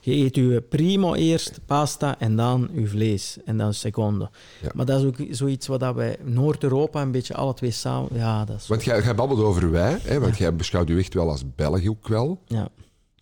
Je 0.00 0.24
eet 0.24 0.36
je 0.36 0.60
primo 0.68 1.14
eerst, 1.14 1.60
pasta, 1.66 2.18
en 2.18 2.36
dan 2.36 2.68
je 2.72 2.86
vlees. 2.86 3.36
En 3.44 3.56
dan 3.56 3.74
secondo. 3.74 4.30
Ja. 4.62 4.70
Maar 4.74 4.86
dat 4.86 5.00
is 5.00 5.06
ook 5.06 5.16
zoiets 5.30 5.66
wat 5.66 5.80
dat 5.80 5.94
wij 5.94 6.16
Noord-Europa 6.22 7.02
een 7.02 7.10
beetje 7.10 7.34
alle 7.34 7.54
twee 7.54 7.70
samen... 7.70 8.08
Ja, 8.12 8.44
dat 8.44 8.56
is... 8.56 8.66
Want 8.66 8.84
jij, 8.84 9.02
jij 9.02 9.14
babbelt 9.14 9.40
over 9.40 9.70
wij, 9.70 9.98
hè, 10.02 10.20
want 10.20 10.36
jij 10.38 10.56
beschouwt 10.56 10.88
je 10.88 10.96
echt 10.96 11.14
wel 11.14 11.30
als 11.30 11.42
Belg 11.54 11.86
ook 11.88 12.08
wel. 12.08 12.42
ja. 12.46 12.68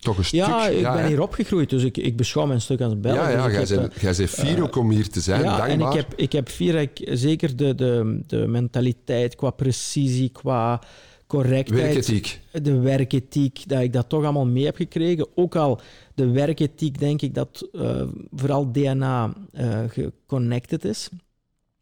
Toch 0.01 0.17
een 0.17 0.23
ja, 0.29 0.61
stuk. 0.61 0.75
ik 0.75 0.83
ben 0.83 1.01
hè? 1.01 1.07
hier 1.07 1.21
opgegroeid, 1.21 1.69
dus 1.69 1.83
ik, 1.83 1.97
ik 1.97 2.15
beschouw 2.15 2.45
mijn 2.45 2.61
stuk 2.61 2.81
als 2.81 2.99
Belg. 2.99 3.15
Ja, 3.15 3.29
ja 3.29 3.47
dus 3.47 3.69
jij 3.69 4.15
bent, 4.15 4.29
fier 4.29 4.63
ook 4.63 4.75
om 4.75 4.89
hier 4.89 5.09
te 5.09 5.21
zijn, 5.21 5.41
ja, 5.41 5.45
dankbaar. 5.45 5.69
en 5.69 5.79
ik 5.81 5.93
heb, 5.93 6.13
ik 6.15 6.31
heb 6.31 6.49
vier, 6.49 6.75
ik, 6.75 7.09
zeker 7.11 7.55
de, 7.55 7.75
de, 7.75 8.21
de 8.27 8.47
mentaliteit 8.47 9.35
qua 9.35 9.49
precisie, 9.49 10.29
qua 10.29 10.81
correctheid. 11.27 11.81
Werkethiek. 11.81 12.39
de 12.51 12.79
werkethiek, 12.79 13.63
dat 13.67 13.81
ik 13.81 13.93
dat 13.93 14.09
toch 14.09 14.23
allemaal 14.23 14.45
mee 14.45 14.65
heb 14.65 14.75
gekregen. 14.75 15.27
Ook 15.35 15.55
al 15.55 15.79
de 16.15 16.29
werkethiek, 16.29 16.99
denk 16.99 17.21
ik 17.21 17.33
dat 17.33 17.69
eh, 17.73 18.03
vooral 18.35 18.71
DNA 18.71 19.33
eh, 19.51 19.79
geconnected 19.87 20.85
is. 20.85 21.09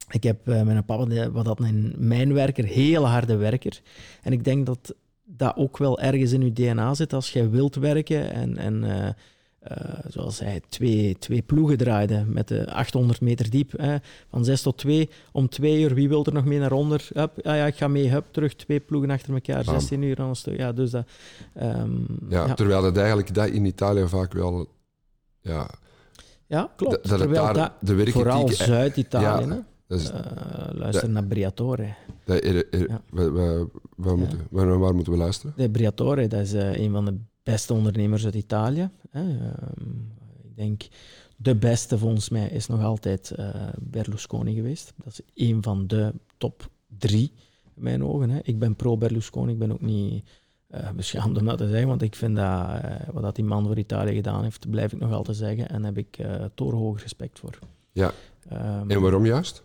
Ik 0.09 0.23
heb 0.23 0.47
eh, 0.47 0.61
mijn 0.61 0.85
papa, 0.85 1.31
wat 1.31 1.45
dat 1.45 1.59
een 1.59 1.95
mijnwerker, 1.97 2.65
heel 2.65 3.07
harde 3.07 3.35
werker. 3.35 3.81
En 4.21 4.31
ik 4.31 4.43
denk 4.43 4.65
dat 4.65 4.95
dat 5.37 5.55
ook 5.55 5.77
wel 5.77 5.99
ergens 5.99 6.31
in 6.31 6.41
je 6.41 6.53
DNA 6.53 6.93
zit 6.93 7.13
als 7.13 7.33
jij 7.33 7.49
wilt 7.49 7.75
werken 7.75 8.31
en, 8.31 8.57
en 8.57 8.83
eh, 8.83 9.09
eh, 9.59 9.99
zoals 10.07 10.39
hij 10.39 10.61
twee, 10.69 11.17
twee 11.19 11.41
ploegen 11.41 11.77
draaide 11.77 12.23
met 12.27 12.47
de 12.47 12.71
800 12.71 13.21
meter 13.21 13.49
diep. 13.49 13.71
Hè, 13.77 13.97
van 14.29 14.45
6 14.45 14.61
tot 14.61 14.77
2. 14.77 15.09
Om 15.31 15.49
2 15.49 15.81
uur, 15.81 15.93
wie 15.93 16.09
wil 16.09 16.25
er 16.25 16.33
nog 16.33 16.45
mee 16.45 16.59
naar 16.59 16.71
onder? 16.71 17.07
Hup, 17.13 17.45
ah 17.45 17.55
ja, 17.55 17.65
ik 17.65 17.75
ga 17.75 17.87
mee, 17.87 18.09
hup, 18.09 18.25
terug. 18.31 18.55
Twee 18.55 18.79
ploegen 18.79 19.11
achter 19.11 19.33
elkaar, 19.33 19.63
Bam. 19.63 19.79
16 19.79 20.01
uur 20.01 20.19
aan 20.19 20.29
een 20.29 20.35
stuk. 20.35 20.57
Ja, 20.57 20.71
dus 20.71 20.91
dat... 20.91 21.07
ehm, 21.53 21.91
Ja, 22.29 22.45
ja. 22.47 22.53
terwijl 22.53 22.81
dat 22.81 22.97
eigenlijk 22.97 23.33
dat 23.33 23.47
in 23.47 23.65
Italië 23.65 24.07
vaak 24.07 24.33
wel... 24.33 24.67
Ja, 25.41 25.69
Ja, 26.47 26.71
klopt. 26.75 26.93
dat, 26.93 27.03
dat 27.03 27.11
het 27.11 27.19
Terwijl 27.19 27.43
daar 27.43 27.53
dat, 27.53 27.71
de 27.79 27.93
werkethiek... 27.93 28.23
vooral 28.23 28.47
Zuid-Italië, 28.47 29.47
ja, 29.47 29.65
is, 29.97 30.09
Eh, 30.09 30.21
luister 30.71 31.09
naar 31.09 31.23
Briatore. 31.25 31.93
dat 32.25 32.43
er- 32.43 32.69
er- 32.73 32.89
Ja. 32.89 33.01
waar, 33.95 34.17
moeten, 34.17 34.39
waar, 34.49 34.79
waar 34.79 34.95
moeten 34.95 35.13
we 35.13 35.19
luisteren? 35.19 35.53
De 35.57 35.69
Briatore, 35.69 36.27
dat 36.27 36.39
is 36.41 36.53
eh, 36.53 36.77
een 36.77 36.91
van 36.91 37.05
de 37.05 37.17
beste 37.43 37.73
ondernemers 37.73 38.25
uit 38.25 38.35
Italië. 38.35 38.89
Hè. 39.09 39.21
Ehm, 39.21 39.89
ik 40.43 40.55
denk, 40.55 40.87
de 41.37 41.55
beste 41.55 41.97
volgens 41.97 42.29
mij 42.29 42.47
is 42.49 42.67
nog 42.67 42.83
altijd 42.83 43.31
eh, 43.31 43.49
Berlusconi 43.79 44.53
geweest. 44.53 44.93
Dat 45.03 45.13
is 45.13 45.47
een 45.47 45.63
van 45.63 45.87
de 45.87 46.13
top 46.37 46.69
drie, 46.97 47.31
in 47.75 47.83
mijn 47.83 48.03
ogen. 48.03 48.29
Hè. 48.29 48.39
Ik 48.43 48.59
ben 48.59 48.75
pro-Berlusconi, 48.75 49.51
ik 49.51 49.59
ben 49.59 49.71
ook 49.71 49.81
niet 49.81 50.23
beschaamd 50.95 51.37
om 51.37 51.45
dat 51.45 51.57
te 51.57 51.67
zeggen, 51.69 51.87
want 51.87 52.01
ik 52.01 52.15
vind 52.15 52.35
dat 52.35 52.67
wat 53.11 53.23
dat 53.23 53.35
die 53.35 53.45
man 53.45 53.65
voor 53.65 53.77
Italië 53.77 54.13
gedaan 54.15 54.43
heeft, 54.43 54.69
blijf 54.69 54.93
ik 54.93 54.99
nog 54.99 55.11
altijd 55.11 55.37
zeggen. 55.37 55.69
En 55.69 55.81
daar 55.81 55.93
heb 55.93 55.97
ik 55.97 56.17
torenhoog 56.55 57.01
respect 57.01 57.39
voor. 57.39 57.59
Ja. 57.91 58.11
Ehm, 58.49 58.89
En 58.91 59.01
waarom 59.01 59.25
juist? 59.25 59.63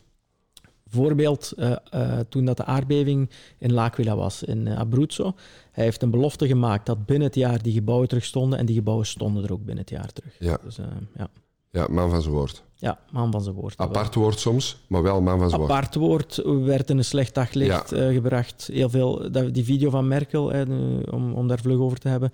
Voorbeeld, 0.94 1.52
eh, 1.57 1.72
eh, 1.90 2.18
toen 2.28 2.44
dat 2.44 2.57
de 2.57 2.64
aardbeving 2.64 3.30
in 3.59 3.72
L'Aquila 3.72 4.16
was, 4.16 4.42
in 4.42 4.66
eh, 4.66 4.78
Abruzzo. 4.78 5.33
Hij 5.72 5.85
heeft 5.85 6.02
een 6.02 6.11
belofte 6.11 6.46
gemaakt 6.46 6.87
dat 6.87 7.07
binnen 7.07 7.26
het 7.26 7.37
jaar 7.37 7.62
die 7.62 7.72
gebouwen 7.72 8.09
terug 8.09 8.24
stonden. 8.24 8.59
En 8.59 8.66
die 8.66 8.74
gebouwen 8.74 9.07
stonden 9.07 9.44
er 9.44 9.52
ook 9.52 9.64
binnen 9.64 9.85
het 9.85 9.90
jaar 9.90 10.12
terug. 10.12 10.37
Ja. 10.38 10.59
Dus 10.64 10.78
ja. 11.16 11.28
Ja, 11.70 11.87
man 11.90 12.11
van 12.11 12.22
zijn 12.22 12.35
woord. 12.35 12.62
ja, 12.74 12.98
man 13.11 13.30
van 13.30 13.42
zijn 13.42 13.54
woord. 13.54 13.76
Apart 13.76 14.14
woord 14.14 14.38
soms, 14.38 14.85
maar 14.87 15.02
wel 15.02 15.20
man 15.20 15.38
van 15.38 15.48
zijn 15.48 15.61
woord. 15.61 15.72
Apart 15.72 15.94
woord 15.94 16.42
werd 16.44 16.90
in 16.90 16.98
een 16.98 17.04
slecht 17.04 17.35
daglicht 17.35 17.88
gebracht. 17.88 18.68
Heel 18.72 18.90
veel, 18.90 19.30
dat, 19.30 19.54
die 19.54 19.64
video 19.64 19.90
van 19.90 20.09
Merkel, 20.09 20.52
om, 21.11 21.33
om 21.33 21.48
daar 21.48 21.59
vlug 21.59 21.78
over 21.78 21.98
te 21.98 22.09
hebben, 22.09 22.33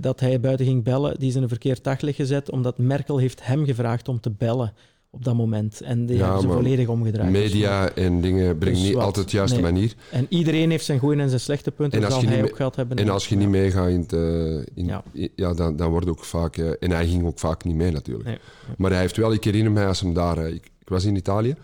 dat 0.00 0.20
hij 0.20 0.40
buiten 0.40 0.66
ging 0.66 0.84
bellen, 0.84 1.18
die 1.18 1.28
is 1.28 1.34
in 1.34 1.42
een 1.42 1.48
verkeerd 1.48 1.84
daglicht 1.84 2.16
gezet, 2.16 2.50
omdat 2.50 2.78
Merkel 2.78 3.18
heeft 3.18 3.46
hem 3.46 3.64
gevraagd 3.64 4.08
om 4.08 4.20
te 4.20 4.30
bellen 4.30 4.72
op 5.14 5.24
dat 5.24 5.34
moment. 5.34 5.80
En 5.80 6.06
die 6.06 6.16
Ja, 6.16 6.24
hebben 6.24 6.40
ze 6.42 6.48
volledig 6.48 6.88
omgedraaid. 6.88 7.32
Dus 7.32 7.42
Media 7.42 7.90
en 7.90 8.20
dingen 8.20 8.58
brengen 8.58 8.76
Dus 8.78 8.86
niet 8.86 8.94
wat? 8.94 9.04
altijd 9.04 9.30
de 9.30 9.36
juiste 9.36 9.60
Nee. 9.60 9.72
manier. 9.72 9.94
En 10.10 10.26
iedereen 10.28 10.70
heeft 10.70 10.84
zijn 10.84 10.98
goede 10.98 11.22
en 11.22 11.28
zijn 11.28 11.40
slechte 11.40 11.70
punten. 11.70 11.98
En 11.98 12.04
als 12.04 12.14
zal 12.14 12.22
je 12.22 12.28
hij 12.28 12.40
niet 12.40 12.50
ook 12.50 12.56
gehad 12.56 12.76
hebben. 12.76 12.96
En 12.96 13.08
als 13.08 13.28
je 13.28 13.36
niet 13.36 13.48
meegaat 13.48 13.88
in 13.88 14.00
het... 14.00 14.12
eh, 14.12 14.56
in, 14.74 14.86
Ja. 14.86 15.02
ja. 15.36 15.54
dan, 15.54 15.76
dan 15.76 15.90
wordt 15.90 16.08
ook 16.08 16.24
vaak... 16.24 16.56
eh, 16.56 16.70
en 16.80 16.90
hij 16.90 17.06
ging 17.08 17.24
ook 17.26 17.38
vaak 17.38 17.64
niet 17.64 17.74
mee 17.74 17.90
natuurlijk. 17.90 18.28
Nee. 18.28 18.38
Maar 18.76 18.90
hij 18.90 19.00
heeft 19.00 19.16
wel... 19.16 19.32
Ik 19.32 19.44
herinner 19.44 19.72
mij 19.72 19.86
als 19.86 20.00
hem 20.00 20.14
daar... 20.14 20.38
eh, 20.38 20.54
ik, 20.54 20.70
ik 20.78 20.88
was 20.88 21.04
in 21.04 21.16
Italië, 21.16 21.54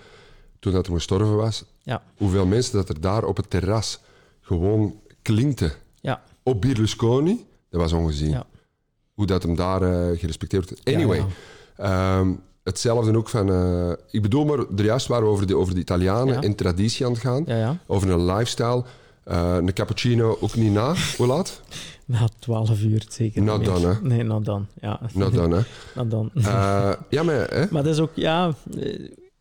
toen 0.59 0.73
dat 0.73 0.87
hij 0.87 0.95
gestorven 0.95 1.37
was. 1.37 1.65
Ja. 1.83 2.03
Hoeveel 2.17 2.47
mensen 2.47 2.73
dat 2.73 2.89
er 2.89 3.01
daar 3.01 3.25
op 3.25 3.37
het 3.37 3.51
terras 3.51 4.01
gewoon 4.41 4.95
klinkten 5.23 5.73
Ja, 6.01 6.23
op 6.43 6.61
Berlusconi. 6.61 7.45
Dat 7.71 7.81
was 7.81 7.93
ongezien. 7.93 8.31
Ja. 8.31 8.47
Hoe 9.15 9.27
dat 9.27 9.43
hem 9.43 9.55
daar 9.57 9.81
gerespecteerd 10.17 10.69
wordt. 10.71 10.85
Anyway. 10.97 11.25
Ehm, 11.77 12.31
hetzelfde 12.69 13.17
ook 13.17 13.29
van... 13.29 13.51
eh, 13.53 13.91
ik 14.11 14.23
bedoel 14.23 14.45
maar, 14.45 14.59
er 14.77 14.85
juist 14.85 15.07
waren 15.07 15.25
we 15.25 15.31
over 15.31 15.47
de, 15.47 15.57
over 15.57 15.75
de 15.75 15.81
Italianen 15.81 16.35
Ja. 16.35 16.41
en 16.43 16.55
traditie 16.55 17.07
aan 17.07 17.13
het 17.13 17.21
gaan. 17.21 17.43
ja, 17.47 17.57
ja. 17.57 17.79
Over 17.87 18.11
een 18.11 18.25
lifestyle. 18.25 18.85
Eh, 19.25 19.57
een 19.57 19.73
cappuccino 19.73 20.37
ook 20.41 20.55
niet 20.55 20.73
na. 20.73 20.95
Hoe 21.17 21.27
laat? 21.27 21.61
Na 22.07 22.29
12 22.39 22.83
uur 22.83 23.05
zeker. 23.09 23.43
Not 23.43 23.65
done, 23.65 23.87
hè? 23.87 23.93
Nee, 24.03 24.23
not 24.23 24.45
done. 24.45 24.65
Ja. 24.81 25.01
Nou 25.15 25.33
dan, 25.33 25.51
hè. 25.51 25.61
Not 25.97 26.11
done. 26.11 26.31
Eh, 26.35 26.93
ja, 27.09 27.23
maar... 27.23 27.49
Hè? 27.51 27.65
Maar 27.71 27.83
dat 27.83 27.93
is 27.93 28.01
ook, 28.01 28.11
ja, 28.15 28.55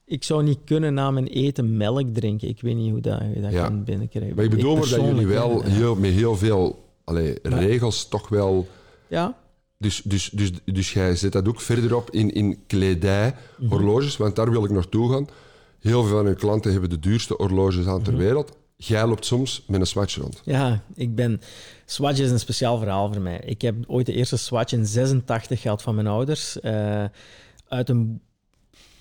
ik 0.06 0.24
zou 0.24 0.44
niet 0.44 0.60
kunnen 0.66 0.94
na 0.94 1.12
mijn 1.12 1.28
eten 1.28 1.78
melk 1.78 2.14
drinken. 2.14 2.48
Ik 2.48 2.62
weet 2.62 2.76
niet 2.76 2.92
hoe 2.92 3.02
dat, 3.02 3.22
je 3.36 3.42
dat 3.42 3.52
kan 3.54 3.84
binnenkrijgen. 3.84 4.36
Maar 4.36 4.44
ik 4.44 4.50
bedoel 4.50 4.74
maar 4.76 4.90
dat 4.90 5.02
jullie 5.02 5.28
wel 5.28 5.62
heel, 5.64 5.96
met 5.96 6.12
heel 6.12 6.38
veel 6.38 6.86
allee, 7.04 7.40
regels 7.42 8.08
toch 8.08 8.30
wel... 8.30 8.68
Ja, 9.08 9.38
Dus, 9.80 10.02
dus, 10.04 10.30
dus, 10.30 10.52
dus 10.66 10.94
jij 10.94 11.16
zet 11.16 11.32
dat 11.32 11.48
ook 11.48 11.62
verderop 11.62 12.10
in, 12.12 12.34
in 12.34 12.64
kledij, 12.68 13.36
Mhm. 13.58 13.70
horloges, 13.70 14.18
want 14.18 14.36
daar 14.36 14.52
wil 14.52 14.64
ik 14.64 14.72
naartoe 14.72 15.12
gaan. 15.12 15.28
Heel 15.80 16.04
veel 16.04 16.18
van 16.18 16.26
uw 16.26 16.36
klanten 16.36 16.72
hebben 16.72 16.90
de 16.90 17.00
duurste 17.00 17.34
horloges 17.38 17.86
aan 17.88 17.96
Mhm. 17.96 18.04
ter 18.04 18.18
wereld. 18.18 18.52
Jij 18.76 19.08
loopt 19.08 19.26
soms 19.26 19.64
met 19.68 19.80
een 19.80 19.88
Swatch 19.88 20.16
rond. 20.16 20.42
ja, 20.46 20.84
ik 20.96 21.16
ben... 21.16 21.42
Swatch 21.86 22.20
is 22.20 22.32
een 22.32 22.40
speciaal 22.40 22.78
verhaal 22.78 23.14
voor 23.14 23.22
mij. 23.22 23.42
Ik 23.46 23.62
heb 23.62 23.76
ooit 23.88 24.06
de 24.06 24.14
eerste 24.14 24.38
Swatch 24.38 24.74
in 24.74 24.86
86 24.86 25.62
gehad 25.62 25.82
van 25.82 25.96
mijn 25.96 26.08
ouders. 26.08 26.60
eh, 26.60 27.04
uit 27.68 27.90
een... 27.90 28.22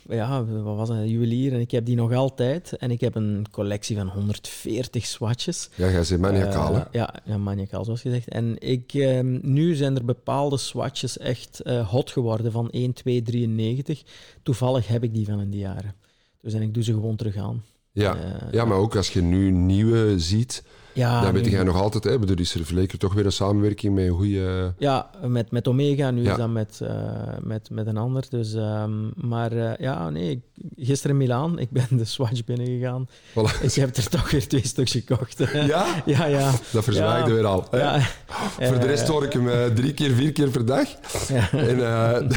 Ja, 0.08 0.44
wat 0.44 0.76
was? 0.76 0.88
Een 0.88 1.08
juwelier. 1.08 1.52
En 1.52 1.60
ik 1.60 1.70
heb 1.70 1.86
die 1.86 1.96
nog 1.96 2.12
altijd. 2.12 2.76
En 2.76 2.90
ik 2.90 3.00
heb 3.00 3.14
een 3.14 3.46
collectie 3.50 3.96
van 3.96 4.08
140 4.08 5.06
Swatches. 5.06 5.70
Ja, 5.74 5.90
jij 5.90 6.04
zit 6.04 6.20
maniacaal, 6.20 6.74
hè? 6.74 6.80
Eh, 6.80 6.86
ja, 6.90 7.14
ja, 7.24 7.38
maniacaal, 7.38 7.84
zoals 7.84 8.00
gezegd. 8.00 8.28
En 8.28 8.56
ik, 8.58 8.94
ehm, 8.94 9.38
nu 9.42 9.74
zijn 9.74 9.96
er 9.96 10.04
bepaalde 10.04 10.58
swatches 10.58 11.18
echt 11.18 11.60
eh, 11.60 11.88
hot 11.88 12.10
geworden 12.10 12.52
van 12.52 12.70
1, 12.70 12.92
2, 12.92 13.22
93. 13.22 14.02
Toevallig 14.42 14.88
heb 14.88 15.02
ik 15.02 15.14
die 15.14 15.26
van 15.26 15.40
in 15.40 15.50
die 15.50 15.60
jaren. 15.60 15.94
Dus 16.40 16.54
en 16.54 16.62
ik 16.62 16.74
doe 16.74 16.82
ze 16.82 16.92
gewoon 16.92 17.16
terug 17.16 17.36
aan. 17.36 17.62
Ja. 17.92 18.16
Eh, 18.16 18.52
ja, 18.52 18.64
maar 18.64 18.78
ook 18.78 18.96
als 18.96 19.12
je 19.12 19.22
nu 19.22 19.50
nieuwe 19.50 20.18
ziet, 20.18 20.62
Ja, 20.96 21.20
dan 21.22 21.32
weet 21.32 21.46
jij 21.46 21.62
nog 21.62 21.80
altijd... 21.82 22.04
Hè, 22.04 22.18
bedoel, 22.18 22.36
is 22.38 22.54
er 22.54 22.64
verleken 22.64 22.98
toch 22.98 23.14
weer 23.14 23.24
een 23.24 23.32
samenwerking 23.32 23.94
met 23.94 24.04
een 24.04 24.10
goede... 24.10 24.74
Ja, 24.78 25.10
met, 25.26 25.50
met 25.50 25.68
Omega, 25.68 26.10
nu 26.10 26.22
Ja. 26.22 26.30
is 26.30 26.36
dat 26.36 26.50
met, 26.50 26.80
eh, 26.82 26.94
met, 27.40 27.68
met 27.70 27.86
een 27.86 27.96
ander. 27.96 28.24
Dus, 28.30 28.54
ehm, 28.54 28.90
maar 29.14 29.52
eh, 29.52 29.70
ja, 29.78 30.10
nee, 30.10 30.30
ik- 30.30 30.40
gisteren 30.76 31.16
in 31.16 31.22
Milaan, 31.22 31.58
ik 31.58 31.70
ben 31.70 31.86
de 31.90 32.04
Swatch 32.04 32.44
binnengegaan. 32.44 33.08
Voilà. 33.30 33.62
Ik 33.66 33.72
heb 33.72 33.96
er 33.96 34.08
toch 34.08 34.30
weer 34.30 34.48
twee 34.48 34.66
stuks 34.66 34.92
gekocht. 34.92 35.42
Ja? 35.52 35.86
ja, 36.06 36.24
ja. 36.26 36.50
Dat 36.72 36.84
verzwijgde 36.84 37.28
Ja. 37.30 37.34
weer 37.36 37.46
al. 37.46 37.66
hè? 37.70 37.78
ja. 37.78 38.00
Voor 38.68 38.78
de 38.78 38.86
rest 38.86 39.02
Eh, 39.02 39.08
hoor 39.08 39.24
ik 39.24 39.32
hem 39.32 39.48
eh, 39.48 39.64
drie 39.66 39.94
keer, 39.94 40.10
vier 40.10 40.32
keer 40.32 40.48
per 40.48 40.66
dag. 40.66 40.88
ja. 41.28 41.50
En, 41.52 41.78
eh, 41.78 42.28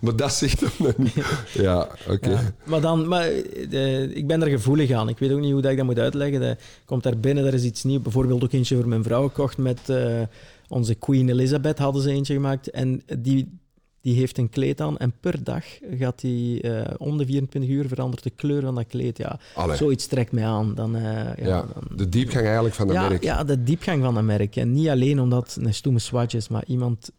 maar 0.00 0.16
dat 0.16 0.32
zegt 0.32 0.60
hem 0.60 0.70
nog 0.78 0.96
niet. 0.96 1.14
Ja, 1.52 1.88
oké. 2.08 2.52
Maar 2.64 2.80
dan, 2.80 3.08
maar, 3.08 3.28
eh, 3.70 4.02
ik 4.16 4.26
ben 4.26 4.42
er 4.42 4.48
gevoelig 4.48 4.90
aan. 4.90 5.08
Ik 5.08 5.18
weet 5.18 5.32
ook 5.32 5.40
niet 5.40 5.52
hoe 5.52 5.62
dat 5.62 5.70
ik 5.70 5.76
dat 5.76 5.86
moet 5.86 5.98
uitleggen. 5.98 6.40
Dat 6.40 6.58
komt 6.84 7.02
daar 7.02 7.18
binnen, 7.18 7.44
daar 7.44 7.54
is 7.54 7.64
iets 7.64 7.82
nieuws. 7.84 7.88
Bijvoorbeeld 7.98 8.44
ook 8.44 8.52
eentje 8.52 8.76
voor 8.76 8.88
mijn 8.88 9.02
vrouw 9.02 9.28
gekocht 9.28 9.58
met 9.58 9.88
eh, 9.88 10.20
onze 10.68 10.94
Queen 10.94 11.28
Elizabeth 11.28 11.78
hadden 11.78 12.02
ze 12.02 12.10
eentje 12.10 12.34
gemaakt. 12.34 12.70
En 12.70 13.02
die, 13.18 13.58
die 14.00 14.14
heeft 14.14 14.38
een 14.38 14.48
kleed 14.48 14.80
aan 14.80 14.98
en 14.98 15.12
per 15.20 15.44
dag 15.44 15.64
gaat 15.98 16.20
die 16.20 16.60
eh, 16.62 16.94
om 16.98 17.18
de 17.18 17.26
24 17.26 17.70
uur 17.70 17.88
verandert 17.88 18.22
de 18.22 18.30
kleur 18.30 18.62
van 18.62 18.74
dat 18.74 18.86
kleed. 18.86 19.18
Ja, 19.18 19.38
Allee. 19.54 19.76
zoiets 19.76 20.06
trekt 20.06 20.32
mij 20.32 20.44
aan. 20.46 20.74
Dan, 20.74 20.96
eh, 20.96 21.02
ja, 21.02 21.34
Ja, 21.36 21.66
dan- 21.74 21.96
de 21.96 22.08
diepgang 22.08 22.44
eigenlijk 22.44 22.74
van 22.74 22.86
dat 22.86 22.96
ja, 22.96 23.08
merk. 23.08 23.22
ja, 23.22 23.44
de 23.44 23.62
diepgang 23.62 24.02
van 24.02 24.14
dat 24.14 24.24
merk. 24.24 24.56
En 24.56 24.72
niet 24.72 24.88
alleen 24.88 25.20
omdat 25.20 25.54
het 25.54 25.64
een 25.66 25.74
stoeme 25.74 25.98
swatch 25.98 26.34
is, 26.34 26.48
maar 26.48 26.64
iemand, 26.66 27.10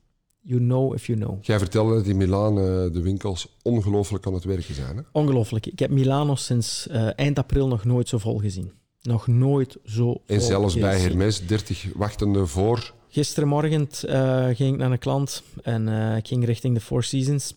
you 0.42 0.60
know 0.60 0.94
if 0.94 1.06
you 1.08 1.20
know. 1.20 1.38
Jij 1.44 1.60
vertelde 1.60 1.96
dat 1.96 2.06
in 2.06 2.18
Milaan 2.18 2.56
de 2.92 3.02
winkels 3.02 3.58
ongelooflijk 3.62 4.28
aan 4.28 4.34
het 4.34 4.44
werken 4.44 4.76
zijn. 4.76 4.96
Hè? 4.98 5.02
Ongelooflijk. 5.12 5.66
Ik 5.66 5.80
heb 5.80 5.90
Milano 5.90 6.36
sinds 6.36 6.88
eind 7.16 7.38
april 7.38 7.68
nog 7.68 7.86
nooit 7.86 8.08
zo 8.10 8.18
vol 8.18 8.38
gezien. 8.38 8.72
Nog 9.02 9.28
nooit 9.28 9.78
zo 9.86 10.22
En 10.26 10.42
zelfs 10.42 10.76
bij. 10.76 11.00
Hermes 11.00 11.48
30 11.48 11.86
wachtende 11.96 12.48
voor. 12.48 12.94
Gisterenmorgen 13.08 13.90
eh, 13.90 14.46
ging 14.46 14.74
ik 14.74 14.78
naar 14.78 14.92
een 14.92 15.00
klant 15.00 15.44
en 15.64 15.88
eh, 15.88 16.18
ik 16.18 16.28
ging 16.28 16.46
richting 16.46 16.74
de 16.74 16.82
Four 16.82 17.04
Seasons. 17.04 17.56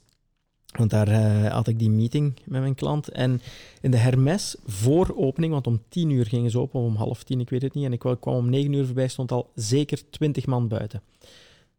Want 0.77 0.91
daar 0.91 1.09
eh, 1.09 1.53
had 1.53 1.69
ik 1.69 1.79
die 1.79 1.91
meeting 1.91 2.41
met 2.45 2.61
mijn 2.61 2.75
klant. 2.75 3.09
En 3.09 3.41
in 3.81 3.91
de 3.91 3.97
Hermes, 3.97 4.57
voor 4.67 5.15
opening, 5.17 5.53
want 5.53 5.67
om 5.67 5.83
tien 5.89 6.11
uur 6.11 6.27
gingen 6.27 6.51
ze 6.51 6.59
open, 6.59 6.81
of 6.81 6.87
om 6.87 6.97
half 6.97 7.23
tien, 7.23 7.41
ik 7.41 7.51
weet 7.51 7.63
het 7.63 7.75
niet. 7.75 7.85
En 7.85 7.93
ik 7.93 7.99
kwam 7.99 8.35
om 8.35 8.51
negen 8.51 8.73
uur 8.73 8.85
voorbij, 8.85 9.09
stond 9.09 9.33
al 9.33 9.51
zeker 9.55 10.11
twintig 10.11 10.47
man 10.47 10.69
buiten. 10.69 11.03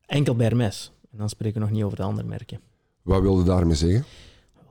Enkel 0.05 0.35
bij 0.35 0.45
Hermes. 0.45 0.91
En 1.11 1.17
dan 1.17 1.29
spreken 1.29 1.59
we 1.59 1.65
nog 1.65 1.75
niet 1.75 1.83
over 1.83 1.97
de 1.97 2.03
andere 2.03 2.27
merken. 2.27 2.59
Wat 3.01 3.21
wilde 3.21 3.43
daarmee 3.43 3.75
zeggen? 3.75 4.05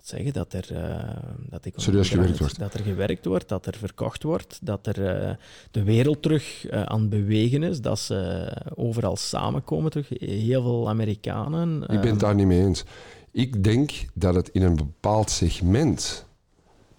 Zeggen 0.04 0.32
dat 0.32 0.52
er, 0.52 0.76
eh, 0.76 1.16
dat 1.48 1.64
ik 1.64 1.72
Serieus 1.76 2.08
gewerkt 2.08 2.38
wordt. 2.38 2.58
Dat 2.58 2.74
er 2.74 2.80
gewerkt 2.80 3.24
wordt, 3.24 3.48
dat 3.48 3.66
er 3.66 3.76
verkocht 3.76 4.22
wordt, 4.22 4.58
dat 4.62 4.86
er 4.86 5.06
eh, 5.06 5.34
de 5.70 5.82
wereld 5.82 6.22
terug 6.22 6.66
eh, 6.66 6.82
aan 6.82 7.00
het 7.00 7.10
bewegen 7.10 7.62
is, 7.62 7.80
dat 7.80 7.98
ze 7.98 8.48
overal 8.74 9.16
samenkomen 9.16 9.90
terug. 9.90 10.08
Heel 10.18 10.62
veel 10.62 10.88
Amerikanen. 10.88 11.82
Ik 11.82 11.88
ben 11.88 11.96
het 11.96 12.06
ehm, 12.06 12.18
daar 12.18 12.34
niet 12.34 12.46
mee 12.46 12.60
eens. 12.60 12.84
Ik 13.30 13.64
denk 13.64 13.90
dat 14.14 14.34
het 14.34 14.48
in 14.48 14.62
een 14.62 14.76
bepaald 14.76 15.30
segment 15.30 16.26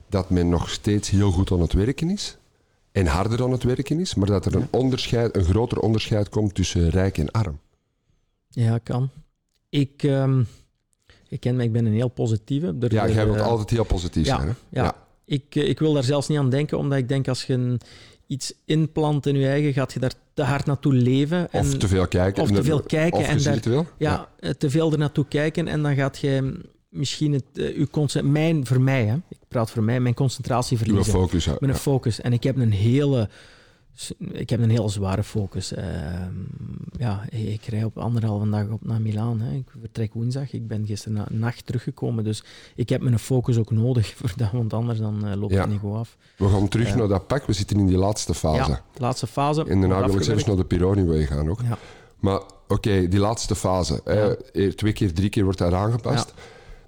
dat 0.10 0.30
men 0.30 0.50
nog 0.50 0.70
steeds 0.70 1.10
heel 1.10 1.32
goed 1.32 1.52
aan 1.52 1.62
het 1.62 1.74
werken 1.74 2.10
is 2.10 2.38
en 2.92 3.06
harder 3.06 3.44
aan 3.44 3.52
het 3.52 3.64
werken 3.64 4.00
is, 4.00 4.16
maar 4.16 4.28
dat 4.28 4.46
er 4.46 4.56
een 4.56 4.68
onderscheid, 4.72 5.36
een 5.36 5.44
groter 5.44 5.80
onderscheid 5.80 6.30
komt 6.30 6.56
tussen 6.56 6.90
rijk 6.90 7.18
en 7.18 7.32
arm. 7.32 7.60
Ja, 8.50 8.78
kan. 8.78 9.10
Ik, 9.70 10.04
ehm, 10.04 10.44
ik 11.36 11.42
ken 11.42 11.56
me, 11.56 11.64
ik 11.64 11.72
ben 11.72 11.86
een 11.86 11.94
heel 11.94 12.08
positieve. 12.08 12.76
Er- 12.80 12.94
Ja, 12.94 13.04
er, 13.04 13.14
jij 13.14 13.26
wilt 13.26 13.38
eh, 13.38 13.46
altijd 13.48 13.70
heel 13.70 13.84
positief 13.84 14.26
ja, 14.26 14.36
zijn. 14.36 14.48
Hè? 14.48 14.54
Ja, 14.82 14.96
Ik, 15.26 15.44
eh, 15.56 15.70
ik 15.70 15.80
wil 15.80 15.94
daar 15.94 16.04
zelfs 16.04 16.28
niet 16.28 16.38
aan 16.38 16.50
denken, 16.50 16.78
omdat 16.78 16.98
ik 16.98 17.08
denk 17.10 17.28
als 17.28 17.44
je 17.44 17.54
een, 17.54 17.80
iets 18.28 18.54
inplant 18.66 19.26
in 19.26 19.36
je 19.38 19.48
eigen, 19.48 19.74
gaat 19.74 19.94
je 19.94 20.00
daar 20.00 20.14
te 20.34 20.44
hard 20.44 20.66
naartoe 20.66 20.94
leven. 20.94 21.52
En, 21.52 21.60
Of 21.62 21.74
te 21.78 21.88
veel 21.88 22.08
kijken. 22.08 22.44
of 22.44 22.52
te 22.52 22.64
veel 22.64 22.82
kijken 22.82 23.26
en 23.26 23.44
daar- 23.44 23.86
ja, 23.98 24.30
eh, 24.40 24.50
te 24.50 24.70
veel 24.70 24.92
er 24.92 24.98
naartoe 24.98 25.26
kijken 25.28 25.68
en 25.68 25.82
dan 25.84 25.96
gaat 25.96 26.18
je 26.18 26.60
misschien 26.90 27.34
het, 27.34 27.44
eh, 27.54 27.76
uw 27.78 27.88
mijn, 28.24 28.66
voor 28.66 28.82
mij, 28.82 29.06
hè, 29.06 29.16
ik 29.30 29.38
praat 29.48 29.72
voor 29.72 29.84
mij, 29.84 30.00
mijn 30.00 30.14
concentratie 30.14 30.78
verliezen. 30.78 31.14
focus. 31.14 31.46
Met 31.48 31.70
een 31.70 31.76
focus. 31.76 32.22
En 32.22 32.34
ik 32.34 32.44
heb 32.44 32.56
een 32.58 32.72
hele 32.72 33.18
Dus 33.18 33.28
ik 34.20 34.50
heb 34.50 34.60
een 34.60 34.70
heel 34.70 34.90
zware 34.90 35.24
focus. 35.24 35.74
Ehm, 35.74 36.34
ja, 36.98 37.26
ik 37.30 37.66
rij 37.66 37.84
op 37.84 37.98
anderhalve 37.98 38.50
dag 38.50 38.68
op 38.70 38.86
naar 38.86 39.02
Milaan. 39.02 39.42
Hè. 39.42 39.56
Ik 39.56 39.68
vertrek 39.82 40.14
woensdag. 40.14 40.54
Ik 40.54 40.68
ben 40.68 40.86
gisteren 40.86 41.18
na 41.18 41.28
nacht 41.30 41.66
teruggekomen. 41.66 42.24
Dus 42.24 42.44
ik 42.76 42.90
heb 42.90 43.02
mijn 43.02 43.20
focus 43.20 43.58
ook 43.58 43.72
nodig 43.72 44.14
voor 44.18 44.34
dat, 44.36 44.52
want 44.52 44.74
anders 44.74 45.00
dan 45.00 45.28
uh, 45.28 45.36
loopt 45.36 45.54
Ja. 45.54 45.62
het 45.62 45.70
niet 45.70 45.80
goed 45.80 45.94
af. 45.96 46.18
We 46.38 46.50
gaan 46.50 46.68
terug 46.68 46.88
Ja. 46.88 46.96
naar 46.96 47.08
dat 47.08 47.28
pak. 47.28 47.46
We 47.46 47.54
zitten 47.54 47.80
in 47.80 47.88
die 47.88 47.98
laatste 47.98 48.34
fase. 48.34 48.72
Ja, 48.72 48.82
laatste 48.98 49.28
fase. 49.28 49.66
En 49.68 49.80
daarna 49.80 50.06
wil 50.06 50.16
ik 50.16 50.24
zelfs 50.24 50.46
naar 50.46 50.56
de 50.56 50.66
Pironi-way 50.66 51.26
gaan 51.26 51.50
ook. 51.50 51.62
Ja. 51.62 51.78
Maar 52.20 52.42
oké, 52.68 53.08
die 53.08 53.20
laatste 53.20 53.56
fase. 53.56 54.02
Hè, 54.04 54.38
eh, 54.38 54.72
twee 54.72 54.94
keer, 54.94 55.14
drie 55.14 55.30
keer 55.30 55.44
wordt 55.44 55.60
dat 55.60 55.74
aangepast. 55.74 56.34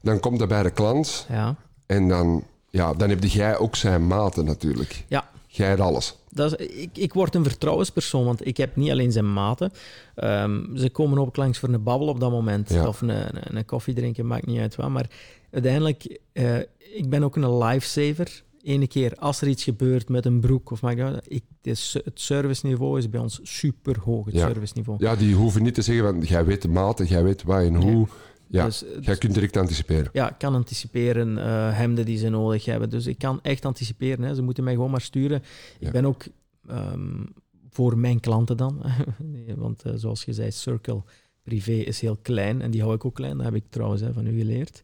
Dan 0.02 0.20
komt 0.20 0.40
dat 0.40 0.48
bij 0.48 0.64
de 0.64 0.72
klant. 0.72 1.26
Ja. 1.30 1.56
En 1.86 2.08
dan, 2.08 2.44
ja, 2.70 2.94
dan 2.94 3.10
heb 3.10 3.24
jij 3.24 3.58
ook 3.58 3.76
zijn 3.76 4.08
maten 4.08 4.46
natuurlijk. 4.46 5.04
Ja. 5.08 5.30
Jij 5.48 5.68
hebt 5.68 5.82
alles. 5.82 6.16
Dat 6.38 6.60
is, 6.60 6.68
ik, 6.68 6.98
ik 6.98 7.14
word 7.14 7.36
een 7.36 7.44
vertrouwenspersoon, 7.44 8.26
want 8.26 8.48
ik 8.48 8.58
heb 8.58 8.76
niet 8.76 8.92
alleen 8.92 9.12
zijn 9.12 9.34
maten. 9.34 9.72
Ehm, 10.16 10.76
ze 10.76 10.90
komen 10.90 11.18
ook 11.20 11.36
langs 11.36 11.60
voor 11.60 11.70
een 11.70 11.84
babbel 11.84 12.08
op 12.08 12.20
dat 12.20 12.32
moment. 12.32 12.70
Ja. 12.70 12.88
Of 12.88 13.02
een, 13.02 13.10
een, 13.10 13.58
een 13.58 13.66
koffie 13.66 13.94
drinken, 13.94 14.28
maakt 14.28 14.46
niet 14.46 14.60
uit 14.60 14.76
wat. 14.76 14.90
Maar 14.90 15.10
uiteindelijk, 15.52 16.20
eh, 16.34 16.58
ik 16.94 17.10
ben 17.10 17.24
ook 17.24 17.36
een 17.36 17.58
lifesaver. 17.58 18.44
Ene 18.64 18.88
keer 18.88 19.14
als 19.16 19.42
er 19.42 19.48
iets 19.48 19.64
gebeurt 19.64 20.10
met 20.10 20.26
een 20.26 20.40
broek 20.40 20.72
of 20.72 20.82
maakt 20.82 21.00
uit, 21.00 21.26
ik, 21.28 21.44
het, 21.62 21.94
het 22.04 22.20
serviceniveau 22.22 22.98
is 22.98 23.10
bij 23.10 23.20
ons 23.20 23.40
super 23.44 23.96
hoog. 24.04 24.26
Het 24.26 24.34
Ja. 24.36 24.48
serviceniveau. 24.48 24.98
Ja, 25.02 25.16
die 25.16 25.36
hoeven 25.36 25.64
niet 25.64 25.74
te 25.74 25.82
zeggen 25.82 26.06
van, 26.06 26.20
jij 26.22 26.46
weet 26.46 26.62
de 26.62 26.68
maten, 26.68 27.06
jij 27.06 27.24
weet 27.24 27.44
wat 27.44 27.62
en 27.62 27.76
hoe. 27.76 28.00
Ja, 28.08 28.14
Dus, 28.48 28.86
eh, 28.86 29.02
jij 29.02 29.16
kunt 29.18 29.34
direct 29.34 29.58
anticiperen. 29.58 30.10
ja, 30.14 30.30
ik 30.30 30.38
kan 30.38 30.56
anticiperen, 30.56 31.38
eh, 31.38 31.78
hemden 31.78 32.06
die 32.06 32.18
ze 32.18 32.30
nodig 32.30 32.66
hebben. 32.66 32.90
Dus 32.90 33.08
ik 33.08 33.18
kan 33.18 33.40
echt 33.42 33.66
anticiperen. 33.66 34.24
Hè. 34.24 34.36
Ze 34.36 34.42
moeten 34.42 34.64
mij 34.64 34.74
gewoon 34.74 34.92
maar 34.92 35.02
sturen. 35.02 35.44
Ja. 35.80 35.88
Ik 35.88 35.94
ben 35.94 36.06
ook 36.06 36.26
ehm, 36.68 37.24
voor 37.70 37.98
mijn 37.98 38.20
klanten 38.20 38.58
dan. 38.58 38.84
Nee, 39.18 39.56
Want 39.56 39.84
eh, 39.84 39.92
zoals 39.96 40.24
je 40.24 40.34
zei, 40.34 40.52
Circle 40.52 41.04
privé 41.44 41.72
is 41.72 42.02
heel 42.02 42.18
klein. 42.22 42.62
En 42.62 42.72
die 42.72 42.82
hou 42.82 42.94
ik 42.94 43.06
ook 43.06 43.16
klein. 43.16 43.36
Dat 43.36 43.46
heb 43.46 43.56
ik 43.56 43.64
trouwens 43.70 44.02
hè, 44.02 44.14
van 44.14 44.28
u 44.28 44.38
geleerd. 44.38 44.84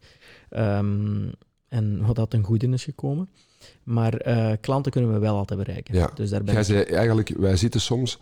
Ehm, 0.50 1.30
en 1.68 2.06
wat 2.06 2.16
dat 2.16 2.30
ten 2.30 2.44
goede 2.44 2.68
is 2.68 2.84
gekomen. 2.84 3.30
Maar 3.84 4.18
klanten 4.58 4.92
kunnen 4.92 5.14
we 5.14 5.20
wel 5.20 5.38
altijd 5.38 5.60
bereiken. 5.60 5.96
Ja. 5.96 6.12
Dus 6.16 6.30
daar 6.30 6.44
ben 6.44 6.54
Jij 6.54 6.62
ik... 6.62 6.68
zei 6.68 6.84
eigenlijk, 6.84 7.30
wij 7.30 7.56
zitten 7.56 7.82
soms, 7.82 8.20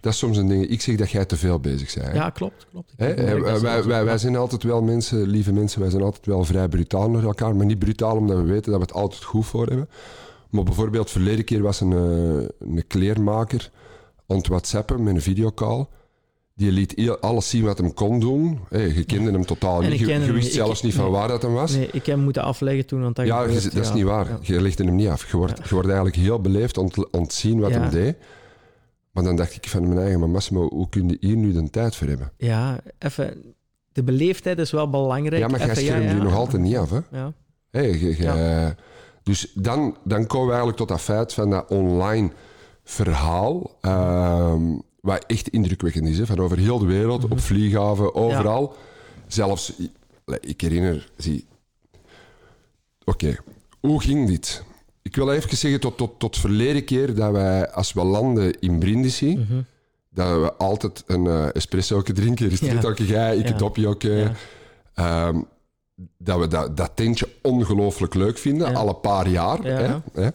dat 0.00 0.12
is 0.12 0.18
soms 0.18 0.36
een 0.36 0.48
ding, 0.48 0.66
ik 0.66 0.80
zeg 0.80 0.96
dat 0.96 1.10
jij 1.10 1.24
te 1.24 1.36
veel 1.36 1.58
bezig 1.58 1.94
bent. 1.94 2.06
hè. 2.06 2.12
Ja, 2.14 2.30
klopt. 2.30 2.66
klopt. 2.70 2.92
Hè, 2.96 3.14
wij, 3.14 3.34
ook. 3.54 3.84
wij, 3.84 4.04
wij 4.04 4.18
zijn 4.18 4.36
altijd 4.36 4.62
wel 4.62 4.82
mensen, 4.82 5.26
lieve 5.26 5.52
mensen, 5.52 5.80
wij 5.80 5.90
zijn 5.90 6.02
altijd 6.02 6.26
wel 6.26 6.44
vrij 6.44 6.68
brutaal 6.68 7.10
naar 7.10 7.24
elkaar. 7.24 7.56
Maar 7.56 7.66
niet 7.66 7.78
brutaal 7.78 8.16
omdat 8.16 8.36
we 8.36 8.42
weten 8.44 8.70
dat 8.70 8.80
we 8.80 8.86
het 8.86 8.94
altijd 8.94 9.24
goed 9.24 9.46
voor 9.46 9.66
hebben. 9.66 9.88
Maar 10.50 10.64
bijvoorbeeld, 10.64 11.10
verleden 11.10 11.44
keer 11.44 11.62
was 11.62 11.80
een, 11.80 11.92
eh, 11.92 12.66
een 12.74 12.84
kleermaker 12.86 13.70
aan 14.26 14.36
het 14.36 14.46
whatsappen 14.46 15.02
met 15.02 15.14
een 15.14 15.22
videocall. 15.22 15.86
Die 16.54 16.72
liet 16.72 17.16
alles 17.20 17.48
zien 17.48 17.64
wat 17.64 17.78
hem 17.78 17.94
kon 17.94 18.20
doen. 18.20 18.58
Je 18.70 19.04
kende 19.06 19.30
hem 19.30 19.44
totaal 19.46 19.80
niet. 19.80 19.98
Je, 19.98 20.32
wist 20.32 20.52
zelfs 20.52 20.78
Ik- 20.78 20.84
niet 20.84 20.94
van 20.94 21.04
nee. 21.04 21.12
waar 21.12 21.28
dat 21.28 21.42
hem 21.42 21.52
was. 21.52 21.72
Nee, 21.72 21.86
ik 21.86 21.92
heb 21.92 22.06
hem 22.06 22.20
moeten 22.20 22.42
afleggen 22.42 22.86
toen. 22.86 23.02
Want 23.02 23.16
dat 23.16 23.26
ja, 23.26 23.40
gebeurt, 23.40 23.62
dat 23.74 23.82
is 23.82 23.88
ja. 23.88 23.94
niet 23.94 24.04
waar. 24.04 24.28
Ja. 24.28 24.38
Je 24.42 24.60
legt 24.60 24.78
hem 24.78 24.94
niet 24.94 25.08
af. 25.08 25.30
Je 25.30 25.36
wordt, 25.36 25.58
Ja. 25.58 25.64
je 25.68 25.74
wordt 25.74 25.88
eigenlijk 25.88 26.16
heel 26.16 26.40
beleefd 26.40 26.78
om 26.78 26.90
te, 26.90 27.08
zien 27.28 27.60
wat 27.60 27.70
hem 27.70 27.90
deed. 27.90 28.16
Maar 29.20 29.28
dan 29.28 29.38
dacht 29.38 29.54
ik 29.56 29.68
van 29.68 29.88
mijn 29.88 30.00
eigen, 30.00 30.20
maar 30.20 30.28
Massimo, 30.28 30.68
hoe 30.68 30.88
kun 30.88 31.08
je 31.08 31.16
hier 31.20 31.36
nu 31.36 31.52
de 31.52 31.70
tijd 31.70 31.96
voor 31.96 32.06
hebben? 32.06 32.32
Ja, 32.36 32.80
even. 32.98 33.54
De 33.92 34.02
beleefdheid 34.02 34.58
is 34.58 34.70
wel 34.70 34.90
belangrijk. 34.90 35.42
Ja, 35.42 35.48
maar 35.48 35.58
jij 35.66 35.74
schermt 35.74 36.02
ja, 36.02 36.08
die 36.08 36.18
ja. 36.18 36.22
nog 36.24 36.34
altijd 36.34 36.62
niet 36.62 36.76
af, 36.76 36.90
hè? 36.90 36.98
Ja, 37.10 37.32
Hey, 37.70 37.98
je- 37.98 38.74
Dus 39.22 39.52
dan, 39.54 39.96
dan 40.04 40.26
komen 40.26 40.44
we 40.46 40.50
eigenlijk 40.52 40.76
tot 40.78 40.88
dat 40.88 41.00
feit 41.00 41.32
van 41.32 41.50
dat 41.50 41.68
online 41.70 42.30
verhaal, 42.84 43.76
ehm, 43.80 44.62
wat 45.00 45.24
echt 45.26 45.48
indrukwekkend 45.48 46.08
is, 46.08 46.18
hè, 46.18 46.26
van 46.26 46.38
over 46.38 46.58
heel 46.58 46.78
de 46.78 46.86
wereld, 46.86 47.22
Mhm. 47.22 47.32
op 47.32 47.40
vlieghaven, 47.40 48.14
overal. 48.14 48.74
Zelfs, 49.26 49.72
ik 50.40 50.60
herinner, 50.60 51.10
zie... 51.16 51.46
Oké, 53.04 53.36
hoe 53.80 54.00
ging 54.02 54.28
dit? 54.28 54.64
Ik 55.02 55.16
wil 55.16 55.32
even 55.32 55.56
zeggen, 55.56 55.80
tot, 55.80 55.96
tot, 55.96 56.18
tot 56.18 56.36
verleden 56.38 56.84
keer 56.84 57.14
dat 57.14 57.30
wij, 57.32 57.70
als 57.70 57.92
we 57.92 58.04
landen 58.04 58.60
in 58.60 58.78
Brindisi, 58.78 59.36
Mhm. 59.36 59.60
dat 60.10 60.40
we 60.40 60.52
altijd 60.54 61.02
een 61.06 61.26
eh 61.26 61.54
espresso 61.54 62.02
drinken, 62.02 62.48
ristretto 62.48 62.88
Ja. 62.96 63.04
jij, 63.04 63.36
ik 63.36 63.44
Ja. 63.46 63.52
een 63.52 63.58
dopje 63.58 63.86
ook. 63.88 64.02
eh. 64.04 64.28
Ehm, 64.94 65.40
dat 66.18 66.38
we 66.38 66.46
dat, 66.48 66.76
dat 66.76 66.90
tentje 66.94 67.28
ongelooflijk 67.42 68.14
leuk 68.14 68.38
vinden, 68.38 68.74
alle 68.74 68.94
paar 68.94 69.28
jaar. 69.28 69.66
Ja. 69.66 70.02
Hè, 70.12 70.22
hè. 70.22 70.28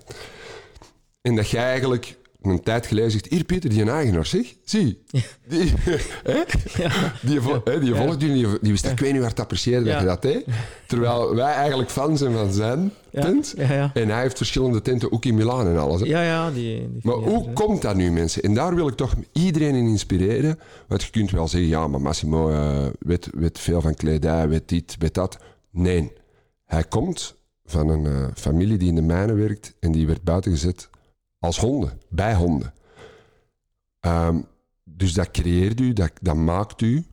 En 1.22 1.36
dat 1.36 1.50
jij 1.50 1.64
eigenlijk 1.64 2.18
een 2.50 2.64
tijd 2.64 2.86
geleden 2.86 3.12
zegt: 3.12 3.28
Hier, 3.28 3.44
Pieter, 3.44 3.70
die 3.70 3.82
een 3.82 3.90
eigenaar, 3.90 4.26
zeg. 4.26 4.54
Zie. 4.64 5.04
Die, 5.48 5.74
hè? 6.24 6.44
die, 7.22 7.40
hè, 7.64 7.80
die 7.80 7.96
volgt 7.96 8.20
die, 8.20 8.48
die 8.62 8.72
wist, 8.72 8.86
ik 8.86 9.00
weet 9.00 9.14
niet 9.14 9.22
waar 9.22 9.34
te 9.34 9.42
appreciëren 9.42 9.86
dat 9.86 10.00
je 10.00 10.06
dat 10.06 10.22
deed. 10.22 10.46
Terwijl 10.88 11.36
wij 11.36 11.54
eigenlijk 11.54 11.90
fan 11.90 12.18
zijn 12.18 12.34
van 12.34 12.52
zijn 12.52 12.92
tent. 13.12 13.54
En 13.94 14.10
hij 14.10 14.22
heeft 14.22 14.38
verschillende 14.38 14.82
tenten, 14.82 15.12
ook 15.12 15.26
in 15.26 15.36
Milaan 15.36 15.68
en 15.68 15.78
alles. 15.78 16.02
hè. 16.02 16.08
Ja, 16.08 16.22
ja, 16.22 16.52
die, 16.52 16.90
die 16.92 17.00
Maar 17.02 17.16
hoe 17.16 17.54
komt 17.54 17.82
dat 17.82 17.96
nu, 17.96 18.12
mensen? 18.12 18.44
En 18.44 18.54
daar 18.54 18.76
wil 18.76 18.88
ik 18.88 18.96
toch 18.96 19.14
iedereen 19.32 19.76
in 19.76 19.88
inspireren. 19.88 20.60
Want 20.88 21.04
je 21.04 21.10
kunt 21.10 21.32
wel 21.32 21.48
zeggen, 21.48 21.70
ja, 21.70 21.88
maar 21.88 22.02
Massimo 22.02 22.50
eh, 22.50 22.86
weet, 23.00 23.30
weet 23.34 23.60
veel 23.60 23.82
van 23.82 23.96
kledij, 23.96 24.48
weet 24.48 24.70
dit, 24.70 24.96
weet 25.00 25.14
dat. 25.14 25.38
Nee, 25.72 26.12
hij 26.66 26.84
komt 26.84 27.36
van 27.66 27.90
een 27.90 28.06
eh, 28.06 28.28
familie 28.36 28.78
die 28.78 28.88
in 28.88 28.96
de 28.96 29.02
mijnen 29.02 29.38
werkt 29.38 29.76
en 29.80 29.92
die 29.92 30.08
werd 30.08 30.24
buiten 30.24 30.52
gezet 30.52 30.90
als 31.46 31.60
honden, 31.60 32.02
bij 32.10 32.36
honden. 32.36 32.74
Ehm, 34.00 34.42
dus 34.84 35.14
dat 35.14 35.32
creëert 35.32 35.80
u, 35.80 35.94
dat, 35.94 36.12
dat 36.22 36.36
maakt 36.36 36.82
u. 36.82 37.06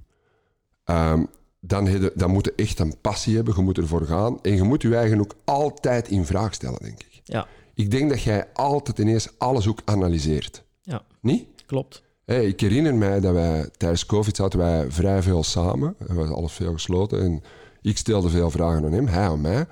Ehm, 0.85 1.24
dan, 1.61 1.85
je- 1.85 2.12
dan 2.14 2.30
moet 2.30 2.45
je 2.45 2.53
echt 2.57 2.78
een 2.78 2.95
passie 3.01 3.37
hebben, 3.37 3.55
je 3.57 3.62
moet 3.62 3.78
ervoor 3.78 4.07
gaan. 4.07 4.39
En 4.43 4.55
je 4.55 4.62
moet 4.62 4.83
je 4.83 4.97
eigen 4.97 5.20
ook 5.20 5.35
altijd 5.45 6.09
in 6.09 6.24
vraag 6.24 6.55
stellen, 6.55 6.83
denk 6.83 7.01
ik. 7.03 7.20
Ja, 7.24 7.47
Ik 7.74 7.91
denk 7.91 8.11
dat 8.11 8.22
jij 8.22 8.47
altijd 8.53 8.99
ineens 8.99 9.28
alles 9.39 9.68
ook 9.68 9.78
analyseert. 9.85 10.64
ja, 10.83 11.03
Niet? 11.20 11.47
klopt. 11.66 12.03
Hey, 12.24 12.47
ik 12.47 12.61
herinner 12.61 12.95
mij 12.95 13.20
dat 13.20 13.33
wij 13.33 13.68
tijdens 13.76 14.07
COVID 14.07 14.37
zaten 14.37 14.59
wij 14.59 14.91
vrij 14.91 15.22
veel 15.22 15.43
samen. 15.43 15.95
Er 16.09 16.14
was 16.14 16.28
alles 16.28 16.53
veel 16.53 16.72
gesloten. 16.72 17.20
En 17.20 17.43
ik 17.83 17.99
stelde 17.99 18.28
veel 18.28 18.51
vragen 18.51 18.85
aan 18.85 18.93
hem, 18.93 19.07
hij 19.07 19.26
aan 19.28 19.41
mij. 19.41 19.66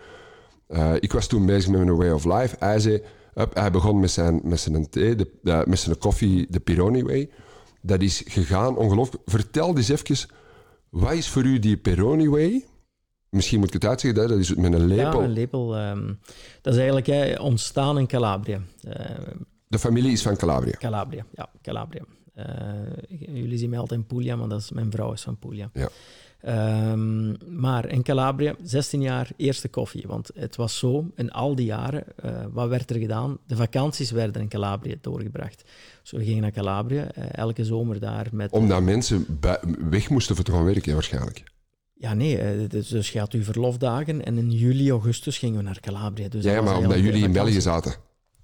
Eh, 0.67 0.93
ik 1.01 1.13
was 1.13 1.27
toen 1.27 1.47
bezig 1.47 1.71
met 1.71 1.85
mijn 1.85 1.97
way 1.97 2.11
of 2.11 2.25
life. 2.25 2.57
Hij, 2.59 2.79
zei, 2.79 3.03
hij 3.53 3.71
begon 3.71 4.01
met 4.01 4.11
zijn, 4.11 4.41
met 4.45 4.61
zijn 4.61 4.89
thee, 4.91 5.15
de, 5.15 5.31
eh, 5.45 5.65
met 5.65 5.79
zijn 5.79 5.99
koffie, 5.99 6.47
de 6.51 6.61
Peroni 6.61 7.03
Way. 7.03 7.31
Dat 7.83 8.01
is 8.03 8.23
gegaan, 8.27 8.77
ongelooflijk. 8.77 9.23
Vertel 9.27 9.77
eens 9.77 9.89
even, 9.89 10.29
wat 10.91 11.13
is 11.13 11.29
voor 11.29 11.45
u 11.45 11.59
die 11.59 11.77
Peroni 11.77 12.29
Way? 12.29 12.65
Misschien 13.31 13.59
moet 13.59 13.69
ik 13.69 13.75
het 13.75 13.85
uitzeggen, 13.85 14.23
hè, 14.23 14.29
dat 14.29 14.39
is 14.39 14.55
met 14.55 14.73
een 14.73 14.87
lepel. 14.87 15.21
Ja, 15.21 15.27
een 15.27 15.33
lepel. 15.33 15.77
ehm, 15.77 16.07
dat 16.61 16.73
is 16.73 16.79
eigenlijk 16.79 17.07
hè, 17.07 17.35
ontstaan 17.41 17.99
in 17.99 18.07
Calabria. 18.07 18.61
Eh, 18.83 19.17
De 19.69 19.79
familie 19.79 20.13
is 20.13 20.23
van 20.23 20.37
Calabria. 20.37 20.77
Calabria, 20.79 21.25
ja, 21.35 21.49
Calabria. 21.63 22.03
Eh, 22.35 22.47
jullie 23.19 23.59
zien 23.59 23.71
mij 23.71 23.79
altijd 23.79 24.01
in 24.01 24.07
Puglia, 24.07 24.37
maar 24.37 24.49
dat 24.49 24.61
is, 24.61 24.71
mijn 24.71 24.91
vrouw 24.91 25.13
is 25.13 25.23
van 25.23 25.39
Puglia. 25.39 25.71
Ja. 25.73 25.89
Ehm, 26.43 27.59
maar 27.61 27.89
in 27.89 28.03
Calabria, 28.03 28.55
16 28.63 29.01
jaar, 29.01 29.31
eerste 29.37 29.69
koffie. 29.69 30.05
Want 30.07 30.31
het 30.35 30.57
was 30.57 30.79
zo, 30.79 31.07
in 31.17 31.31
al 31.31 31.55
die 31.55 31.67
jaren, 31.67 32.05
eh, 32.17 32.31
wat 32.53 32.69
werd 32.69 32.91
er 32.91 32.97
gedaan? 32.97 33.39
De 33.47 33.57
vakanties 33.57 34.11
werden 34.11 34.43
in 34.43 34.49
Calabria 34.49 34.95
doorgebracht. 35.01 35.65
Dus 36.03 36.11
we 36.11 36.25
gingen 36.25 36.43
naar 36.43 36.51
Calabria, 36.51 37.13
eh, 37.13 37.25
elke 37.33 37.65
zomer 37.65 38.01
daar 38.01 38.27
met... 38.33 38.51
Omdat 38.53 38.83
mensen 38.83 39.39
weg 39.91 40.11
moesten 40.11 40.35
voor 40.37 40.45
te 40.45 40.53
gaan 40.53 40.65
werken, 40.65 40.93
waarschijnlijk. 40.93 41.43
Ja, 41.95 42.15
nee, 42.15 42.39
eh, 42.39 42.69
dus, 42.69 42.89
dus 42.89 43.11
je 43.11 43.19
had 43.19 43.33
uw 43.33 43.43
verlofdagen 43.43 44.25
en 44.25 44.39
in 44.39 44.51
juli, 44.51 44.91
augustus 44.91 45.39
gingen 45.39 45.57
we 45.57 45.63
naar 45.63 45.81
Calabria. 45.81 46.29
Dus 46.29 46.45
Ja, 46.45 46.61
maar 46.61 46.77
omdat 46.77 46.99
jullie 46.99 47.25
in 47.25 47.33
België 47.33 47.61
zaten. 47.61 47.95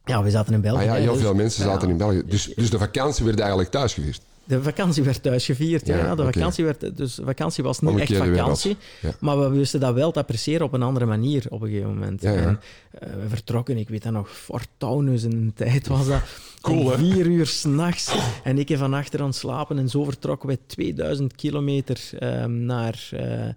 Ja, 0.05 0.23
we 0.23 0.31
zaten 0.31 0.55
in 0.55 0.61
België. 0.61 0.79
Ah 0.79 0.85
ja, 0.85 0.95
heel 0.95 1.13
dus- 1.13 1.23
veel 1.23 1.35
mensen 1.35 1.65
ja. 1.65 1.71
zaten 1.71 1.89
in 1.89 1.97
België. 1.97 2.23
Dus, 2.27 2.53
dus 2.55 2.71
de 2.71 2.79
vakantie 2.79 3.25
werd 3.25 3.39
eigenlijk 3.39 3.71
thuis 3.71 3.95
gevierd. 3.95 4.21
De 4.47 4.63
vakantie 4.63 5.03
werd 5.03 5.23
thuis 5.23 5.45
gevierd. 5.45 5.87
Ja, 5.87 5.97
Ja, 5.97 6.15
de 6.15 6.25
vakantie 6.25 6.65
werd, 6.65 6.97
dus 6.97 7.19
vakantie 7.25 7.65
was 7.65 7.81
niet 7.81 7.99
echt 7.99 8.17
vakantie, 8.17 8.77
Ja. 9.01 9.15
maar 9.21 9.41
we 9.41 9.49
wisten 9.49 9.81
dat 9.81 9.95
wel 9.95 10.11
te 10.13 10.19
appreciëren 10.19 10.67
op 10.67 10.73
een 10.73 10.83
andere 10.83 11.07
manier 11.07 11.47
op 11.49 11.63
een 11.63 11.69
gegeven 11.69 11.89
moment. 11.89 12.23
Ja. 12.23 12.33
En, 12.35 12.61
eh, 12.91 13.09
we 13.09 13.29
vertrokken, 13.29 13.77
ik 13.77 13.89
weet 13.89 14.03
dat 14.03 14.13
nog, 14.13 14.31
Fort 14.31 14.69
Taunus 14.77 15.23
in 15.23 15.33
een 15.33 15.53
tijd 15.55 15.87
was 15.87 16.07
dat. 16.07 16.21
Cool, 16.61 16.91
hè? 16.91 16.99
vier 16.99 17.27
uur 17.27 17.47
s'nachts. 17.47 18.15
En 18.45 18.59
ik 18.59 18.77
van 18.77 18.95
achter 18.95 19.21
aan 19.21 19.27
het 19.27 19.35
slapen. 19.37 19.79
En 19.79 19.89
zo 19.89 20.05
vertrokken 20.05 20.49
wij 20.49 20.59
2000 20.67 21.35
kilometer 21.35 22.01
ehm, 22.19 22.65
naar, 22.65 23.09
eh, 23.11 23.49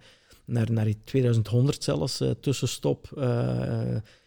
naar, 0.45 0.71
naar 0.71 0.85
die 0.85 0.97
2100 1.03 1.83
zelfs, 1.83 2.21
eh, 2.21 2.29
tussenstop. 2.41 3.09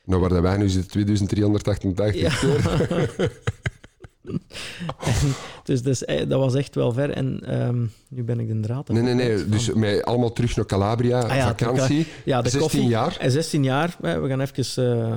Nou, 0.05 0.21
waar 0.21 0.43
wij 0.43 0.57
nu 0.57 0.69
zitten, 0.69 0.91
2388 0.91 2.21
Ja. 2.21 2.31
en, 4.25 4.41
dus 5.65 5.83
dus, 5.83 6.05
eh, 6.05 6.29
dat 6.29 6.39
was 6.41 6.55
echt 6.55 6.75
wel 6.75 6.93
ver. 6.93 7.11
En 7.11 7.41
ehm, 7.47 7.85
nu 8.09 8.23
ben 8.25 8.41
ik 8.41 8.49
de 8.49 8.61
draad. 8.61 8.89
Nee, 8.89 9.03
nee, 9.03 9.15
nee. 9.15 9.39
van- 9.39 9.51
Dus 9.51 9.73
met 9.73 10.05
allemaal 10.05 10.33
terug 10.33 10.57
naar 10.57 10.67
Calabria, 10.67 11.21
Ah 11.21 11.37
ja, 11.37 11.47
vakantie. 11.47 12.07
Ja, 12.25 12.43
de 12.43 12.49
16 12.49 12.61
koffie. 12.61 12.89
jaar. 12.89 13.17
En 13.21 13.31
16 13.31 13.65
jaar. 13.65 13.97
We 14.01 14.25
gaan 14.29 14.41
even 14.41 14.85
eh, 15.03 15.15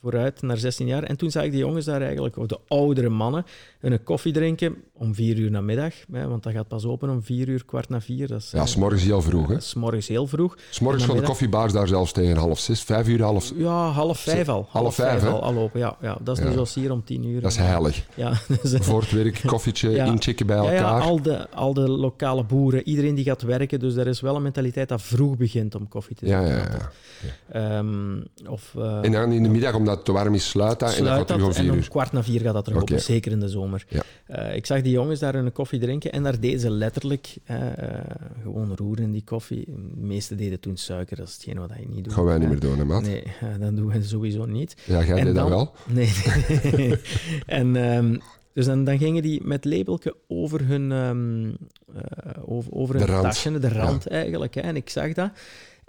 vooruit 0.00 0.42
naar 0.42 0.56
16 0.56 0.86
jaar. 0.86 1.02
En 1.02 1.16
toen 1.16 1.30
zag 1.30 1.44
ik 1.44 1.50
die 1.50 1.60
jongens 1.60 1.84
daar 1.84 2.02
eigenlijk, 2.02 2.36
of 2.36 2.46
de 2.46 2.58
oudere 2.68 3.08
mannen, 3.08 3.44
een 3.82 4.02
koffie 4.02 4.32
drinken 4.32 4.74
om 4.92 5.14
vier 5.14 5.36
uur 5.38 5.50
namiddag. 5.50 5.92
Hè, 6.12 6.28
want 6.28 6.42
dat 6.42 6.52
gaat 6.52 6.68
pas 6.68 6.84
open 6.84 7.10
om 7.10 7.22
vier 7.22 7.48
uur, 7.48 7.64
kwart 7.64 7.88
na 7.88 8.00
vier. 8.00 8.28
Dat 8.28 8.40
is, 8.40 8.50
Ja, 8.50 8.58
eh, 8.60 8.66
s'morgens 8.66 9.02
heel 9.02 9.22
vroeg, 9.22 9.46
hè? 9.46 9.52
dat 9.52 9.62
is 9.62 9.74
morgens 9.74 10.08
heel 10.08 10.26
vroeg. 10.26 10.56
S'morgens 10.70 11.04
van 11.04 11.16
de 11.16 11.22
koffiebaars 11.22 11.72
daar 11.72 11.88
zelfs 11.88 12.12
tegen 12.12 12.36
half 12.36 12.58
zes, 12.58 12.82
vijf 12.82 13.08
uur, 13.08 13.22
half... 13.22 13.52
Ja, 13.56 13.88
half 13.90 14.20
vijf 14.20 14.48
al. 14.48 14.66
Half 14.70 14.94
vijf, 14.94 15.20
hè? 15.22 15.28
al, 15.28 15.42
al 15.42 15.56
open, 15.56 15.80
ja, 15.80 15.96
ja. 16.00 16.18
Dat 16.20 16.34
is 16.36 16.38
Ja. 16.38 16.44
niet 16.48 16.54
zoals 16.54 16.74
hier 16.74 16.92
om 16.92 17.04
tien 17.04 17.24
uur. 17.24 17.40
Dat 17.40 17.50
is 17.50 17.56
heilig. 17.56 18.06
Ja, 18.14 18.32
dus, 18.62 18.72
eh, 18.72 18.80
Voor 18.80 19.00
het 19.00 19.10
werk, 19.12 19.42
koffietje, 19.46 19.90
Ja. 19.90 20.04
inchecken 20.04 20.46
bij 20.46 20.56
elkaar. 20.56 20.74
ja, 20.74 20.98
al, 20.98 21.22
de, 21.22 21.50
al 21.50 21.74
de 21.74 21.88
lokale 21.88 22.44
boeren, 22.44 22.88
iedereen 22.88 23.14
die 23.14 23.24
gaat 23.24 23.42
werken. 23.42 23.80
Dus 23.80 23.94
er 23.94 24.06
is 24.06 24.20
wel 24.20 24.36
een 24.36 24.42
mentaliteit 24.42 24.88
dat 24.88 25.02
vroeg 25.02 25.36
begint 25.36 25.74
om 25.74 25.88
koffie 25.88 26.16
te 26.16 26.24
drinken. 26.24 26.48
ja, 26.48 26.56
ja. 26.56 26.90
Ehm, 27.78 28.20
of, 28.48 28.74
eh, 28.78 29.04
En 29.04 29.12
dan 29.12 29.32
in 29.32 29.42
de 29.42 29.48
middag, 29.48 29.74
omdat 29.74 29.96
het 29.96 30.04
te 30.04 30.12
warm 30.12 30.34
is, 30.34 30.48
sluit 30.48 30.78
dat. 30.80 30.88
en 30.90 30.96
dan 30.96 31.04
sluit 31.04 31.18
gaat 31.18 31.28
het 31.28 31.40
om 31.42 31.48
en 31.48 31.54
vier 31.54 31.70
om 31.70 31.76
uur. 31.76 31.88
kwart 31.88 32.12
na 32.12 32.22
vier 32.22 32.40
gaat 32.40 32.54
dat 32.54 32.64
terug 32.64 32.82
Oké. 32.82 32.92
open, 32.92 33.04
zeker 33.04 33.32
in 33.32 33.40
de 33.40 33.48
zomer. 33.48 33.71
Ja. 33.88 34.02
Eh, 34.26 34.56
ik 34.56 34.66
zag 34.66 34.82
die 34.82 34.92
jongens 34.92 35.20
daar 35.20 35.34
een 35.34 35.52
koffie 35.52 35.80
drinken 35.80 36.12
en 36.12 36.22
daar 36.22 36.40
deden 36.40 36.60
ze 36.60 36.70
letterlijk 36.70 37.36
eh, 37.44 37.56
gewoon 38.42 38.76
roeren 38.76 39.04
in 39.04 39.12
die 39.12 39.24
koffie. 39.24 39.64
De 39.66 40.06
meeste 40.06 40.34
deden 40.34 40.60
toen 40.60 40.76
suiker, 40.76 41.16
dat 41.16 41.28
is 41.28 41.34
hetgeen 41.34 41.58
wat 41.58 41.70
je 41.80 41.88
niet 41.88 42.04
doet. 42.04 42.12
gaan 42.12 42.24
wij 42.24 42.38
niet 42.38 42.48
meer 42.48 42.60
doen, 42.60 42.78
hè, 42.78 42.84
maat? 42.84 43.02
Nee, 43.02 43.22
dat 43.60 43.76
doen 43.76 43.86
we 43.86 44.02
sowieso 44.02 44.44
niet. 44.44 44.76
Ja, 44.84 45.04
jij 45.04 45.24
deed 45.24 45.34
dat 45.34 45.48
wel. 45.48 45.74
Nee. 45.88 46.12
en 47.46 47.76
en 47.76 48.22
dus 48.52 48.66
dan, 48.66 48.84
dan 48.84 48.98
gingen 48.98 49.22
die 49.22 49.40
met 49.44 49.64
labelke 49.64 50.16
over 50.28 50.66
hun, 50.66 50.92
ehm, 50.92 51.48
eh, 51.96 52.42
over, 52.44 52.72
over 52.72 52.94
De 52.94 53.04
hun 53.04 53.10
rand. 53.12 53.22
tasje, 53.22 53.58
de 53.58 53.68
rand 53.68 54.06
eigenlijk. 54.06 54.54
Hè. 54.54 54.60
En 54.60 54.76
ik 54.76 54.90
zag 54.90 55.12
dat. 55.12 55.30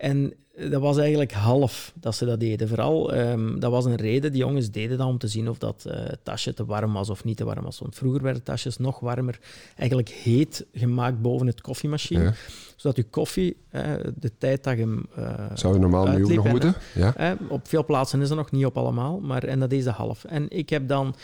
En 0.04 0.34
dat 0.70 0.82
was 0.82 0.97
eigenlijk 0.97 1.32
half 1.32 1.93
dat 1.95 2.16
ze 2.16 2.26
dat 2.26 2.39
deden. 2.39 2.68
Vooral, 2.68 3.14
ehm, 3.14 3.60
dat 3.60 3.72
was 3.72 3.86
een 3.86 3.95
reden. 3.95 4.32
Die 4.32 4.41
jongens 4.41 4.72
deden 4.72 4.97
dat 4.97 5.08
om 5.08 5.18
te 5.18 5.28
zien 5.28 5.49
of 5.49 5.58
dat 5.58 5.86
eh, 5.86 6.06
tasje 6.24 6.54
te 6.54 6.66
warm 6.66 6.93
was 6.93 7.10
of 7.10 7.24
niet 7.24 7.38
te 7.38 7.43
warm 7.43 7.64
was. 7.64 7.80
Want 7.80 7.95
vroeger 7.95 8.22
werden 8.22 8.43
tasjes 8.43 8.78
nog 8.78 8.99
warmer, 8.99 9.39
eigenlijk 9.78 10.10
heet 10.10 10.66
gemaakt 10.74 11.22
boven 11.22 11.47
het 11.47 11.62
koffiemachine. 11.62 12.24
Ja. 12.24 12.34
Zodat 12.76 12.97
je 12.97 13.04
koffie, 13.04 13.58
eh, 13.70 13.93
de 14.16 14.32
tijd 14.38 14.64
dat 14.64 14.74
je 14.78 14.80
hem 14.80 15.06
eh, 15.16 15.45
Zou 15.54 15.74
je 15.74 15.80
normaal 15.80 16.08
nu 16.08 16.24
ook 16.24 16.34
nog 16.34 16.45
en- 16.45 16.51
moeten? 16.51 16.76
Ja. 16.95 17.38
Op 17.49 17.68
veel 17.68 17.86
plaatsen 17.86 18.22
is 18.22 18.28
dat 18.28 18.38
nog 18.38 18.51
niet 18.51 18.66
op 18.66 18.78
allemaal, 18.78 19.20
maar 19.20 19.43
en 19.43 19.60
dat 19.60 19.72
is 19.72 19.84
de 19.84 19.89
half. 19.91 20.24
En 20.24 20.45
ik 20.49 20.70
heb 20.70 20.88
dan 20.88 21.16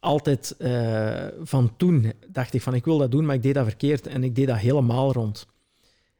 altijd 0.00 0.54
eh, 0.58 1.26
van 1.42 1.72
toen 1.76 2.12
dacht 2.28 2.54
ik 2.54 2.62
van 2.62 2.74
ik 2.74 2.84
wil 2.84 2.98
dat 2.98 3.10
doen, 3.10 3.26
maar 3.26 3.34
ik 3.34 3.42
deed 3.42 3.54
dat 3.54 3.64
verkeerd 3.64 4.06
en 4.06 4.24
ik 4.24 4.34
deed 4.34 4.46
dat 4.46 4.56
helemaal 4.56 5.12
rond. 5.12 5.46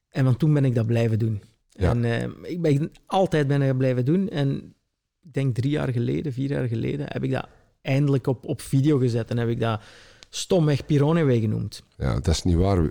En 0.09 0.25
van 0.25 0.37
toen 0.37 0.55
ben 0.55 0.65
ik 0.65 0.75
dat 0.75 0.87
blijven 0.87 1.19
doen. 1.19 1.43
Ja. 1.81 1.91
En 1.91 2.05
eh, 2.05 2.51
ik 2.51 2.63
ben 2.63 2.93
altijd 3.07 3.47
ben 3.47 3.63
ik 3.63 3.77
blijven 3.77 4.05
doen. 4.05 4.29
En 4.29 4.75
ik 5.23 5.33
denk 5.33 5.55
drie 5.55 5.71
jaar 5.71 5.93
geleden, 5.93 6.33
vier 6.33 6.51
jaar 6.51 6.67
geleden, 6.69 7.07
heb 7.09 7.25
ik 7.25 7.31
dat 7.31 7.47
eindelijk 7.83 8.27
op, 8.27 8.45
op 8.45 8.61
video 8.61 8.99
gezet 8.99 9.31
en 9.31 9.37
heb 9.39 9.49
ik 9.49 9.61
dat 9.61 9.81
stomweg 10.29 10.87
Pironeway 10.87 11.41
genoemd. 11.41 11.83
ja, 11.97 12.15
dat 12.15 12.29
is 12.29 12.43
niet 12.43 12.57
waar. 12.57 12.89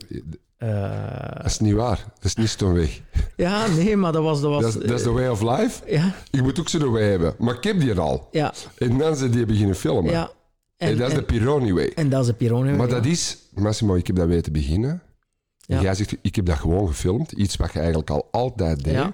Eh, 0.58 1.36
Dat 1.38 1.46
is 1.46 1.60
niet 1.60 1.74
waar. 1.74 1.98
Dat 2.16 2.24
is 2.26 2.36
niet 2.36 2.50
stomweg. 2.50 3.02
ja, 3.36 3.68
nee, 3.68 3.96
maar 3.96 4.12
dat 4.12 4.24
was... 4.24 4.42
Dat 4.42 4.52
was 4.52 4.74
Dat 4.74 4.90
is, 4.92 5.02
the 5.02 5.12
way 5.12 5.28
of 5.28 5.42
life. 5.42 5.92
ja, 5.92 6.14
Ik 6.32 6.42
moet 6.42 6.60
ook 6.60 6.70
zo'n 6.70 6.92
way 6.92 7.10
hebben. 7.10 7.36
Maar 7.38 7.56
ik 7.56 7.64
heb 7.64 7.80
die 7.80 7.94
al. 8.00 8.28
ja, 8.32 8.54
En 8.78 8.98
dan 8.98 9.16
zijn 9.16 9.32
die 9.32 9.46
beginnen 9.46 9.76
filmen. 9.76 10.12
ja. 10.12 10.32
En, 10.78 10.98
dat 10.98 11.08
is 11.08 11.14
de 11.14 11.24
Pironi 11.24 11.74
way. 11.74 11.92
en 11.96 12.10
dat 12.10 12.22
is 12.22 12.28
de 12.28 12.34
Pironeway. 12.34 12.76
Maar 12.78 12.88
ja. 12.88 12.94
dat 12.94 13.06
is, 13.06 13.38
Massimo, 13.54 13.96
ik 13.96 14.08
heb 14.08 14.16
dat 14.16 14.28
weten 14.28 14.54
beginnen. 14.54 15.02
En 15.70 15.76
Ja. 15.76 15.82
jij 15.82 15.94
zegt, 15.96 16.16
ik 16.22 16.36
heb 16.36 16.46
dat 16.46 16.58
gewoon 16.58 16.88
gefilmd. 16.88 17.32
Iets 17.32 17.56
wat 17.56 17.74
je 17.74 17.80
eigenlijk 17.80 18.10
al 18.10 18.28
altijd 18.32 18.84
deed. 18.84 19.06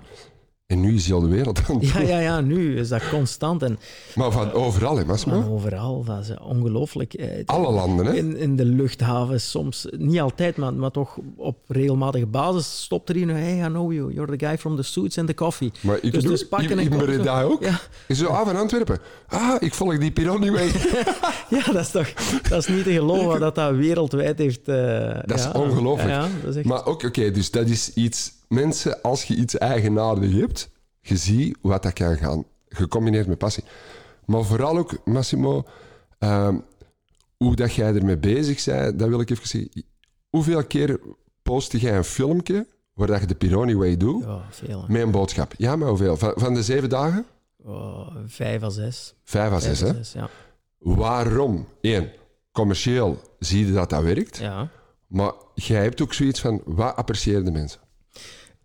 En 0.66 0.80
nu 0.80 0.94
is 0.96 1.06
heel 1.08 1.20
de 1.22 1.28
wereld 1.28 1.62
aan 1.70 1.80
het 1.80 1.90
Ja, 1.90 2.00
ja, 2.00 2.20
ja, 2.20 2.42
nu 2.42 2.78
is 2.80 2.90
dat 2.90 3.10
constant. 3.10 3.64
En 3.64 3.80
Maar 4.16 4.32
van 4.32 4.52
overal, 4.52 4.98
hè, 4.98 5.06
maar 5.06 5.50
overal, 5.52 6.04
dat 6.04 6.20
is 6.20 6.32
ongelooflijk. 6.42 7.14
Eh, 7.14 7.28
Alle 7.46 7.72
landen, 7.72 8.06
hè? 8.06 8.14
In, 8.16 8.38
in 8.38 8.56
de 8.56 8.66
luchthavens, 8.66 9.50
soms, 9.50 9.86
niet 9.98 10.20
altijd, 10.20 10.58
maar, 10.58 10.74
maar 10.74 10.92
toch 10.92 11.18
op 11.36 11.58
regelmatige 11.68 12.26
basis, 12.26 12.82
stopt 12.82 13.10
er 13.10 13.16
iemand. 13.16 13.38
Hey, 13.40 13.58
I 13.58 13.68
know 13.68 13.94
you. 13.94 14.14
You're 14.14 14.38
the 14.38 14.46
guy 14.46 14.58
from 14.58 14.76
the 14.76 14.82
suits 14.84 15.18
and 15.18 15.28
the 15.28 15.34
coffee. 15.34 15.72
Maar 15.82 15.98
ik 16.02 16.12
Dus- 16.12 16.22
doe, 16.24 16.32
dus 16.32 16.48
pakken 16.48 17.44
ook. 17.44 17.64
Ja. 17.64 17.80
Is 18.08 18.18
zo, 18.18 18.26
ah, 18.26 18.46
van 18.46 18.56
Antwerpen. 18.56 19.00
Ah, 19.28 19.56
ik 19.60 19.74
volg 19.74 19.98
die 19.98 20.12
Pironi 20.12 20.52
way. 20.52 20.72
Ja, 21.50 21.64
dat 21.72 21.82
is 21.82 21.92
toch 21.92 22.14
dat 22.50 22.58
is 22.60 22.68
niet 22.68 22.84
te 22.84 22.92
geloven 22.92 23.40
dat, 23.40 23.56
dat 23.56 23.76
wereldwijd 23.76 24.38
heeft. 24.38 24.68
eh, 24.68 25.20
Dat 25.26 25.38
is 25.38 25.44
ja. 25.44 25.52
ongelooflijk. 25.52 26.10
Ja, 26.10 26.28
dat 26.44 26.50
is 26.50 26.56
echt... 26.56 26.66
Maar 26.66 26.86
ook, 26.86 27.04
oké, 27.04 27.32
dus 27.32 27.52
dat 27.52 27.68
is 27.70 27.94
iets... 27.94 28.32
Mensen, 28.48 29.02
als 29.02 29.24
je 29.24 29.36
iets 29.36 29.58
eigenaardig 29.58 30.32
hebt, 30.34 30.70
je 31.02 31.18
ziet 31.18 31.58
wat 31.62 31.84
dat 31.84 31.94
kan 31.94 32.18
gaan. 32.18 32.44
Gecombineerd 32.70 33.28
met 33.28 33.38
passie. 33.38 33.64
Maar 34.26 34.44
vooral 34.44 34.78
ook, 34.78 35.06
Massimo, 35.06 35.64
ehm, 36.20 36.58
hoe 37.38 37.56
dat 37.56 37.74
jij 37.74 37.96
ermee 37.96 38.18
bezig 38.18 38.66
bent, 38.66 39.00
dat 39.00 39.08
wil 39.10 39.20
ik 39.20 39.30
even 39.30 39.48
zeggen. 39.48 39.84
Hoeveel 40.30 40.64
keer 40.66 41.00
postte 41.42 41.80
jij 41.80 41.98
een 41.98 42.04
filmpje 42.04 42.68
waar 42.94 43.08
dat 43.08 43.20
je 43.20 43.26
de 43.28 43.36
Pironi 43.36 43.76
Way 43.76 43.98
doet, 43.98 44.24
Ja, 44.24 44.46
veel. 44.50 44.86
met 44.88 45.02
een 45.02 45.12
boodschap? 45.12 45.54
Ja, 45.58 45.76
maar 45.76 45.88
hoeveel? 45.90 46.18
Van, 46.18 46.34
van 46.36 46.54
de 46.54 46.64
zeven 46.64 46.90
dagen? 46.90 47.26
Oh, 47.64 48.16
vijf 48.26 48.64
à 48.64 48.70
zes. 48.70 49.14
Vijf 49.24 49.52
à 49.52 49.60
zes, 49.60 49.80
hè? 49.80 49.94
zes, 49.94 50.12
ja. 50.14 50.30
Waarom? 50.80 51.68
Eén, 51.82 52.10
commercieel 52.52 53.20
zie 53.40 53.66
je 53.66 53.74
dat 53.74 53.90
dat 53.90 54.04
werkt. 54.04 54.38
ja. 54.38 54.70
Maar 55.08 55.32
jij 55.56 55.82
hebt 55.84 56.02
ook 56.02 56.14
zoiets 56.14 56.40
van, 56.42 56.62
wat 56.66 56.96
apprecieeren 56.96 57.46
de 57.46 57.52
mensen? 57.52 57.80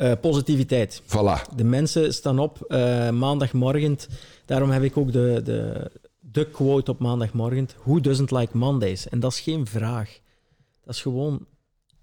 Eh, 0.01 0.13
positiviteit. 0.21 1.03
Voilà. 1.03 1.55
De 1.57 1.65
mensen 1.65 2.15
staan 2.15 2.39
op 2.39 2.63
eh, 2.63 3.11
maandagmorgen. 3.11 3.99
Daarom 4.45 4.71
heb 4.71 4.83
ik 4.83 4.97
ook 4.97 5.13
de, 5.13 5.41
de, 5.45 5.91
de 6.21 6.47
quote 6.47 6.91
op 6.91 6.99
maandagmorgen. 6.99 7.69
Who 7.85 8.01
doesn't 8.01 8.31
like 8.31 8.57
Mondays? 8.57 9.09
En 9.09 9.21
dat 9.21 9.33
is 9.33 9.41
geen 9.41 9.67
vraag. 9.67 10.19
Dat 10.85 10.95
is 10.95 11.03
gewoon, 11.03 11.47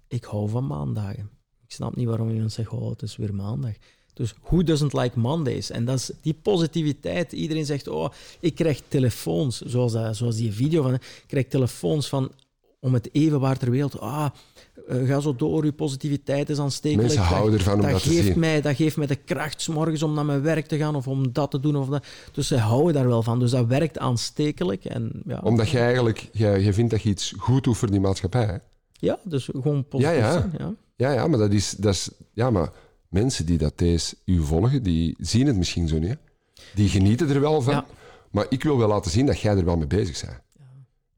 ik 0.08 0.24
hou 0.24 0.48
van 0.48 0.66
maandagen. 0.66 1.30
Ik 1.64 1.72
snap 1.72 1.96
niet 1.96 2.06
waarom 2.06 2.30
iemand 2.30 2.52
zegt, 2.52 2.70
oh, 2.70 2.90
het 2.90 3.02
is 3.02 3.16
weer 3.16 3.34
maandag. 3.34 3.72
Dus 4.14 4.34
who 4.42 4.62
doesn't 4.62 4.92
like 4.92 5.18
Mondays? 5.18 5.70
En 5.70 5.84
dat 5.84 5.98
is 5.98 6.10
die 6.20 6.34
positiviteit. 6.42 7.32
Iedereen 7.32 7.66
zegt, 7.66 7.88
oh, 7.88 8.08
ik 8.40 8.54
krijg 8.54 8.82
telefoons, 8.88 9.60
zoals, 9.60 9.92
dat, 9.92 10.16
zoals 10.16 10.36
die 10.36 10.52
video 10.52 10.82
van, 10.82 10.94
ik 10.94 11.24
krijg 11.26 11.46
telefoons 11.46 12.08
van 12.08 12.32
om 12.80 12.94
het 12.94 13.08
even 13.12 13.40
waar 13.40 13.58
ter 13.58 13.70
wereld. 13.70 14.00
Ah, 14.00 14.30
eh, 14.88 15.06
ga 15.08 15.20
zo 15.20 15.34
door, 15.36 15.62
uw 15.64 15.72
positiviteit 15.72 16.48
is 16.50 16.58
aanstekelijk. 16.58 17.06
Mensen 17.08 17.22
Dat- 17.28 17.32
houden 17.38 17.58
ervan 17.58 17.74
om 17.74 17.80
dat 17.80 17.90
dat 17.90 18.02
te 18.02 18.08
geeft 18.08 18.24
zien. 18.26 18.38
Mij, 18.38 18.60
dat 18.60 18.76
geeft 18.76 18.96
mij 18.96 19.06
de 19.06 19.14
kracht 19.16 19.62
's 19.62 19.68
morgens 19.68 20.02
om 20.02 20.14
naar 20.14 20.24
mijn 20.24 20.42
werk 20.42 20.66
te 20.66 20.76
gaan 20.76 20.94
of 20.94 21.08
om 21.08 21.32
dat 21.32 21.50
te 21.50 21.60
doen. 21.60 21.76
Of 21.76 21.88
dat. 21.88 22.06
Dus 22.32 22.46
ze 22.46 22.56
houden 22.58 22.94
daar 22.94 23.08
wel 23.08 23.22
van. 23.22 23.38
Dus 23.38 23.50
dat 23.50 23.66
werkt 23.66 23.98
aanstekelijk. 23.98 24.84
En, 24.84 25.10
ja, 25.26 25.40
Omdat 25.42 25.68
jij 25.68 25.82
eigenlijk, 25.84 26.28
jij, 26.32 26.62
jij 26.62 26.72
vindt 26.72 26.90
dat 26.90 27.02
je 27.02 27.08
iets 27.08 27.34
goed 27.38 27.64
doet 27.64 27.76
voor 27.76 27.90
die 27.90 28.00
maatschappij. 28.00 28.44
Hè? 28.46 28.56
ja, 28.92 29.18
dus 29.24 29.44
gewoon 29.52 29.84
positief 29.88 30.16
Ja, 30.16 30.20
ja. 30.26 30.32
zijn. 30.32 30.52
Ja. 30.58 30.74
Ja, 30.96 31.10
ja, 31.12 31.26
maar 31.26 31.38
dat 31.38 31.52
is, 31.52 31.70
dat 31.70 31.94
is, 31.94 32.10
ja, 32.32 32.50
maar 32.50 32.70
mensen 33.08 33.46
die 33.46 33.58
dat 33.58 33.78
deze 33.78 34.14
u 34.24 34.42
volgen, 34.42 34.82
die 34.82 35.14
zien 35.18 35.46
het 35.46 35.56
misschien 35.56 35.88
zo 35.88 35.98
niet. 35.98 36.08
hè. 36.08 36.14
Die 36.74 36.88
genieten 36.88 37.28
er 37.28 37.40
wel 37.40 37.62
van. 37.62 37.74
Ja. 37.74 37.86
Maar 38.30 38.46
ik 38.48 38.62
wil 38.62 38.78
wel 38.78 38.88
laten 38.88 39.10
zien 39.10 39.26
dat 39.26 39.40
jij 39.40 39.56
er 39.56 39.64
wel 39.64 39.76
mee 39.76 39.86
bezig 39.86 40.20
bent. 40.26 40.40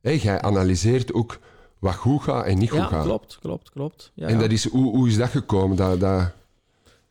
Hé, 0.01 0.11
jij 0.11 0.41
analyseert 0.43 1.13
ook 1.13 1.39
wat 1.81 1.95
goed 1.95 2.23
gaat 2.23 2.45
en 2.45 2.59
niet 2.59 2.71
goed 2.71 2.79
Ja, 2.79 2.87
gaat. 2.87 3.05
klopt, 3.05 3.39
klopt, 3.41 3.71
klopt. 3.71 4.11
Ja, 4.15 4.27
En 4.29 4.39
dat 4.39 4.51
is, 4.51 4.69
hoe, 4.69 4.97
hoe 4.97 5.09
is 5.09 5.17
dat 5.17 5.29
gekomen? 5.29 5.77
Dat, 5.77 6.01
dat, 6.01 6.31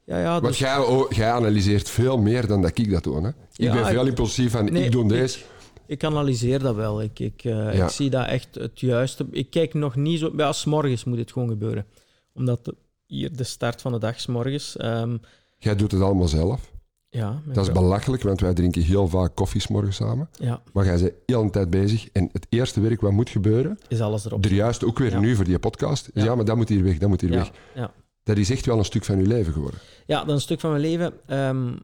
ja, 0.05 0.19
ja, 0.19 0.31
want 0.31 0.45
dus, 0.45 0.59
jij, 0.59 0.77
oh, 0.77 1.11
jij 1.11 1.31
analyseert 1.31 1.89
veel 1.89 2.17
meer 2.17 2.47
dan 2.47 2.61
dat 2.61 2.77
ik 2.77 2.91
dat 2.91 3.03
doe. 3.03 3.21
Hè? 3.21 3.29
Ik 3.55 3.71
ben 3.71 3.85
veel 3.85 4.01
ik- 4.01 4.07
impulsief 4.07 4.51
van, 4.51 4.71
Nee, 4.71 4.83
ik 4.85 4.91
doe 4.91 5.07
deze. 5.07 5.39
ik 5.85 6.03
analyseer 6.03 6.59
dat 6.59 6.75
wel. 6.75 7.01
Ik, 7.01 7.19
ik, 7.19 7.43
eh, 7.43 7.79
ik 7.83 7.89
zie 7.89 8.09
dat 8.09 8.25
echt 8.27 8.55
het 8.55 8.79
juiste. 8.79 9.25
Ik 9.31 9.49
kijk 9.49 9.73
nog 9.73 9.95
niet 9.95 10.19
zo... 10.19 10.33
Ja, 10.37 10.51
s 10.51 10.65
morgens 10.65 11.03
moet 11.03 11.17
het 11.17 11.31
gewoon 11.31 11.49
gebeuren. 11.49 11.85
Omdat 12.33 12.65
de- 12.65 12.75
hier 13.05 13.35
de 13.35 13.43
start 13.43 13.81
van 13.81 13.91
de 13.91 13.99
dag, 13.99 14.19
s 14.19 14.25
morgens... 14.25 14.77
ehm, 14.77 15.17
Jij 15.57 15.75
doet 15.75 15.91
het 15.91 16.01
allemaal 16.01 16.27
zelf. 16.27 16.71
Ja, 17.09 17.41
Dat 17.45 17.67
is 17.67 17.73
belachelijk, 17.73 18.23
want 18.23 18.39
wij 18.41 18.53
drinken 18.53 18.81
heel 18.81 19.07
vaak 19.07 19.35
koffie 19.35 19.61
's 19.61 19.67
morgens 19.67 19.95
samen. 19.95 20.29
Ja, 20.31 20.61
Maar 20.73 20.85
jij 20.85 20.97
bent 20.99 21.13
heel 21.25 21.43
de 21.43 21.49
tijd 21.49 21.69
bezig. 21.69 22.09
En 22.11 22.29
het 22.31 22.45
eerste 22.49 22.81
werk 22.81 23.01
wat 23.01 23.11
moet 23.11 23.29
gebeuren, 23.29 23.77
is 23.87 24.01
alles 24.01 24.25
erop. 24.25 24.45
er 24.45 24.53
juist 24.53 24.83
ook 24.83 24.97
weer 24.99 25.11
Ja. 25.11 25.19
nu 25.19 25.35
voor 25.35 25.45
die 25.45 25.59
podcast, 25.59 26.09
is 26.13 26.23
Ja. 26.23 26.35
maar 26.35 26.45
dat 26.45 26.55
moet 26.55 26.69
hier 26.69 26.83
weg, 26.83 26.97
dat 26.97 27.09
moet 27.09 27.21
hier 27.21 27.29
weg. 27.29 27.51
ja. 27.75 27.93
Dat 28.23 28.37
is 28.37 28.49
echt 28.49 28.65
wel 28.65 28.77
een 28.77 28.85
stuk 28.85 29.05
van 29.05 29.17
je 29.19 29.25
leven 29.27 29.53
geworden. 29.53 29.79
ja, 30.05 30.17
dat 30.19 30.27
is 30.27 30.33
een 30.33 30.41
stuk 30.41 30.59
van 30.59 30.69
mijn 30.69 30.81
leven. 30.81 31.13
Ehm, 31.25 31.75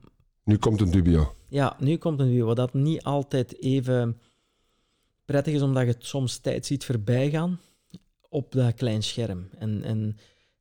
Nu 0.44 0.58
komt 0.58 0.82
een 0.82 0.92
dubio. 0.92 1.34
Ja, 1.50 1.76
nu 1.80 1.98
komt 1.98 2.20
een 2.20 2.28
video, 2.28 2.46
wat 2.46 2.56
dat 2.56 2.74
niet 2.74 3.04
altijd 3.04 3.62
even 3.62 4.20
prettig 5.26 5.54
is, 5.54 5.62
omdat 5.62 5.84
je 5.84 5.90
het 5.92 6.06
soms 6.06 6.38
tijd 6.38 6.66
ziet 6.66 6.86
voorbijgaan 6.86 7.60
op 8.30 8.52
dat 8.52 8.74
klein 8.74 9.04
scherm. 9.04 9.50
En, 9.58 9.84
en 9.84 10.18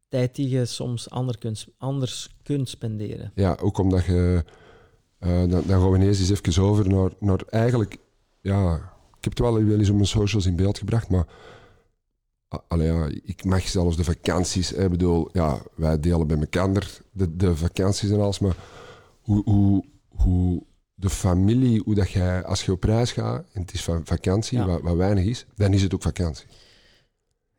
tijd 0.08 0.34
die 0.34 0.48
je 0.48 0.64
soms 0.64 1.10
ander 1.10 1.38
kunt, 1.38 1.66
anders 1.78 2.28
kunt 2.45 2.68
spenderen. 2.68 3.32
Ja, 3.34 3.57
ook 3.61 3.78
omdat 3.78 4.05
je... 4.05 4.45
eh, 5.18 5.28
dan, 5.38 5.49
dan 5.51 5.62
gaan 5.80 5.90
we 5.90 5.97
ineens 5.99 6.18
eens 6.30 6.30
even 6.40 6.62
over 6.62 6.88
naar, 6.88 7.11
naar 7.18 7.40
eigenlijk... 7.51 7.97
Ja, 8.40 8.74
ik 9.18 9.24
heb 9.24 9.32
het 9.32 9.38
wel 9.38 9.64
wel 9.64 9.78
eens 9.78 9.88
op 9.88 9.95
mijn 9.95 10.07
socials 10.07 10.47
in 10.47 10.57
beeld 10.57 10.78
gebracht, 10.78 11.09
maar... 11.09 11.26
Allee, 12.68 12.92
ja, 12.92 13.09
ik 13.22 13.45
mag 13.45 13.68
zelfs 13.68 13.97
de 13.97 14.05
vakanties... 14.05 14.72
Ik 14.72 14.90
bedoel, 14.90 15.28
ja, 15.32 15.59
wij 15.74 16.01
delen 16.01 16.26
bij 16.26 16.38
elkaar 16.38 16.90
de, 17.12 17.36
de 17.36 17.57
vakanties 17.57 18.11
en 18.11 18.20
alles, 18.20 18.38
maar 18.38 18.57
hoe, 19.20 19.42
hoe, 19.45 19.84
hoe 20.09 20.62
de 20.95 21.11
familie, 21.11 21.82
hoe 21.84 21.95
dat 21.95 22.11
jij, 22.11 22.45
als 22.45 22.64
je 22.64 22.72
op 22.72 22.84
reis 22.84 23.12
gaat 23.12 23.45
en 23.53 23.61
het 23.61 23.72
is 23.72 23.84
van 23.84 24.01
vakantie, 24.05 24.59
Ja. 24.59 24.66
wat, 24.66 24.80
wat 24.82 24.97
weinig 24.97 25.24
is, 25.24 25.47
dan 25.55 25.72
is 25.72 25.82
het 25.82 25.95
ook 25.95 26.03
vakantie. 26.03 26.47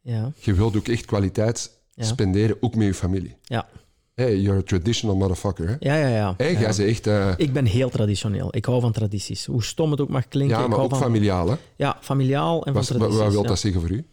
Ja, 0.01 0.31
Je 0.35 0.53
wilt 0.53 0.77
ook 0.77 0.87
echt 0.87 1.05
kwaliteit 1.05 1.71
Ja. 1.93 2.03
spenderen, 2.03 2.57
ook 2.59 2.75
met 2.75 2.87
je 2.87 2.93
familie. 2.93 3.37
ja, 3.41 3.67
Hey, 4.15 4.37
you're 4.39 4.59
a 4.59 4.63
traditional 4.63 5.15
motherfucker, 5.15 5.67
hè? 5.67 5.75
ja, 5.79 5.95
ja. 5.95 6.15
ja. 6.15 6.33
Hey, 6.37 6.51
ja. 6.51 6.71
jij 6.71 6.87
echt... 6.87 7.07
eh, 7.07 7.33
Ik 7.37 7.53
ben 7.53 7.65
heel 7.65 7.89
traditioneel. 7.89 8.47
Ik 8.55 8.65
hou 8.65 8.81
van 8.81 8.91
tradities. 8.91 9.45
Hoe 9.45 9.63
stom 9.63 9.91
het 9.91 10.01
ook 10.01 10.09
mag 10.09 10.27
klinken. 10.27 10.57
ja, 10.59 10.67
maar 10.67 10.79
ook 10.79 10.89
van, 10.89 10.99
familiaal, 10.99 11.49
hè? 11.49 11.55
Ja, 11.75 11.97
familiaal 12.01 12.65
en 12.65 12.73
Wat, 12.73 12.85
van 12.87 12.97
wat, 12.97 13.07
tradities. 13.07 13.23
wat 13.23 13.33
wil 13.33 13.43
dat 13.43 13.59
zeggen 13.59 13.81
voor 13.81 13.89
u? 13.91 14.05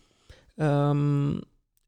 Ehm, 0.57 1.38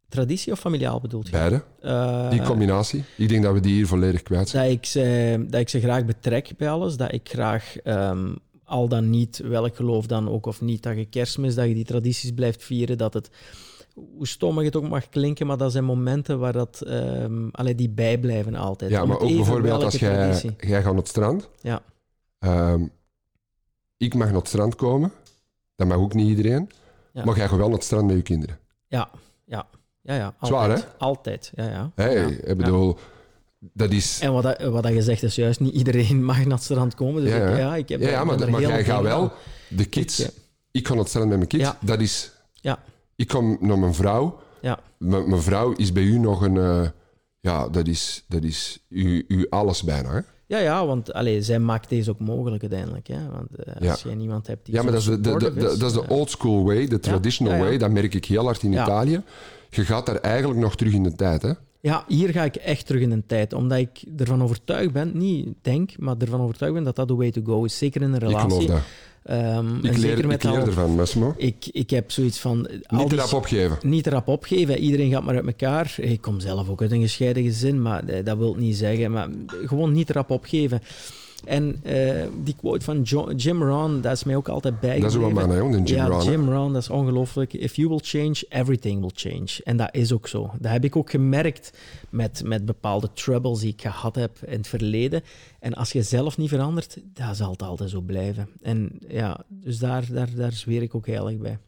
traditie 0.09 0.53
of 0.53 0.59
familiaal 0.61 1.01
bedoelt 1.01 1.27
je? 1.27 1.33
Beide. 1.33 1.63
Eh, 1.81 2.31
Die 2.31 2.43
combinatie. 2.43 3.05
Ik 3.17 3.29
denk 3.29 3.43
dat 3.43 3.53
we 3.53 3.61
die 3.61 3.75
hier 3.75 3.87
volledig 3.87 4.23
kwijt 4.23 4.49
zijn. 4.49 4.65
dat, 4.65 4.73
ik 4.73 4.85
ze, 4.87 5.45
dat 5.49 5.61
ik 5.61 5.69
ze 5.69 5.81
graag 5.81 6.05
betrek 6.05 6.51
bij 6.57 6.71
alles. 6.71 6.97
Dat 6.97 7.13
ik 7.13 7.29
graag, 7.29 7.77
ehm, 7.77 8.35
al 8.65 8.89
dan 8.89 9.11
niet, 9.11 9.39
welk 9.45 9.77
geloof 9.77 10.07
dan 10.07 10.29
ook 10.31 10.47
of 10.47 10.61
niet, 10.61 10.83
dat 10.83 10.97
je 10.97 11.05
kerstmis, 11.05 11.55
dat 11.55 11.69
je 11.69 11.75
die 11.75 11.85
tradities 11.85 12.31
blijft 12.35 12.63
vieren. 12.65 12.99
Dat 12.99 13.15
het, 13.15 13.31
hoe 13.95 14.27
stommig 14.27 14.65
het 14.65 14.77
ook 14.77 14.89
mag 14.89 15.09
klinken, 15.09 15.47
maar 15.47 15.57
dat 15.57 15.73
zijn 15.73 15.85
momenten 15.85 16.39
waar 16.39 16.53
dat, 16.53 16.81
ehm 16.81 17.49
allee, 17.51 17.75
die 17.75 17.89
bijblijven 17.91 18.55
altijd. 18.55 18.91
Ja, 18.91 19.03
Om 19.03 19.09
maar 19.09 19.19
ook 19.19 19.29
bijvoorbeeld 19.29 19.83
als 19.83 19.95
jij, 19.97 20.15
traditie. 20.15 20.55
jij 20.59 20.83
gaat 20.83 20.93
naar 20.93 21.01
het 21.01 21.09
strand. 21.09 21.49
Ja. 21.61 21.83
Ehm, 22.39 22.83
ik 23.97 24.15
mag 24.15 24.27
naar 24.27 24.37
het 24.37 24.49
strand 24.49 24.75
komen. 24.75 25.13
Dat 25.77 25.87
mag 25.87 25.97
ook 25.97 26.15
niet 26.15 26.29
iedereen. 26.29 26.71
Ja. 27.13 27.25
Maar 27.25 27.37
jij 27.37 27.49
gaat 27.49 27.57
wel 27.59 27.67
naar 27.67 27.77
het 27.77 27.85
strand 27.85 28.07
met 28.07 28.17
je 28.17 28.23
kinderen. 28.23 28.59
Ja, 28.87 29.11
ja, 29.45 29.67
ja, 30.01 30.15
ja. 30.15 30.35
Zwaar, 30.41 30.61
altijd. 30.71 30.87
Altijd, 30.99 31.53
ja, 31.55 31.65
ja. 31.69 31.91
Hey, 31.95 32.15
ja. 32.15 32.27
ik 32.27 32.57
bedoel, 32.57 32.99
dat 33.59 33.91
is... 33.91 34.21
En 34.21 34.33
wat, 34.33 34.43
dat- 34.43 34.63
wat 34.63 34.83
dat 34.83 34.93
je 34.93 35.03
zegt 35.03 35.23
is 35.23 35.35
juist, 35.35 35.61
niet 35.61 35.75
iedereen 35.75 36.25
mag 36.25 36.37
naar 36.45 36.47
het 36.55 36.63
strand 36.63 36.95
komen. 36.95 37.23
Dus 37.23 37.33
Ja, 37.33 37.49
ik, 37.49 37.57
ja. 37.57 37.77
ik 37.77 37.89
heb 37.89 38.01
Ja, 38.01 38.25
maar, 38.25 38.51
maar 38.51 38.61
jij 38.61 38.85
gaat 38.85 39.03
wel... 39.03 39.33
De 39.69 39.85
kids... 39.85 40.21
Ik, 40.21 40.31
Ik, 40.71 40.83
eh, 40.83 40.87
ga 40.87 40.89
naar 40.95 40.99
het 41.03 41.09
strand 41.09 41.29
met 41.29 41.37
mijn 41.37 41.49
kids. 41.49 41.63
Ja. 41.63 41.79
Dat 41.81 42.01
is... 42.01 42.33
Ja. 42.53 42.79
Ik 43.17 43.29
kom 43.29 43.57
naar 43.61 43.79
mijn 43.79 43.95
vrouw. 43.95 44.39
Ja. 44.61 44.79
M- 44.99 45.09
mijn 45.29 45.43
vrouw 45.43 45.73
is 45.73 45.93
bij 45.93 46.03
u 46.03 46.19
nog 46.19 46.43
een... 46.43 46.57
eh, 46.57 46.89
ja, 47.41 47.69
dat 47.69 47.87
is, 47.89 48.25
dat 48.29 48.43
is 48.43 48.85
u, 48.89 49.25
u 49.29 49.47
alles 49.51 49.83
bijna, 49.83 50.11
hè? 50.13 50.21
Ja, 50.47 50.59
ja, 50.59 50.87
want 50.87 51.13
allee, 51.13 51.43
zij 51.43 51.59
maakt 51.59 51.89
deze 51.89 52.11
ook 52.11 52.19
mogelijk 52.19 52.63
uiteindelijk. 52.63 53.07
Hè? 53.07 53.31
Want 53.31 53.57
eh, 53.57 53.75
Ja. 53.81 53.91
als 53.91 54.03
jij 54.03 54.15
niemand 54.15 54.47
hebt 54.47 54.65
die 54.67 54.75
Ja, 54.75 54.83
maar 54.83 54.93
dat 54.93 55.01
is 55.01 55.07
de, 55.07 55.21
de, 55.21 55.21
de, 55.21 55.29
supportive 55.31 55.69
de- 55.73 55.79
dat 55.79 55.91
is 55.91 55.97
de 55.97 56.03
eh, 56.05 56.11
old 56.17 56.31
school 56.31 56.65
way, 56.65 56.87
de 56.87 56.99
traditional 56.99 57.53
ja, 57.53 57.59
ja. 57.59 57.65
way. 57.65 57.79
Dat 57.79 57.91
merk 57.91 58.15
ik 58.15 58.25
heel 58.25 58.45
hard 58.45 58.63
in. 58.63 58.73
Italië. 58.73 59.23
Je 59.71 59.85
gaat 59.85 60.07
daar 60.07 60.17
eigenlijk 60.17 60.61
nog 60.61 60.77
terug 60.77 60.93
in 60.93 61.03
de 61.03 61.13
tijd, 61.15 61.43
hè? 61.43 61.53
Ja, 61.81 62.05
hier 62.09 62.29
ga 62.29 62.43
ik 62.45 62.57
echt 62.57 62.87
terug 62.87 63.03
in 63.03 63.11
een 63.11 63.27
tijd. 63.27 63.53
Omdat 63.53 63.79
ik 63.79 64.05
ervan 64.17 64.43
overtuigd 64.43 64.93
ben, 64.93 65.11
niet 65.19 65.49
denk, 65.63 65.99
maar 65.99 66.15
ervan 66.19 66.41
overtuigd 66.41 66.75
ben 66.75 66.85
dat 66.85 66.97
dat 66.97 67.09
de 67.09 67.15
way 67.15 67.31
to 67.31 67.41
go 67.45 67.65
is. 67.65 67.79
Zeker 67.79 68.03
in 68.03 68.09
een 68.13 68.15
Ik 68.15 68.27
geloof 68.29 68.43
relatie. 68.43 68.69
dat. 68.69 68.81
Ehm, 69.25 69.77
Ik 69.77 69.85
en 69.85 69.95
zeker 70.01 70.17
leer, 70.17 70.27
met 70.27 70.45
ik 70.45 70.51
leer 70.51 70.61
al- 70.61 70.67
ervan, 70.67 70.91
Massimo. 70.95 71.35
Ik, 71.37 71.67
ik 71.73 71.91
heb 71.91 72.11
zoiets 72.11 72.39
van... 72.39 72.69
al 72.87 72.99
Niet 72.99 73.13
erop 73.13 73.33
opgeven. 73.33 73.79
Niet 73.83 74.07
erop 74.07 74.29
opgeven. 74.29 74.79
Iedereen 74.79 75.11
gaat 75.11 75.23
maar 75.25 75.35
uit 75.37 75.47
elkaar. 75.47 75.95
Ik 75.97 76.21
kom 76.21 76.41
zelf 76.41 76.69
ook 76.69 76.83
uit 76.83 76.93
een 76.93 77.01
gescheiden 77.01 77.43
gezin, 77.43 77.83
maar 77.83 78.05
eh, 78.05 78.25
dat 78.25 78.39
wil 78.39 78.55
niet 78.55 78.77
zeggen. 78.77 79.11
Maar 79.11 79.29
gewoon 79.65 79.93
niet 79.93 80.11
erop 80.11 80.31
opgeven. 80.31 80.81
En 81.45 81.81
eh, 81.83 82.27
die 82.43 82.55
quote 82.57 82.85
van 82.85 83.03
Jim 83.37 83.63
Rohn, 83.63 84.01
dat 84.01 84.13
is 84.13 84.25
mij 84.25 84.37
ook 84.37 84.49
altijd 84.49 84.75
Dat 84.81 84.91
is 84.91 85.01
bijgebleven. 85.01 85.49
wel 85.49 85.71
de 85.71 85.83
Jim 85.83 85.87
ja. 85.87 86.23
Jim 86.23 86.51
Rohn, 86.51 86.73
dat 86.73 86.83
is 86.83 86.91
ongelooflijk. 86.91 87.53
If 87.53 87.77
you 87.77 87.89
will 87.89 88.01
change, 88.03 88.45
everything 88.49 89.01
will 89.01 89.11
change. 89.15 89.61
En 89.65 89.77
dat 89.77 89.89
is 89.93 90.13
ook 90.13 90.29
zo. 90.29 90.51
Dat 90.59 90.73
heb 90.73 90.85
ik 90.85 90.97
ook 90.97 91.11
gemerkt 91.11 91.73
met, 92.11 92.43
met 92.45 92.65
bepaalde 92.65 93.09
troubles 93.13 93.61
die 93.61 93.73
ik 93.73 93.81
gehad 93.81 94.15
heb 94.15 94.39
in 94.47 94.57
het 94.57 94.67
verleden. 94.67 95.23
En 95.61 95.75
als 95.75 95.93
je 95.93 96.03
zelf 96.03 96.37
niet 96.37 96.49
verandert, 96.49 96.99
dat 97.13 97.37
zal 97.37 97.51
het 97.51 97.63
altijd 97.63 97.91
zo 97.91 98.01
blijven. 98.01 98.49
En 98.63 98.99
ja, 99.09 99.45
dus 99.49 99.79
daar, 99.79 100.07
daar, 100.13 100.29
daar 100.37 100.53
zweer 100.53 100.83
ik 100.83 100.95
ook 100.95 101.07
heilig 101.07 101.37
bij. 101.39 101.59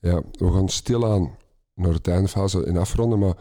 Ja, 0.00 0.22
we 0.32 0.52
gaan 0.52 0.68
stilaan 0.68 1.30
naar 1.74 1.92
het 1.92 2.08
eindfase 2.08 2.64
en 2.64 2.76
afronden, 2.76 3.18
maar 3.18 3.34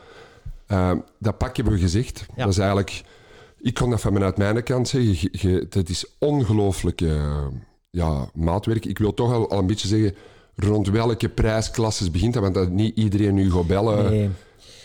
eh, 0.67 0.91
dat 1.19 1.37
pak 1.37 1.55
hebben 1.55 1.73
we 1.73 1.79
gezegd. 1.79 2.25
Ja. 2.35 2.43
Dat 2.43 2.53
is 2.53 2.57
eigenlijk... 2.57 3.03
Ik 3.65 3.73
kon 3.73 3.89
dat 3.89 4.01
vanuit 4.01 4.37
mijn 4.37 4.63
kant 4.63 4.87
zeggen. 4.87 5.29
Je- 5.31 5.65
dat 5.69 5.89
is 5.89 6.05
ongelooflijk 6.19 7.01
eh, 7.01 7.45
ja, 7.89 8.29
maatwerk. 8.33 8.85
Ik 8.85 8.97
wil 8.97 9.13
toch 9.13 9.33
al, 9.33 9.49
al 9.49 9.59
een 9.59 9.65
beetje 9.67 9.87
zeggen 9.87 10.15
rond 10.55 10.89
welke 10.89 11.29
prijsklasses 11.29 12.11
begint 12.11 12.33
dat, 12.33 12.41
want 12.43 12.55
dat 12.55 12.69
niet 12.69 12.97
iedereen 12.97 13.33
nu 13.33 13.51
gaat 13.51 13.67
bellen. 13.67 14.13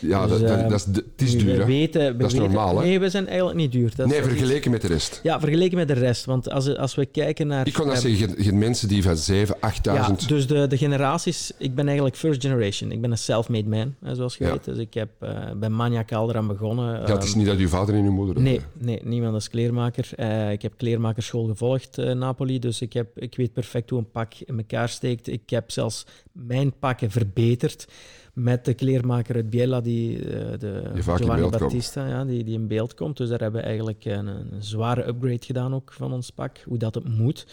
Ja, 0.01 0.27
Dus, 0.27 0.39
dat, 0.39 0.49
dat, 0.49 0.59
eh, 0.59 0.69
dat 0.69 0.79
is, 0.79 0.85
het 0.87 1.03
is 1.17 1.39
duur, 1.39 1.45
we 1.57 1.61
hè? 1.61 1.65
weten, 1.67 2.01
we 2.13 2.17
Dat 2.17 2.27
is 2.33 2.39
weten- 2.39 2.53
normaal, 2.53 2.79
hè? 2.79 2.85
Nee, 2.85 3.01
we 3.01 3.11
zijn 3.11 3.27
eigenlijk 3.27 3.57
niet 3.57 3.73
duur. 3.73 3.93
Dat 3.97 4.07
Nee, 4.07 4.19
is- 4.19 4.25
vergeleken 4.27 4.71
met 4.71 4.81
de 4.81 4.87
rest. 4.87 5.21
Ja, 5.23 5.41
vergeleken 5.41 5.77
met 5.79 5.89
de 5.89 5.95
rest. 5.95 6.25
Want 6.25 6.51
als, 6.51 6.77
als 6.77 6.95
we 6.95 7.07
kijken 7.07 7.47
naar... 7.47 7.67
Ik 7.67 7.73
kon 7.73 7.87
dat 7.87 7.99
zeggen, 8.01 8.29
hebt 8.43 8.53
mensen 8.55 8.89
die 8.89 9.03
van 9.03 9.17
7, 9.17 9.57
8.000... 9.57 9.61
Ja, 9.83 10.17
dus 10.27 10.47
de, 10.47 10.67
de 10.67 10.77
generaties... 10.77 11.53
Ik 11.59 11.75
ben 11.75 11.87
eigenlijk 11.87 12.17
first 12.17 12.41
generation. 12.43 12.93
Ik 12.93 13.01
ben 13.01 13.11
een 13.11 13.19
self-made 13.19 13.69
man, 13.69 13.95
zoals 14.17 14.37
je 14.37 14.45
Ja. 14.45 14.51
weet. 14.51 14.65
Dus 14.65 14.79
ik 14.79 14.95
heb, 14.95 15.09
eh 15.21 15.51
ben 15.57 15.77
maniacaal 15.77 16.29
eraan 16.31 16.47
begonnen. 16.47 17.01
ja, 17.01 17.13
het 17.15 17.23
is 17.23 17.29
Ehm, 17.31 17.39
niet 17.39 17.47
dat 17.47 17.57
uw 17.59 17.69
vader 17.69 17.95
en 17.95 18.05
uw 18.05 18.13
moeder... 18.13 18.43
Nee, 18.43 18.61
nee, 18.79 19.01
niemand 19.05 19.37
is 19.37 19.49
kleermaker. 19.49 20.09
Eh, 20.17 20.51
ik 20.53 20.63
heb 20.63 20.73
kleermakerschool 20.77 21.47
gevolgd, 21.47 21.99
eh 21.99 22.13
Napoli. 22.13 22.59
Dus 22.59 22.81
ik, 22.81 22.93
heb, 22.93 23.19
ik 23.19 23.37
weet 23.37 23.53
perfect 23.53 23.91
hoe 23.91 23.99
een 23.99 24.11
pak 24.11 24.33
in 24.47 24.59
elkaar 24.59 24.89
steekt. 24.89 25.29
Ik 25.29 25.51
heb 25.51 25.71
zelfs 25.71 26.07
mijn 26.33 26.73
pakken 26.79 27.11
verbeterd 27.11 27.87
met 28.43 28.65
de 28.65 28.75
kleermaker 28.75 29.35
uit 29.35 29.51
Biella, 29.51 29.81
die, 29.81 30.19
eh, 30.19 30.59
de 30.59 30.91
Die 30.95 31.03
Giovanni 31.03 31.41
komt. 31.41 31.59
Battista, 31.59 32.09
ja, 32.09 32.25
die, 32.25 32.45
die 32.45 32.55
in 32.55 32.67
beeld 32.67 32.95
komt. 32.95 33.17
Dus 33.17 33.29
daar 33.29 33.41
hebben 33.41 33.61
we 33.61 33.67
eigenlijk 33.67 34.05
een, 34.05 34.27
een 34.27 34.47
zware 34.59 35.07
upgrade 35.07 35.45
gedaan 35.45 35.75
ook 35.75 35.93
van 35.93 36.13
ons 36.13 36.31
pak, 36.31 36.59
hoe 36.65 36.79
dat 36.79 36.95
het 36.95 37.09
moet. 37.09 37.47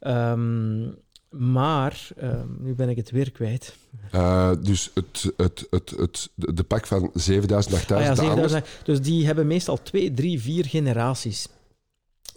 Ehm, 0.00 0.88
maar, 1.30 2.08
ehm, 2.16 2.46
nu 2.58 2.74
ben 2.74 2.88
ik 2.88 2.96
het 2.96 3.10
weer 3.10 3.30
kwijt. 3.30 3.76
Eh, 4.10 4.50
dus 4.62 4.90
het, 4.94 5.32
het, 5.36 5.66
het, 5.70 5.90
het, 5.96 6.30
de 6.34 6.62
pak 6.62 6.86
van 6.86 7.10
7000, 7.14 7.74
8000, 7.74 7.90
Ah 7.90 8.16
ja, 8.16 8.22
de 8.22 8.30
anders. 8.30 8.52
7000. 8.52 8.86
Dus 8.86 9.00
die 9.00 9.26
hebben 9.26 9.46
meestal 9.46 9.82
twee, 9.82 10.14
drie, 10.14 10.40
vier 10.40 10.64
generaties. 10.64 11.48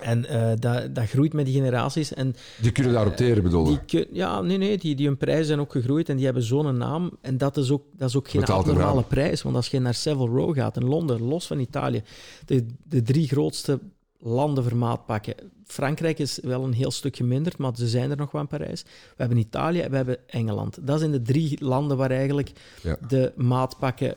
En 0.04 0.26
eh, 0.26 0.52
dat, 0.60 0.96
dat 0.96 1.10
groeit 1.10 1.34
met 1.34 1.46
die 1.46 1.54
generaties. 1.56 2.14
En 2.14 2.36
Die 2.62 2.72
kunnen 2.72 2.94
daarop 2.94 3.16
teren, 3.16 3.44
bedoel 3.44 3.64
die 3.64 3.74
je? 3.74 3.80
kun- 3.86 4.08
ja, 4.16 4.42
nee, 4.42 4.58
nee, 4.58 4.78
die, 4.78 4.96
die 4.96 5.08
hun 5.08 5.18
prijzen 5.18 5.46
zijn 5.46 5.60
ook 5.60 5.72
gegroeid 5.72 6.10
en 6.10 6.16
die 6.16 6.26
hebben 6.26 6.44
zo'n 6.44 6.78
naam. 6.78 7.18
En 7.22 7.38
dat 7.38 7.58
is 7.58 7.72
ook, 7.72 7.84
dat 7.98 8.10
is 8.10 8.16
ook 8.16 8.30
geen 8.30 8.42
naam. 8.78 9.08
prijs. 9.08 9.42
Want 9.42 9.56
als 9.56 9.68
je 9.68 9.80
naar 9.80 9.94
Savile 9.94 10.28
Row 10.30 10.56
gaat 10.56 10.78
in 10.78 10.86
Londen, 10.86 11.22
los 11.22 11.48
van 11.48 11.60
Italië, 11.60 12.04
de, 12.46 12.66
de 12.84 13.02
drie 13.02 13.28
grootste 13.28 13.80
landen 14.20 14.64
voor 14.64 14.76
maatpakken. 14.78 15.36
Frankrijk 15.66 16.20
is 16.20 16.40
wel 16.42 16.64
een 16.64 16.74
heel 16.74 16.92
stuk 16.92 17.16
geminderd, 17.16 17.58
maar 17.58 17.72
ze 17.76 17.88
zijn 17.88 18.12
er 18.12 18.18
nog 18.18 18.32
wel 18.32 18.42
in 18.42 18.48
Parijs. 18.48 18.82
We 18.84 18.90
hebben 19.16 19.38
Italië 19.38 19.80
en 19.80 19.90
we 19.90 19.96
hebben 19.96 20.18
Engeland. 20.28 20.78
Dat 20.88 21.00
zijn 21.00 21.12
de 21.12 21.22
drie 21.22 21.64
landen 21.66 21.98
waar 21.98 22.12
eigenlijk 22.12 22.52
Ja. 22.84 22.98
de 23.08 23.32
maatpakken 23.36 24.16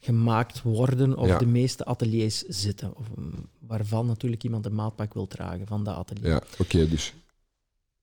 gemaakt 0.00 0.62
worden 0.62 1.16
of 1.16 1.26
Ja. 1.26 1.38
de 1.38 1.46
meeste 1.46 1.84
ateliers 1.84 2.42
zitten. 2.42 2.96
Of, 2.96 3.06
mm, 3.16 3.48
waarvan 3.60 4.06
natuurlijk 4.06 4.44
iemand 4.44 4.66
een 4.66 4.74
maatpak 4.74 5.14
wil 5.14 5.26
dragen 5.26 5.66
van 5.66 5.84
dat 5.84 5.96
atelier. 5.96 6.28
Ja, 6.30 6.42
oké, 6.58 6.88
dus. 6.88 7.14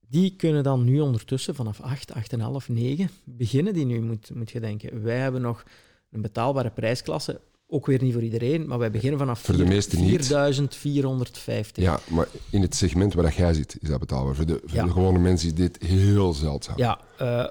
Die 0.07 0.35
kunnen 0.35 0.63
dan 0.63 0.83
nu 0.83 0.99
ondertussen 0.99 1.55
vanaf 1.55 1.79
8, 1.81 2.11
8,5, 2.13 2.69
9 2.69 3.09
beginnen 3.23 3.73
die 3.73 3.85
nu, 3.85 4.01
moet, 4.01 4.31
moet 4.35 4.51
je 4.51 4.59
denken. 4.59 5.03
Wij 5.03 5.17
hebben 5.17 5.41
nog 5.41 5.63
een 6.11 6.21
betaalbare 6.21 6.69
prijsklasse, 6.69 7.41
ook 7.67 7.85
weer 7.85 8.01
niet 8.01 8.13
voor 8.13 8.21
iedereen, 8.23 8.67
maar 8.67 8.79
wij 8.79 8.91
beginnen 8.91 9.19
vanaf 9.19 9.39
Voor 9.41 9.57
de 9.57 9.65
meesten 9.65 10.01
niet. 10.01 10.25
4450. 10.25 11.83
Ja, 11.83 11.99
maar 12.09 12.27
in 12.49 12.61
het 12.61 12.75
segment 12.75 13.13
waar 13.13 13.23
dat 13.23 13.35
jij 13.35 13.53
zit, 13.53 13.77
is 13.81 13.89
dat 13.89 13.99
betaalbaar. 13.99 14.35
Voor 14.35 14.45
de, 14.45 14.61
voor 14.65 14.77
Ja. 14.77 14.83
de 14.85 14.91
gewone 14.91 15.19
mensen 15.19 15.47
is 15.47 15.53
dit 15.55 15.77
heel 15.83 16.33
zeldzaam. 16.33 16.77
Ja, 16.77 16.99
eh, 17.17 17.47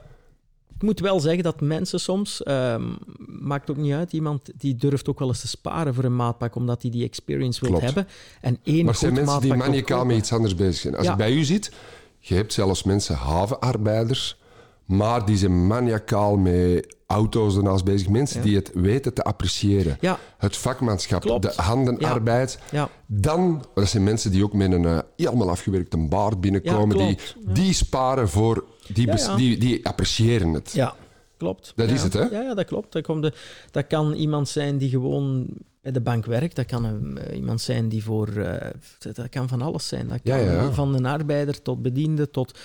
ik 0.82 0.88
moet 0.88 1.00
wel 1.00 1.20
zeggen 1.20 1.42
dat 1.42 1.60
mensen 1.60 2.00
soms, 2.00 2.42
ehm, 2.42 2.82
maakt 3.26 3.70
ook 3.70 3.76
niet 3.76 3.92
uit, 3.92 4.12
iemand 4.12 4.50
die 4.56 4.76
durft 4.76 5.08
ook 5.08 5.18
wel 5.18 5.28
eens 5.28 5.40
te 5.40 5.48
sparen 5.48 5.94
voor 5.94 6.04
een 6.04 6.16
maatpak, 6.16 6.54
omdat 6.54 6.82
hij 6.82 6.90
die 6.90 7.04
experience 7.04 7.66
wil 7.68 7.80
hebben. 7.80 8.08
En 8.40 8.58
één 8.62 8.84
maar 8.84 8.94
zijn 8.94 9.12
mensen 9.14 9.40
die 9.40 9.54
maniacaal 9.54 10.04
met 10.04 10.16
iets 10.16 10.32
anders 10.32 10.54
bezig 10.54 10.76
zijn. 10.80 10.96
Als 10.96 11.04
Ja. 11.06 11.12
ik 11.12 11.18
bij 11.18 11.32
u 11.32 11.44
zit, 11.44 11.72
je 12.18 12.34
hebt 12.34 12.52
zelfs 12.52 12.82
mensen, 12.82 13.14
havenarbeiders, 13.16 14.40
maar 14.84 15.24
die 15.26 15.36
zijn 15.36 15.66
maniacaal 15.66 16.36
met 16.36 16.96
auto's 17.06 17.56
ernaast 17.56 17.84
bezig. 17.84 18.08
Mensen 18.08 18.38
Ja. 18.40 18.44
die 18.46 18.54
het 18.56 18.70
weten 18.74 19.14
te 19.14 19.22
appreciëren. 19.22 19.96
Ja, 20.00 20.18
Het 20.38 20.56
vakmanschap, 20.56 21.20
Klopt. 21.20 21.42
de 21.56 21.62
handenarbeid. 21.62 22.58
ja. 22.70 22.88
Dan, 23.06 23.64
dat 23.74 23.88
zijn 23.88 24.04
mensen 24.04 24.30
die 24.30 24.44
ook 24.44 24.52
met 24.52 24.72
een 24.72 24.84
eh, 24.84 24.98
helemaal 25.16 25.50
afgewerkte 25.50 25.96
baard 25.96 26.40
binnenkomen. 26.40 26.96
Die, 26.96 27.18
die 27.46 27.72
sparen 27.72 28.28
voor, 28.28 28.64
die, 28.86 29.06
Ja, 29.06 29.12
bes- 29.12 29.26
ja. 29.26 29.36
Die, 29.36 29.58
die 29.58 29.86
appreciëren 29.86 30.52
het. 30.52 30.72
Ja, 30.72 30.94
klopt. 31.36 31.72
Dat 31.76 31.88
ja. 31.88 31.94
is 31.94 32.02
het, 32.02 32.12
hè? 32.12 32.20
Ja, 32.20 32.40
ja 32.40 32.54
dat 32.54 32.66
klopt. 32.66 32.92
Dat, 32.92 33.02
komt 33.02 33.22
de, 33.22 33.32
dat 33.70 33.86
kan 33.86 34.12
iemand 34.12 34.48
zijn 34.48 34.78
die 34.78 34.88
gewoon 34.88 35.46
bij 35.82 35.92
de 35.92 36.00
bank 36.00 36.26
werkt. 36.26 36.56
Dat 36.56 36.66
kan 36.66 36.84
een, 36.84 37.18
eh, 37.18 37.36
iemand 37.36 37.60
zijn 37.60 37.88
die 37.88 38.04
voor... 38.04 38.28
eh, 38.28 38.70
dat, 39.12 39.28
kan 39.28 39.48
van 39.48 39.62
alles 39.62 39.88
zijn. 39.88 40.08
Dat 40.08 40.20
kan 40.24 40.74
van 40.74 40.94
een 40.94 41.06
arbeider 41.06 41.62
tot 41.62 41.82
bediende 41.82 42.30
tot... 42.30 42.58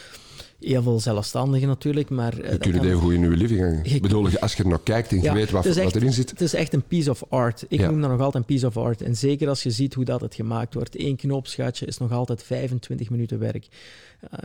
heel 0.59 0.81
veel 0.81 0.99
zelfstandigen 0.99 1.67
natuurlijk, 1.67 2.09
maar... 2.09 2.35
je 2.35 2.57
kunt 2.57 2.75
het 2.75 2.83
even 2.83 2.99
goed 2.99 3.13
in 3.13 3.21
je 3.21 3.27
living 3.27 3.59
hangen. 3.59 3.83
Ik 3.83 4.01
bedoel, 4.01 4.37
als 4.39 4.53
je 4.53 4.63
er 4.63 4.69
naar 4.69 4.79
kijkt 4.83 5.11
en 5.11 5.21
je 5.21 5.33
weet 5.33 5.51
wat, 5.51 5.65
wat, 5.65 5.95
erin 5.95 6.13
zit. 6.13 6.29
Het 6.29 6.41
is 6.41 6.53
echt 6.53 6.73
een 6.73 6.83
piece 6.83 7.09
of 7.09 7.23
art. 7.29 7.65
Ik 7.67 7.79
noem 7.79 8.01
dat 8.01 8.09
nog 8.09 8.19
altijd 8.19 8.35
een 8.35 8.45
piece 8.45 8.67
of 8.67 8.77
art. 8.77 9.01
En 9.01 9.15
zeker 9.15 9.47
als 9.47 9.63
je 9.63 9.71
ziet 9.71 9.93
hoe 9.93 10.05
dat 10.05 10.21
het 10.21 10.35
gemaakt 10.35 10.73
wordt. 10.73 10.99
Eén 10.99 11.15
knoopsgatje 11.15 11.85
is 11.85 11.97
nog 11.97 12.11
altijd 12.11 12.43
25 12.43 13.09
minuten 13.09 13.39
werk. 13.39 13.67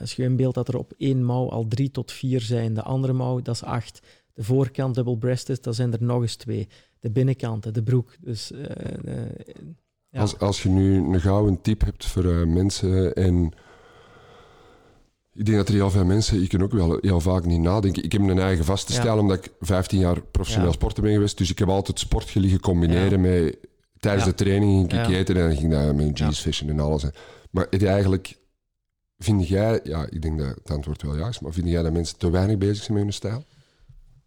als 0.00 0.14
je 0.14 0.24
een 0.24 0.36
beeld 0.36 0.54
dat 0.54 0.68
er 0.68 0.78
op 0.78 0.92
één 0.98 1.24
mouw 1.24 1.50
al 1.50 1.66
drie 1.68 1.90
tot 1.90 2.12
vier 2.12 2.40
zijn, 2.40 2.74
de 2.74 2.82
andere 2.82 3.12
mouw, 3.12 3.42
dat 3.42 3.54
is 3.54 3.64
acht. 3.64 4.00
De 4.34 4.44
voorkant 4.44 4.94
double 4.94 5.18
breasted, 5.18 5.62
dat 5.62 5.74
zijn 5.74 5.92
er 5.92 6.02
nog 6.02 6.22
eens 6.22 6.36
twee. 6.36 6.68
De 7.00 7.10
binnenkant, 7.10 7.74
de 7.74 7.82
broek. 7.82 8.16
Dus, 8.20 8.52
uh, 8.52 8.60
ja. 10.08 10.20
als, 10.20 10.38
als 10.38 10.62
je 10.62 10.68
nu 10.68 10.96
een 10.96 11.20
gouden 11.20 11.60
tip 11.60 11.80
hebt 11.80 12.06
voor 12.06 12.24
uh, 12.24 12.46
mensen 12.46 13.14
en 13.14 13.52
ik 15.34 15.44
denk 15.44 15.56
dat 15.56 15.68
er 15.68 15.74
heel 15.74 15.90
veel 15.90 16.04
mensen, 16.04 16.42
ik 16.42 16.48
kan 16.48 16.62
ook 16.62 16.72
wel 16.72 16.98
heel 17.00 17.20
vaak 17.20 17.44
niet 17.44 17.60
nadenken. 17.60 18.04
Ik 18.04 18.12
heb 18.12 18.20
een 18.20 18.38
eigen 18.38 18.64
vaste 18.64 18.92
stijl, 18.92 19.18
omdat 19.18 19.44
ik 19.44 19.52
15 19.60 19.98
jaar 19.98 20.22
professioneel 20.22 20.68
ja. 20.68 20.74
sporter 20.74 21.02
ben 21.02 21.12
geweest. 21.12 21.38
Dus 21.38 21.50
ik 21.50 21.58
heb 21.58 21.68
altijd 21.68 21.98
sport 21.98 22.34
liggen 22.34 22.60
combineren 22.60 23.20
met... 23.20 23.56
Tijdens 23.98 24.24
de 24.24 24.34
training 24.34 24.90
ging 24.92 25.06
ik 25.06 25.14
eten 25.14 25.36
en 25.36 25.48
dan 25.48 25.56
ging 25.56 26.18
ik 26.18 26.18
met 26.18 26.38
vissen 26.38 26.68
en 26.68 26.80
alles. 26.80 27.04
Maar 27.50 27.66
het 27.70 27.84
eigenlijk... 27.84 28.40
Vind 29.18 29.48
jij... 29.48 29.80
Ja, 29.84 30.06
ik 30.10 30.22
denk 30.22 30.38
dat 30.38 30.48
het 30.48 30.70
antwoord 30.70 31.02
wel 31.02 31.16
ja 31.16 31.28
is. 31.28 31.40
Maar 31.40 31.52
vind 31.52 31.68
jij 31.68 31.82
dat 31.82 31.92
mensen 31.92 32.18
te 32.18 32.30
weinig 32.30 32.58
bezig 32.58 32.84
zijn 32.84 32.92
met 32.92 33.02
hun 33.02 33.12
stijl? 33.12 33.44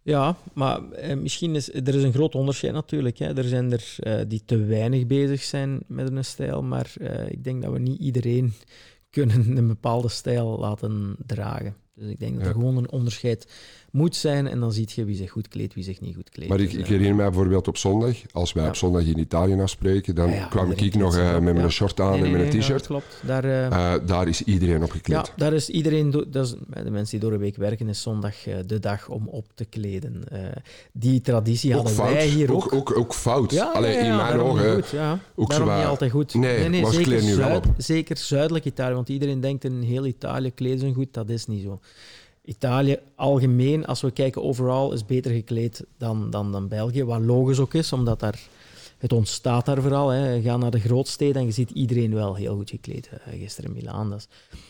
Ja, 0.02 0.36
maar 0.52 0.90
eh, 0.90 1.16
misschien 1.16 1.54
is 1.54 1.74
er 1.74 1.94
is 1.94 2.02
een 2.02 2.12
groot 2.12 2.34
onderscheid 2.34 2.72
natuurlijk. 2.72 3.18
Hè. 3.18 3.36
Er 3.36 3.44
zijn 3.44 3.72
er 3.72 3.96
uh, 4.00 4.20
die 4.28 4.42
te 4.44 4.56
weinig 4.56 5.06
bezig 5.06 5.42
zijn 5.42 5.80
met 5.86 6.08
hun 6.08 6.24
stijl, 6.24 6.62
maar 6.62 6.92
uh, 7.00 7.28
ik 7.28 7.44
denk 7.44 7.62
dat 7.62 7.72
we 7.72 7.78
niet 7.78 8.00
iedereen 8.00 8.52
kunnen 9.16 9.56
een 9.56 9.66
bepaalde 9.66 10.08
stijl 10.08 10.58
laten 10.58 11.16
dragen. 11.26 11.76
Dus 11.94 12.10
ik 12.10 12.20
denk 12.20 12.36
dat 12.38 12.46
er 12.46 12.52
gewoon 12.52 12.76
een 12.76 12.90
onderscheid 12.90 13.52
moet 13.96 14.16
zijn 14.16 14.46
en 14.46 14.60
dan 14.60 14.72
zie 14.72 14.88
je 14.94 15.04
wie 15.04 15.16
zich 15.16 15.30
goed 15.30 15.48
kleedt, 15.48 15.74
wie 15.74 15.84
zich 15.84 16.00
niet 16.00 16.14
goed 16.14 16.30
kleedt. 16.30 16.50
Maar 16.50 16.60
ik, 16.60 16.72
ik 16.72 16.86
herinner 16.86 17.14
mij 17.14 17.24
bijvoorbeeld 17.24 17.68
op 17.68 17.76
zondag, 17.76 18.16
als 18.32 18.52
wij 18.52 18.68
op 18.68 18.76
zondag 18.76 19.02
in 19.02 19.18
Italië 19.18 19.60
afspreken, 19.60 20.14
dan 20.14 20.48
kwam 20.48 20.70
ik 20.70 20.94
nog 20.94 21.16
uh, 21.16 21.38
met 21.38 21.54
mijn 21.54 21.70
short 21.70 22.00
aan 22.00 22.24
en 22.24 22.30
met 22.30 22.54
een 22.54 22.60
t-shirt. 22.60 22.86
klopt. 22.86 23.20
Daar, 23.26 23.44
uh, 23.44 23.94
daar 24.06 24.28
is 24.28 24.42
iedereen 24.42 24.82
op 24.82 24.90
gekleed. 24.90 25.26
Ja, 25.26 25.32
daar 25.36 25.52
is 25.52 25.68
iedereen, 25.68 26.10
dat 26.10 26.44
is, 26.44 26.54
de 26.84 26.90
mensen 26.90 27.10
die 27.10 27.20
door 27.20 27.30
de 27.30 27.44
week 27.44 27.56
werken, 27.56 27.88
is 27.88 28.02
zondag 28.02 28.34
de 28.66 28.78
dag 28.78 29.08
om 29.08 29.28
op 29.28 29.46
te 29.54 29.64
kleden. 29.64 30.24
die 30.92 31.20
traditie 31.20 31.74
hadden 31.74 31.92
fout. 31.92 32.12
wij 32.12 32.26
hier 32.26 32.52
ook. 32.52 32.64
Ook, 32.64 32.72
ook, 32.72 32.98
ook 32.98 33.14
fout. 33.14 33.50
Ja, 33.50 33.64
Allee, 33.64 33.96
in 33.96 34.16
mijn 34.16 34.38
ogen. 34.38 34.74
Goed, 34.74 34.88
ja. 34.88 35.18
Ook 35.34 35.50
daarom 35.50 35.76
niet 35.76 35.86
altijd 35.86 36.10
goed. 36.10 36.34
Nee, 36.34 36.58
nee, 36.58 36.68
nee 36.68 36.82
maar 36.82 36.92
zeker, 36.92 37.22
nu 37.22 37.36
wel 37.36 37.56
op. 37.56 37.66
zeker 37.76 38.16
zuidelijk 38.16 38.64
Italië, 38.64 38.94
want 38.94 39.08
iedereen 39.08 39.40
denkt 39.40 39.64
in 39.64 39.82
heel 39.82 40.06
Italië 40.06 40.50
kleden 40.50 40.78
ze 40.78 40.92
goed, 40.92 41.14
dat 41.14 41.28
is 41.28 41.46
niet 41.46 41.62
zo. 41.62 41.80
Italië 42.46 42.98
algemeen, 43.14 43.86
als 43.86 44.00
we 44.00 44.10
kijken 44.10 44.42
overal, 44.42 44.92
is 44.92 45.04
beter 45.04 45.30
gekleed 45.32 45.84
dan, 45.98 46.30
dan, 46.30 46.52
dan 46.52 46.68
België. 46.68 47.04
Wat 47.04 47.20
logisch 47.20 47.58
ook 47.58 47.74
is, 47.74 47.92
omdat 47.92 48.20
daar, 48.20 48.40
het 48.98 49.12
ontstaat 49.12 49.66
daar 49.66 49.82
vooral. 49.82 50.08
Hè. 50.08 50.40
Ga 50.40 50.56
naar 50.56 50.70
de 50.70 50.80
grootsteden 50.80 51.36
en 51.36 51.46
je 51.46 51.52
ziet 51.52 51.70
iedereen 51.70 52.14
wel 52.14 52.34
heel 52.34 52.56
goed 52.56 52.70
gekleed. 52.70 53.10
Uh, 53.12 53.40
gisteren 53.40 53.70
in 53.70 53.76
Milaan. 53.76 54.20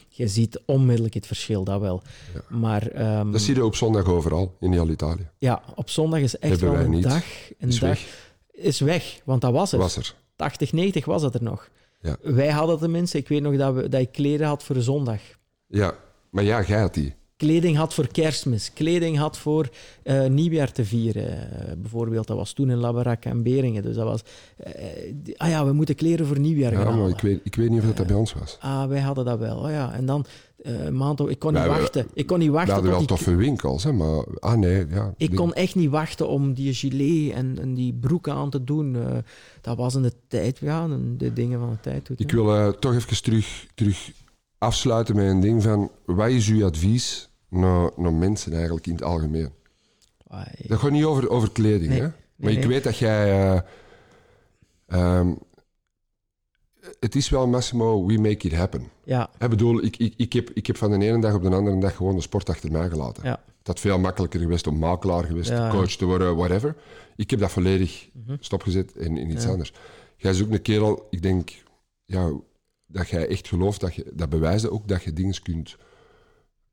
Je 0.08 0.28
ziet 0.28 0.60
onmiddellijk 0.66 1.14
het 1.14 1.26
verschil, 1.26 1.64
dat 1.64 1.80
wel. 1.80 2.02
Ja. 2.34 2.56
Maar, 2.56 3.18
um, 3.18 3.32
dat 3.32 3.40
zie 3.40 3.54
je 3.54 3.64
op 3.64 3.74
zondag 3.74 4.06
overal, 4.06 4.56
in 4.60 4.72
heel 4.72 4.88
Italië. 4.88 5.28
Ja, 5.38 5.62
op 5.74 5.90
zondag 5.90 6.20
is 6.20 6.38
echt 6.38 6.60
Hebben 6.60 6.76
wel 6.76 6.84
een 6.84 6.90
niet. 6.90 7.02
dag... 7.02 7.24
Een 7.58 7.68
is 7.68 7.78
dag 7.78 7.88
weg. 7.88 8.30
Is 8.50 8.80
weg, 8.80 9.20
want 9.24 9.40
dat 9.40 9.52
was 9.52 9.72
er. 9.72 9.78
Was 9.78 9.96
er. 9.96 10.14
80, 10.36 10.72
90 10.72 11.04
was 11.04 11.22
het 11.22 11.34
er 11.34 11.42
nog. 11.42 11.68
Ja. 12.00 12.16
Wij 12.22 12.50
hadden 12.50 12.78
tenminste, 12.78 13.18
ik 13.18 13.28
weet 13.28 13.42
nog 13.42 13.56
dat, 13.56 13.74
we, 13.74 13.88
dat 13.88 14.00
ik 14.00 14.12
kleren 14.12 14.46
had 14.46 14.62
voor 14.62 14.76
zondag. 14.76 15.20
Ja, 15.66 15.94
maar 16.30 16.44
ja, 16.44 16.62
jij 16.62 16.80
had 16.80 16.94
die 16.94 17.14
kleding 17.36 17.76
had 17.76 17.94
voor 17.94 18.06
kerstmis, 18.06 18.72
kleding 18.72 19.16
had 19.16 19.38
voor 19.38 19.68
uh, 20.04 20.26
nieuwjaar 20.26 20.72
te 20.72 20.84
vieren. 20.84 21.32
Uh, 21.32 21.72
bijvoorbeeld, 21.78 22.26
dat 22.26 22.36
was 22.36 22.52
toen 22.52 22.70
in 22.70 22.76
Labarak 22.76 23.24
en 23.24 23.42
Beringen. 23.42 23.82
Dus 23.82 23.94
dat 23.94 24.04
was, 24.04 24.22
uh, 24.66 25.36
ah 25.36 25.48
ja, 25.48 25.66
we 25.66 25.72
moeten 25.72 25.94
kleren 25.94 26.26
voor 26.26 26.38
nieuwjaar 26.38 26.72
ja, 26.72 26.82
gaan 26.82 26.98
maar 26.98 27.08
ik 27.08 27.20
weet, 27.20 27.40
ik 27.42 27.54
weet 27.54 27.70
niet 27.70 27.80
of 27.80 27.86
dat, 27.86 27.96
dat 27.96 28.06
bij 28.06 28.16
ons 28.16 28.32
was. 28.32 28.56
Ah, 28.60 28.88
wij 28.88 29.00
hadden 29.00 29.24
dat 29.24 29.38
wel, 29.38 29.56
oh 29.56 29.70
ja. 29.70 29.92
En 29.92 30.06
dan, 30.06 30.26
maand, 30.92 31.20
ik 31.20 31.38
kon 31.38 31.52
niet 31.52 31.66
wachten. 31.66 32.06
Ik 32.14 32.26
kon 32.26 32.38
niet 32.38 32.50
wachten. 32.50 32.68
We 32.68 32.72
hadden 32.72 32.90
wel 32.90 32.98
die... 32.98 33.08
toffe 33.08 33.34
winkels, 33.34 33.84
hè, 33.84 33.92
maar, 33.92 34.24
ah 34.38 34.54
nee, 34.54 34.86
ja. 34.90 35.14
Ik 35.16 35.34
kon 35.34 35.54
echt 35.54 35.74
niet 35.74 35.90
wachten 35.90 36.28
om 36.28 36.54
die 36.54 36.74
gilet 36.74 37.34
en, 37.34 37.58
en 37.60 37.74
die 37.74 37.94
broek 37.94 38.28
aan 38.28 38.50
te 38.50 38.64
doen. 38.64 38.96
dat 39.60 39.76
was 39.76 39.94
in 39.94 40.02
de 40.02 40.12
tijd, 40.28 40.58
ja, 40.58 40.88
de 41.16 41.32
dingen 41.32 41.58
van 41.58 41.70
de 41.70 41.80
tijd. 41.80 42.10
Ik 42.16 42.30
wil 42.30 42.78
toch 42.78 42.94
even 42.94 43.22
terug, 43.22 43.66
terug 43.74 44.10
afsluiten 44.58 45.16
met 45.16 45.26
een 45.26 45.40
ding 45.40 45.62
van... 45.62 45.90
Wat 46.04 46.28
is 46.28 46.48
uw 46.48 46.64
advies 46.64 47.25
naar, 47.48 47.90
naar 47.96 48.12
mensen 48.14 48.52
eigenlijk 48.52 48.86
in 48.86 48.92
het 48.92 49.02
algemeen? 49.02 49.50
Dat 50.66 50.78
gaat 50.78 50.90
niet 50.90 51.04
over, 51.04 51.30
over 51.30 51.52
kleding, 51.52 51.90
Nee. 51.90 52.00
hè? 52.00 52.06
Maar 52.06 52.52
Nee, 52.52 52.56
ik 52.56 52.64
weet 52.64 52.84
dat 52.84 52.98
jij... 52.98 53.30
eh, 53.30 53.60
ehm, 54.86 55.34
het 57.00 57.14
is 57.14 57.28
wel, 57.28 57.46
Massimo, 57.46 58.06
we 58.06 58.18
make 58.18 58.46
it 58.46 58.54
happen. 58.54 58.88
Ja, 59.04 59.30
Ik 59.38 59.48
bedoel, 59.48 59.82
ik, 59.84 59.96
ik, 59.96 60.14
ik, 60.16 60.32
heb, 60.32 60.50
ik 60.50 60.66
heb 60.66 60.76
van 60.76 60.98
de 60.98 61.06
ene 61.06 61.20
dag 61.20 61.34
op 61.34 61.42
de 61.42 61.50
andere 61.50 61.78
dag 61.78 61.96
gewoon 61.96 62.14
de 62.14 62.20
sport 62.22 62.48
achter 62.48 62.72
mij 62.72 62.88
gelaten. 62.88 63.24
ja. 63.24 63.42
Het 63.58 63.66
had 63.74 63.80
veel 63.80 63.98
makkelijker 63.98 64.40
geweest 64.40 64.66
om 64.66 64.78
makelaar 64.78 65.24
geweest, 65.24 65.48
Ja. 65.50 65.70
coach 65.70 65.90
te 65.90 66.04
worden, 66.04 66.36
whatever. 66.36 66.76
Ik 67.16 67.30
heb 67.30 67.40
dat 67.40 67.50
volledig 67.50 68.08
stopgezet 68.40 68.96
in, 68.96 69.16
in 69.16 69.30
iets 69.30 69.44
Ja. 69.44 69.50
anders. 69.50 69.72
Jij 70.16 70.30
is 70.30 70.42
ook 70.42 70.50
een 70.50 70.62
kerel, 70.62 71.06
ik 71.10 71.22
denk, 71.22 71.50
ja, 72.04 72.32
dat 72.86 73.08
jij 73.08 73.28
echt 73.28 73.48
gelooft, 73.48 73.80
dat, 73.80 73.94
je, 73.94 74.10
dat 74.14 74.28
bewijst 74.28 74.68
ook 74.70 74.88
dat 74.88 75.02
je 75.02 75.12
dingen 75.12 75.42
kunt 75.42 75.76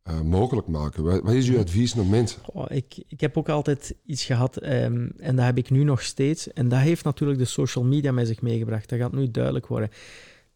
eh, 0.03 0.21
mogelijk 0.21 0.67
maken. 0.67 1.03
Wat, 1.03 1.21
wat 1.21 1.33
is 1.33 1.49
uw 1.49 1.59
advies 1.59 1.93
naar 1.93 2.05
mensen? 2.05 2.39
Oh, 2.53 2.65
ik, 2.69 3.03
ik 3.07 3.21
heb 3.21 3.37
ook 3.37 3.49
altijd 3.49 3.95
iets 4.05 4.25
gehad 4.25 4.57
ehm, 4.57 5.09
en 5.17 5.35
dat 5.35 5.45
heb 5.45 5.57
ik 5.57 5.69
nu 5.69 5.83
nog 5.83 6.01
steeds. 6.01 6.53
En 6.53 6.69
dat 6.69 6.79
heeft 6.79 7.03
natuurlijk 7.03 7.39
de 7.39 7.45
social 7.45 7.83
media 7.83 8.11
met 8.11 8.27
zich 8.27 8.41
meegebracht. 8.41 8.89
Dat 8.89 8.99
gaat 8.99 9.13
nu 9.13 9.31
duidelijk 9.31 9.67
worden. 9.67 9.89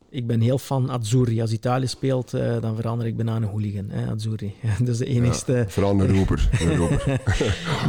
Ik 0.09 0.27
ben 0.27 0.41
heel 0.41 0.57
fan 0.57 0.91
Azzurri. 0.91 1.41
Als 1.41 1.51
Italië 1.51 1.87
speelt, 1.87 2.33
eh, 2.33 2.61
dan 2.61 2.75
verander 2.75 3.07
ik 3.07 3.15
bijna 3.15 3.35
een 3.35 3.43
hooligan. 3.43 3.89
Hè, 3.89 4.11
Azzurri. 4.11 4.53
Dat 4.79 4.87
is 4.87 4.97
de 4.97 5.05
enigste. 5.05 5.65
Vooral 5.67 5.99
een 5.99 6.15
roeper. 6.15 6.49
Een 6.59 6.75
roeper. 6.75 7.21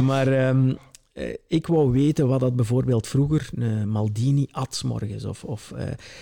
Maar 0.01 0.27
ehm, 0.27 0.73
eh, 1.13 1.33
ik 1.47 1.67
wou 1.67 1.91
weten 1.91 2.27
wat 2.27 2.39
dat 2.39 2.55
bijvoorbeeld 2.55 3.07
vroeger 3.07 3.49
eh, 3.57 3.83
Maldini 3.83 4.47
at 4.51 4.81
morgens. 4.85 5.25
Of, 5.25 5.43
of, 5.43 5.73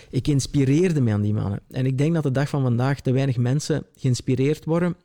ik 0.10 0.28
inspireerde 0.28 1.02
me 1.02 1.12
aan 1.12 1.22
die 1.22 1.34
mannen. 1.34 1.60
En 1.70 1.86
ik 1.86 1.98
denk 1.98 2.14
dat 2.14 2.24
de 2.24 2.32
dag 2.32 2.50
van 2.50 2.62
vandaag 2.62 3.02
te 3.02 3.12
weinig 3.12 3.38
mensen 3.38 3.86
geïnspireerd 3.96 4.66
worden 4.66 4.96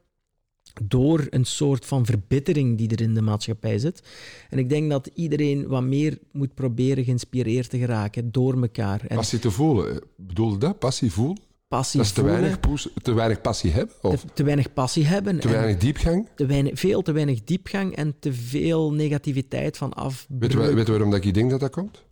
door 0.83 1.27
een 1.31 1.45
soort 1.45 1.87
van 1.87 2.07
verbittering 2.07 2.79
die 2.79 2.89
er 2.91 3.01
in 3.01 3.15
de 3.15 3.23
maatschappij 3.23 3.79
zit. 3.79 4.03
En 4.51 4.59
ik 4.59 4.69
denk 4.69 4.91
dat 4.91 5.11
iedereen 5.15 5.67
wat 5.67 5.83
meer 5.83 6.19
moet 6.33 6.55
proberen 6.55 7.05
geïnspireerd 7.05 7.71
te 7.71 7.79
geraken 7.79 8.33
door 8.33 8.63
elkaar. 8.63 9.01
En 9.09 9.17
Passie 9.17 9.39
te 9.39 9.51
voelen. 9.51 10.03
Bedoel 10.17 10.51
je 10.51 10.59
dat? 10.59 10.79
Passie 10.79 11.13
voelen? 11.13 11.51
passie 11.77 11.99
Dat 11.99 12.09
is 12.09 12.13
te 12.13 12.23
weinig, 12.23 12.59
te 13.03 13.13
weinig 13.13 13.41
passie 13.41 13.71
hebben? 13.71 13.95
Of 14.03 14.21
te, 14.21 14.27
te 14.33 14.43
weinig 14.43 14.73
passie 14.73 15.07
hebben. 15.07 15.41
te 15.41 15.49
weinig 15.49 15.77
diepgang? 15.77 16.29
te 16.35 16.47
weinig, 16.47 16.79
veel 16.79 17.03
te 17.03 17.13
weinig 17.13 17.45
diepgang 17.45 17.97
en 17.97 18.15
te 18.19 18.33
veel 18.33 18.93
negativiteit 18.93 19.77
van 19.77 19.93
af. 19.93 20.27
Weet 20.29 20.53
je 20.53 20.85
waarom 20.85 21.11
dat 21.11 21.25
ik 21.25 21.35
denk 21.35 21.51
dat 21.51 21.61
dat 21.61 21.71
komt? 21.71 22.05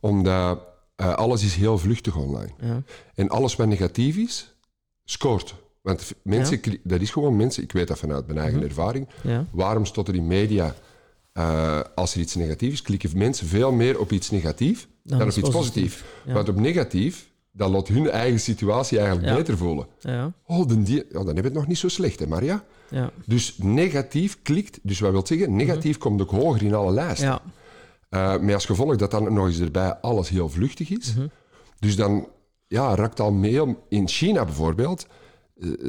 Omdat 0.00 0.60
eh, 0.96 1.14
alles 1.14 1.44
is 1.44 1.54
heel 1.54 1.78
vluchtig 1.78 2.16
online. 2.16 2.50
Ja. 2.60 2.82
En 3.14 3.28
alles 3.28 3.56
wat 3.56 3.66
negatief 3.66 4.16
is, 4.16 4.54
scoort. 5.04 5.54
Want 5.82 6.12
mensen, 6.22 6.60
dat 6.82 7.00
is 7.00 7.10
gewoon 7.10 7.36
mensen, 7.36 7.62
ik 7.62 7.72
weet 7.72 7.88
dat 7.88 7.98
vanuit 7.98 8.26
mijn 8.26 8.38
eigen 8.38 8.58
Mhm. 8.58 8.66
ervaring. 8.66 9.08
Ja. 9.22 9.46
Waarom 9.50 9.84
stond 9.86 10.08
er 10.08 10.14
in 10.14 10.26
media, 10.26 10.74
eh, 11.32 11.80
als 11.94 12.14
er 12.14 12.20
iets 12.20 12.34
negatiefs 12.34 12.72
is, 12.72 12.82
klikken 12.82 13.10
mensen 13.18 13.46
veel 13.46 13.72
meer 13.72 13.98
op 13.98 14.12
iets 14.12 14.30
negatief 14.30 14.88
dan, 15.02 15.22
op 15.22 15.28
iets 15.28 15.48
positief. 15.50 16.04
Ja. 16.26 16.32
Want 16.32 16.48
op 16.48 16.56
negatief, 16.56 17.30
dat 17.52 17.70
laat 17.70 17.88
hun 17.88 18.10
eigen 18.10 18.40
situatie 18.40 18.98
eigenlijk 18.98 19.36
beter 19.36 19.56
voelen. 19.56 19.86
Ja, 20.00 20.32
Oh, 20.46 20.68
dan, 20.68 20.82
die, 20.82 20.96
ja, 20.96 21.02
dan 21.10 21.26
heb 21.26 21.36
je 21.36 21.42
het 21.42 21.52
nog 21.52 21.66
niet 21.66 21.78
zo 21.78 21.88
slecht, 21.88 22.18
hè, 22.20 22.26
Maria? 22.26 22.64
ja, 22.90 23.10
Dus 23.26 23.56
negatief 23.58 24.38
klikt, 24.42 24.78
dus 24.82 25.00
wat 25.00 25.10
wil 25.10 25.26
zeggen, 25.26 25.56
negatief 25.56 25.98
komt 25.98 26.22
ook 26.22 26.30
hoger 26.30 26.62
in 26.62 26.74
alle 26.74 26.92
lijsten. 26.92 27.28
ja. 27.28 27.42
Eh, 28.08 28.38
met 28.40 28.54
als 28.54 28.64
gevolg 28.66 28.96
dat 28.96 29.10
dan 29.10 29.32
nog 29.32 29.46
eens 29.46 29.60
erbij 29.60 29.94
alles 29.94 30.28
heel 30.28 30.48
vluchtig 30.48 30.90
is. 30.90 31.14
Mhm. 31.14 31.26
Dus 31.78 31.96
dan 31.96 32.28
ja, 32.68 32.94
raakt 32.94 33.20
al 33.20 33.32
mee 33.32 33.62
om... 33.62 33.78
In 33.88 34.08
China 34.08 34.44
bijvoorbeeld 34.44 35.06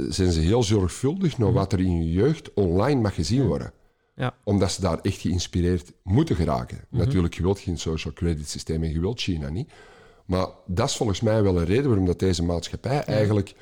zijn 0.09 0.31
ze 0.31 0.39
heel 0.39 0.63
zorgvuldig 0.63 1.37
naar 1.37 1.53
wat 1.53 1.73
er 1.73 1.79
in 1.79 2.03
je 2.03 2.11
jeugd 2.11 2.53
online 2.53 3.01
mag 3.01 3.15
gezien 3.15 3.45
worden. 3.47 3.67
Mhm. 3.73 4.21
Ja. 4.21 4.35
Omdat 4.43 4.71
ze 4.71 4.81
daar 4.81 4.99
echt 4.99 5.17
geïnspireerd 5.19 5.93
moeten 6.03 6.35
geraken. 6.35 6.85
Mhm. 6.89 7.03
Natuurlijk, 7.03 7.33
je 7.33 7.41
wilt 7.41 7.59
geen 7.59 7.77
social 7.77 8.13
credit 8.13 8.49
systeem 8.49 8.83
en 8.83 8.91
je 8.91 8.99
wilt 8.99 9.21
China 9.21 9.49
niet. 9.49 9.71
Maar 10.25 10.47
dat 10.65 10.89
is 10.89 10.95
volgens 10.95 11.21
mij 11.21 11.43
wel 11.43 11.59
een 11.59 11.65
reden 11.65 11.87
waarom 11.87 12.05
dat 12.05 12.19
deze 12.19 12.43
maatschappij 12.43 13.03
eigenlijk 13.03 13.55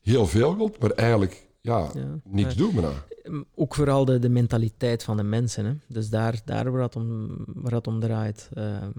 heel 0.00 0.26
veel 0.26 0.56
wilt, 0.56 0.80
maar 0.80 0.90
eigenlijk 0.90 1.46
ja, 1.60 1.90
Ja. 1.94 2.20
niks 2.24 2.54
doet 2.54 2.74
nou. 2.74 2.94
Ehm, 3.22 3.42
Ook 3.54 3.74
vooral 3.74 4.04
de, 4.04 4.18
de 4.18 4.28
mentaliteit 4.28 5.02
van 5.02 5.16
de 5.16 5.22
mensen. 5.22 5.64
Hè? 5.64 5.72
Dus 5.88 6.08
daar, 6.10 6.40
daar 6.44 6.70
waar, 6.72 6.82
het 6.82 6.96
om, 6.96 7.36
waar 7.46 7.72
het 7.72 7.86
om 7.86 8.00
draait. 8.00 8.48
Ehm, 8.52 8.90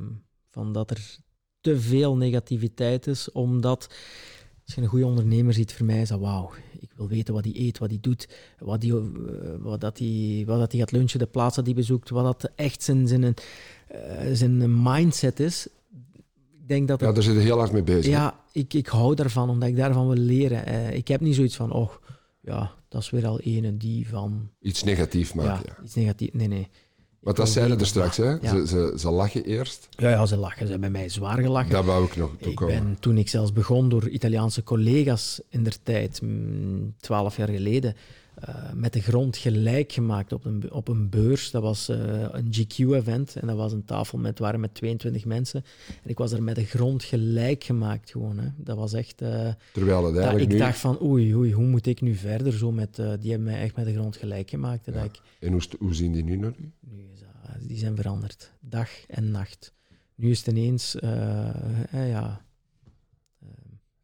van 0.49 0.74
dat 0.74 0.91
er 0.91 1.17
te 1.61 1.80
veel 1.80 2.17
negativiteit 2.17 3.07
is, 3.07 3.32
omdat 3.32 3.93
als 4.70 4.78
je 4.78 4.84
een 4.84 4.89
goede 4.93 5.05
ondernemer 5.05 5.53
ziet, 5.53 5.74
voor 5.74 5.86
mij 5.86 6.01
is 6.01 6.09
dat 6.09 6.20
wauw. 6.20 6.51
Ik 6.80 6.89
wil 6.95 7.07
weten 7.07 7.34
wat 7.34 7.43
hij 7.43 7.53
eet, 7.55 7.78
wat 7.78 7.89
hij 7.89 7.97
doet, 8.01 8.28
wat 8.59 8.84
hij, 8.84 8.91
wat 9.59 9.82
dat 9.82 9.99
wat 10.45 10.59
dat 10.59 10.76
gaat 10.76 10.91
lunchen, 10.91 11.20
de 11.20 11.26
plaats 11.26 11.55
dat 11.55 11.65
hij 11.65 11.76
bezoekt, 11.76 12.09
wat 12.09 12.24
dat 12.24 12.51
echt 12.55 12.84
zijn, 12.84 13.07
zijn, 13.07 13.34
zijn 14.32 14.82
mindset 14.84 15.39
is. 15.39 15.67
Ik 16.61 16.67
denk 16.67 16.88
dat 16.88 16.99
ja, 16.99 17.11
daar 17.11 17.24
zit 17.24 17.34
je 17.34 17.39
heel 17.39 17.57
hard 17.57 17.72
mee 17.72 17.84
bezig. 17.84 18.11
Ja, 18.11 18.39
ik, 18.51 18.74
ik 18.74 18.88
hou 18.88 19.15
daarvan, 19.15 19.49
omdat 19.49 19.70
ik 19.70 19.76
daarvan 19.76 20.07
wil 20.07 20.17
leren. 20.17 20.93
ik 20.93 21.07
heb 21.07 21.22
niet 21.22 21.36
zoiets 21.36 21.55
van, 21.55 21.72
oh, 21.72 21.91
ja, 22.41 22.72
dat 22.89 23.01
is 23.01 23.09
weer 23.09 23.28
al 23.28 23.39
ene 23.39 23.78
die 23.78 24.07
van... 24.07 24.49
Iets 24.61 24.84
negatief 24.84 25.36
maken, 25.36 25.74
ja. 25.78 25.84
iets 25.84 25.95
negatief. 25.95 26.34
Nee, 26.34 26.47
nee. 26.47 26.67
Want 27.20 27.38
dat 27.38 27.49
zeiden 27.49 27.80
er 27.80 27.86
straks, 27.86 28.17
hè? 28.17 28.38
Ze, 28.47 28.67
ze, 28.67 28.93
ze, 28.97 29.09
lachen 29.09 29.43
eerst. 29.43 29.88
Ja, 29.91 30.09
ja, 30.09 30.26
ze 30.26 30.38
lachen. 30.38 30.65
Ze 30.65 30.72
hebben 30.72 30.91
mij 30.91 31.09
zwaar 31.09 31.38
gelachen. 31.38 31.72
Dat 31.72 31.86
wou 31.86 32.05
ik 32.05 32.15
nog 32.15 32.32
toekomen. 32.41 32.76
Ik 32.76 32.84
ben, 32.84 32.97
toen 32.99 33.17
ik 33.17 33.30
zelfs 33.30 33.53
begon 33.53 33.89
door 33.89 34.09
Italiaanse 34.09 34.63
collega's 34.63 35.41
in 35.49 35.63
der 35.63 35.76
tijd, 35.84 36.22
mm, 36.22 36.93
twaalf 36.99 37.38
jaar 37.38 37.49
geleden, 37.49 37.95
uh, 38.47 38.73
met 38.73 38.93
de 38.93 39.01
grond 39.01 39.38
gelijk 39.38 39.91
gemaakt 39.91 40.34
op 40.34 40.45
een, 40.45 40.71
op 40.71 40.88
een 40.88 41.09
beurs. 41.09 41.51
Dat 41.51 41.61
was 41.61 41.89
uh, 41.89 41.97
een 42.32 42.53
GQ-event 42.53 43.36
en 43.36 43.47
dat 43.47 43.55
was 43.55 43.71
een 43.71 43.86
tafel 43.86 44.17
met, 44.17 44.39
waren 44.39 44.59
met 44.59 44.73
22 44.73 45.25
mensen. 45.25 45.63
En 46.03 46.09
ik 46.09 46.17
was 46.17 46.32
er 46.32 46.43
met 46.43 46.55
de 46.55 46.65
grond 46.65 47.03
gelijk 47.03 47.63
gemaakt 47.63 48.11
gewoon. 48.11 48.38
Hè. 48.38 48.47
Dat 48.57 48.77
was 48.77 48.93
echt... 48.93 49.21
Uh, 49.21 49.49
Terwijl 49.73 50.05
het 50.05 50.15
eigenlijk 50.15 50.45
Ik 50.45 50.51
nu... 50.51 50.57
dacht 50.57 50.77
van, 50.77 51.01
oei, 51.01 51.36
oei, 51.36 51.53
hoe 51.53 51.65
moet 51.65 51.86
ik 51.86 52.01
nu 52.01 52.15
verder? 52.15 52.53
Zo 52.53 52.71
met, 52.71 52.95
die 52.95 53.30
hebben 53.32 53.43
mij 53.43 53.61
echt 53.61 53.75
met 53.75 53.86
de 53.86 53.93
grond 53.93 54.17
gelijk 54.17 54.49
gemaakt. 54.49 54.86
Ja. 54.86 54.91
Dat 54.91 55.03
ik, 55.03 55.21
en 55.39 55.51
hoe, 55.51 55.61
hoe 55.80 55.95
zien 55.95 56.11
die 56.11 56.23
nu 56.23 56.36
naar 56.36 56.53
u? 56.59 56.71
Nu 56.80 57.07
is 57.13 57.19
dat, 57.19 57.67
die 57.67 57.77
zijn 57.77 57.95
veranderd. 57.95 58.51
Dag 58.59 58.89
en 59.07 59.32
nacht. 59.32 59.73
Nu 60.15 60.30
is 60.30 60.38
het 60.38 60.47
ineens... 60.47 60.95
ja... 61.91 62.47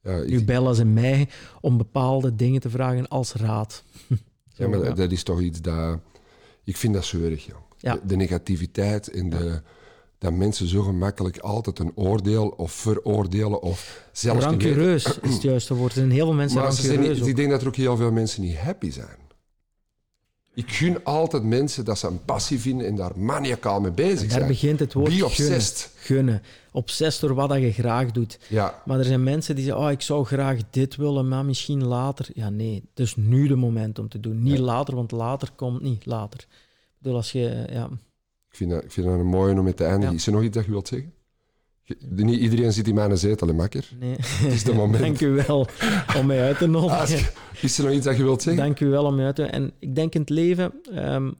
Ja, 0.05 0.17
ik... 0.17 0.29
Nu 0.29 0.43
bellen 0.43 0.75
ze 0.75 0.85
mij 0.85 1.29
om 1.61 1.77
bepaalde 1.77 2.35
dingen 2.35 2.61
te 2.61 2.69
vragen 2.69 3.07
als 3.07 3.33
raad. 3.33 3.83
ja, 4.57 4.67
maar 4.67 4.95
dat 4.95 5.11
is 5.11 5.23
toch 5.23 5.41
iets 5.41 5.61
dat... 5.61 5.99
Ik 6.63 6.77
vind 6.77 6.93
dat 6.93 7.05
zeurig, 7.05 7.45
joh. 7.45 7.55
Ja. 7.77 7.99
De, 8.03 8.15
negativiteit 8.15 9.09
en 9.09 9.29
de... 9.29 9.61
Dat 10.17 10.33
mensen 10.33 10.67
zo 10.67 10.81
gemakkelijk 10.81 11.37
altijd 11.37 11.79
een 11.79 11.91
oordeel 11.95 12.47
of 12.47 12.71
veroordelen 12.71 13.61
of 13.61 14.07
zelfs... 14.11 14.45
Rancureus 14.45 15.19
is 15.21 15.33
het 15.33 15.41
juiste 15.41 15.73
woord. 15.73 15.91
Er 15.91 15.97
zijn 15.97 16.11
heel 16.11 16.25
veel 16.25 16.35
mensen 16.35 16.59
maar 16.59 16.67
rancureus. 16.67 17.19
ik 17.19 17.35
denk 17.35 17.49
dat 17.49 17.61
er 17.61 17.67
ook 17.67 17.75
heel 17.75 17.97
veel 17.97 18.11
mensen 18.11 18.41
niet 18.41 18.57
happy 18.57 18.91
zijn. 18.91 19.17
Ik 20.55 20.71
gun 20.71 21.03
altijd 21.03 21.43
mensen 21.43 21.85
dat 21.85 21.97
ze 21.97 22.07
een 22.07 22.25
passie 22.25 22.59
vinden 22.59 22.87
en 22.87 22.95
daar 22.95 23.11
maniacaal 23.19 23.81
mee 23.81 23.91
bezig 23.91 24.27
zijn. 24.27 24.39
Daar 24.39 24.47
begint 24.47 24.79
het 24.79 24.93
woord 24.93 25.17
Be 25.17 25.25
obsessed. 25.25 25.91
gunnen. 25.95 26.41
Obsessed 26.71 27.21
door 27.21 27.33
wat 27.33 27.53
je 27.53 27.71
graag 27.71 28.11
doet. 28.11 28.39
Ja. 28.47 28.81
Maar 28.85 28.99
er 28.99 29.05
zijn 29.05 29.23
mensen 29.23 29.55
die 29.55 29.65
zeggen, 29.65 29.83
oh, 29.83 29.91
ik 29.91 30.01
zou 30.01 30.25
graag 30.25 30.59
dit 30.69 30.95
willen, 30.95 31.27
maar 31.27 31.45
misschien 31.45 31.83
later. 31.85 32.27
Ja, 32.33 32.49
nee, 32.49 32.83
het 32.89 32.99
is 32.99 33.15
nu 33.15 33.47
de 33.47 33.55
moment 33.55 33.99
om 33.99 34.09
te 34.09 34.19
doen. 34.19 34.43
Niet 34.43 34.57
later, 34.57 34.95
want 34.95 35.11
later 35.11 35.49
komt 35.55 35.81
niet 35.81 36.05
later. 36.05 36.39
Ik 36.39 36.47
bedoel, 36.97 37.17
als 37.17 37.31
je... 37.31 37.65
Ja. 37.71 37.89
Ik, 38.49 38.55
vind 38.61 38.71
dat, 38.71 38.83
ik 38.83 38.91
vind 38.91 39.07
dat 39.07 39.19
een 39.19 39.25
mooie 39.25 39.53
om 39.57 39.63
mee 39.63 39.73
te 39.73 39.83
eindigen. 39.85 40.15
Is 40.15 40.25
er 40.25 40.31
nog 40.31 40.43
iets 40.43 40.55
dat 40.55 40.65
je 40.65 40.71
wilt 40.71 40.87
zeggen? 40.87 41.13
Niet 42.09 42.39
iedereen 42.39 42.73
zit 42.73 42.87
in 42.87 42.95
mijn 42.95 43.17
zetel, 43.17 43.53
makker. 43.53 43.89
Nee. 43.99 44.15
Het 44.19 44.53
is 44.53 44.63
de 44.63 44.73
moment. 44.83 45.03
Dank 45.03 45.21
u 45.21 45.29
wel 45.29 45.67
om 46.17 46.25
mij 46.25 46.41
uit 46.41 46.57
te 46.57 46.67
nodigen. 46.77 47.29
Is 47.61 47.77
er 47.77 47.83
nog 47.83 47.93
iets 47.93 48.05
dat 48.05 48.17
je 48.17 48.23
wilt 48.23 48.41
zeggen? 48.41 48.63
Dank 48.63 48.79
u 48.79 48.87
wel 48.87 49.05
om 49.05 49.15
mij 49.15 49.25
uit 49.25 49.35
te 49.35 49.41
nodigen. 49.41 49.63
En 49.63 49.73
ik 49.79 49.95
denk 49.95 50.13
in 50.13 50.21
het 50.21 50.29
leven, 50.29 50.73
um, 50.93 51.35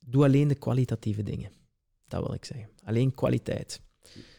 doe 0.00 0.24
alleen 0.24 0.48
de 0.48 0.54
kwalitatieve 0.54 1.22
dingen. 1.22 1.50
Dat 2.08 2.26
wil 2.26 2.34
ik 2.34 2.44
zeggen. 2.44 2.68
Alleen 2.84 3.14
kwaliteit. 3.14 3.80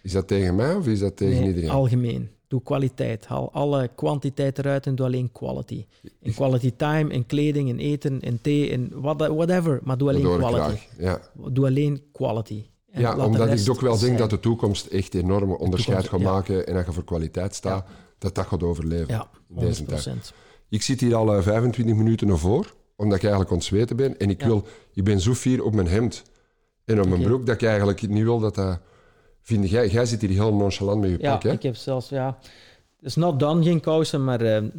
Is 0.01 0.11
dat 0.11 0.27
tegen 0.27 0.55
mij 0.55 0.75
of 0.75 0.87
is 0.87 0.99
dat 0.99 1.17
tegen 1.17 1.39
nee, 1.39 1.47
iedereen? 1.47 1.69
algemeen. 1.69 2.29
Doe 2.47 2.63
kwaliteit. 2.63 3.25
Haal 3.25 3.51
alle 3.51 3.89
kwantiteit 3.95 4.57
eruit 4.57 4.85
en 4.85 4.95
doe 4.95 5.05
alleen 5.05 5.31
quality. 5.31 5.85
In 6.21 6.33
quality 6.33 6.71
time, 6.75 7.13
in 7.13 7.25
kleding, 7.25 7.69
in 7.69 7.77
eten, 7.77 8.19
in 8.19 8.41
thee, 8.41 8.67
in 8.67 8.91
whatever. 9.01 9.79
Maar 9.83 9.97
doe 9.97 10.09
alleen 10.09 10.37
quality. 10.37 10.79
Ja. 10.97 11.21
Doe 11.51 11.65
alleen 11.65 12.03
quality. 12.11 12.65
Ja, 12.91 13.25
omdat 13.25 13.59
ik 13.59 13.69
ook 13.69 13.81
wel 13.81 13.99
denk 13.99 14.17
dat 14.17 14.29
de 14.29 14.39
toekomst 14.39 14.85
echt 14.85 15.13
enorm 15.13 15.51
onderscheid 15.51 16.07
gaat 16.07 16.19
maken 16.19 16.67
en 16.67 16.73
dat 16.73 16.85
je 16.85 16.91
voor 16.91 17.03
kwaliteit 17.03 17.55
staat, 17.55 17.85
dat 18.17 18.35
dat 18.35 18.47
gaat 18.47 18.63
overleven 18.63 19.07
ja, 19.07 19.29
in 19.49 19.55
deze 19.55 19.85
tijd. 19.85 20.33
Ik 20.69 20.81
zit 20.81 20.99
hier 20.99 21.15
al 21.15 21.41
25 21.41 21.95
eh, 21.95 22.01
minuten 22.01 22.27
naar 22.27 22.37
voor, 22.37 22.75
omdat 22.95 23.17
ik 23.17 23.23
eigenlijk 23.23 23.53
ontzweten 23.53 23.95
ben. 23.95 24.19
En 24.19 24.29
ik, 24.29 24.41
wil, 24.41 24.67
ik 24.93 25.03
ben 25.03 25.19
zo 25.19 25.33
fier 25.33 25.63
op 25.63 25.73
mijn 25.73 25.87
hemd 25.87 26.23
en 26.85 27.01
op 27.01 27.07
mijn 27.07 27.21
broek 27.21 27.45
dat 27.45 27.55
ik 27.55 27.67
eigenlijk 27.67 28.07
niet 28.07 28.23
wil 28.23 28.39
dat 28.39 28.55
dat... 28.55 28.79
Vind 29.41 29.69
jij, 29.69 29.87
jij 29.87 30.05
zit 30.05 30.21
hier 30.21 30.29
heel 30.29 30.53
nonchalant 30.53 31.01
met 31.01 31.09
je 31.09 31.17
pak, 31.17 31.43
hè? 31.43 31.51
ik 31.51 31.63
heb 31.63 31.75
zelfs... 31.75 32.09
Ja, 32.09 32.37
het 32.97 33.05
is 33.05 33.15
not 33.15 33.39
done, 33.39 33.63
geen 33.63 33.79
kousen, 33.79 34.23
maar... 34.23 34.41
Uh, 34.41 34.69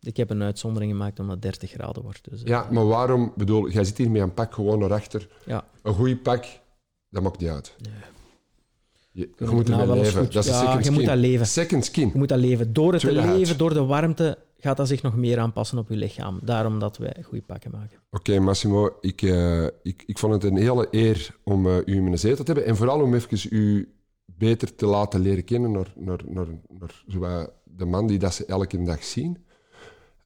ik 0.00 0.16
heb 0.16 0.30
een 0.30 0.42
uitzondering 0.42 0.92
gemaakt 0.92 1.20
omdat 1.20 1.34
het 1.34 1.42
30 1.42 1.70
graden 1.70 2.02
wordt. 2.02 2.30
Dus, 2.30 2.40
uh, 2.40 2.46
ja, 2.46 2.68
maar 2.70 2.86
waarom... 2.86 3.32
bedoel, 3.36 3.68
jij 3.68 3.84
zit 3.84 3.98
hier 3.98 4.10
met 4.10 4.22
een 4.22 4.34
pak 4.34 4.54
gewoon 4.54 4.78
naar 4.78 4.92
achter. 4.92 5.28
Ja. 5.44 5.64
Een 5.82 5.94
goed 5.94 6.22
pak 6.22 6.44
dat 7.10 7.22
maakt 7.22 7.40
niet 7.40 7.50
uit. 7.50 7.74
Nee. 7.78 7.92
Je, 9.12 9.28
je, 9.36 9.44
je 9.44 9.50
moet 9.50 9.68
nou 9.68 9.98
leven. 9.98 10.30
Dat 10.30 10.44
is 10.44 10.50
ja, 10.50 10.60
second 10.60 10.84
je 10.84 10.90
moet 10.90 11.04
dat 11.04 11.16
leven. 11.16 11.46
Second 11.46 11.84
skin. 11.84 12.10
Je 12.12 12.18
moet 12.18 12.28
dat 12.28 12.38
leven. 12.38 12.72
Door 12.72 12.92
het 12.92 13.00
te 13.00 13.12
leven, 13.12 13.28
huid. 13.28 13.58
door 13.58 13.74
de 13.74 13.84
warmte, 13.84 14.38
gaat 14.58 14.76
dat 14.76 14.88
zich 14.88 15.02
nog 15.02 15.16
meer 15.16 15.38
aanpassen 15.38 15.78
op 15.78 15.88
je 15.88 15.96
lichaam. 15.96 16.38
Daarom 16.42 16.78
dat 16.78 16.96
wij 16.96 17.22
goede 17.22 17.44
pakken 17.44 17.70
maken. 17.70 17.98
Oké, 18.10 18.38
Massimo. 18.38 18.96
Ik, 19.00 19.22
uh, 19.22 19.64
ik, 19.82 20.02
ik 20.06 20.18
vond 20.18 20.32
het 20.32 20.44
een 20.44 20.56
hele 20.56 20.88
eer 20.90 21.36
om 21.44 21.66
uh, 21.66 21.76
u 21.76 21.94
in 21.94 22.04
mijn 22.04 22.18
zetel 22.18 22.44
te 22.44 22.52
hebben. 22.52 22.70
En 22.70 22.76
vooral 22.76 23.00
om 23.00 23.14
even 23.14 23.56
u 23.56 23.92
beter 24.24 24.74
te 24.74 24.86
laten 24.86 25.20
leren 25.20 25.44
kennen 25.44 25.70
naar, 25.70 25.92
naar, 25.96 26.20
naar, 26.26 26.46
naar 27.06 27.48
de 27.64 27.84
man 27.84 28.06
die 28.06 28.18
dat 28.18 28.34
ze 28.34 28.44
elke 28.46 28.82
dag 28.82 29.04
zien. 29.04 29.46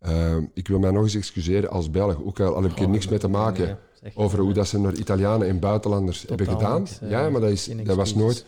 Uh, 0.06 0.36
ik 0.54 0.68
wil 0.68 0.78
mij 0.78 0.90
nog 0.90 1.02
eens 1.02 1.14
excuseren 1.14 1.70
als 1.70 1.90
Belg, 1.90 2.22
ook 2.24 2.40
al, 2.40 2.54
al 2.54 2.62
heb 2.62 2.70
ik 2.70 2.78
er 2.78 2.88
niks 2.88 3.08
mee 3.08 3.18
te 3.18 3.28
maken 3.28 3.64
nee, 3.64 3.74
over 4.14 4.38
hoe 4.38 4.52
dat 4.52 4.68
ze 4.68 4.78
naar 4.78 4.94
Italianen 4.94 5.48
en 5.48 5.58
buitenlanders 5.58 6.20
Totaal 6.20 6.36
hebben 6.36 6.56
gedaan. 6.56 6.80
Niks, 6.80 6.98
ja, 7.00 7.30
maar 7.30 7.40
dat, 7.40 7.50
is, 7.50 7.70
dat 7.84 7.96
was 7.96 8.14
nooit... 8.14 8.44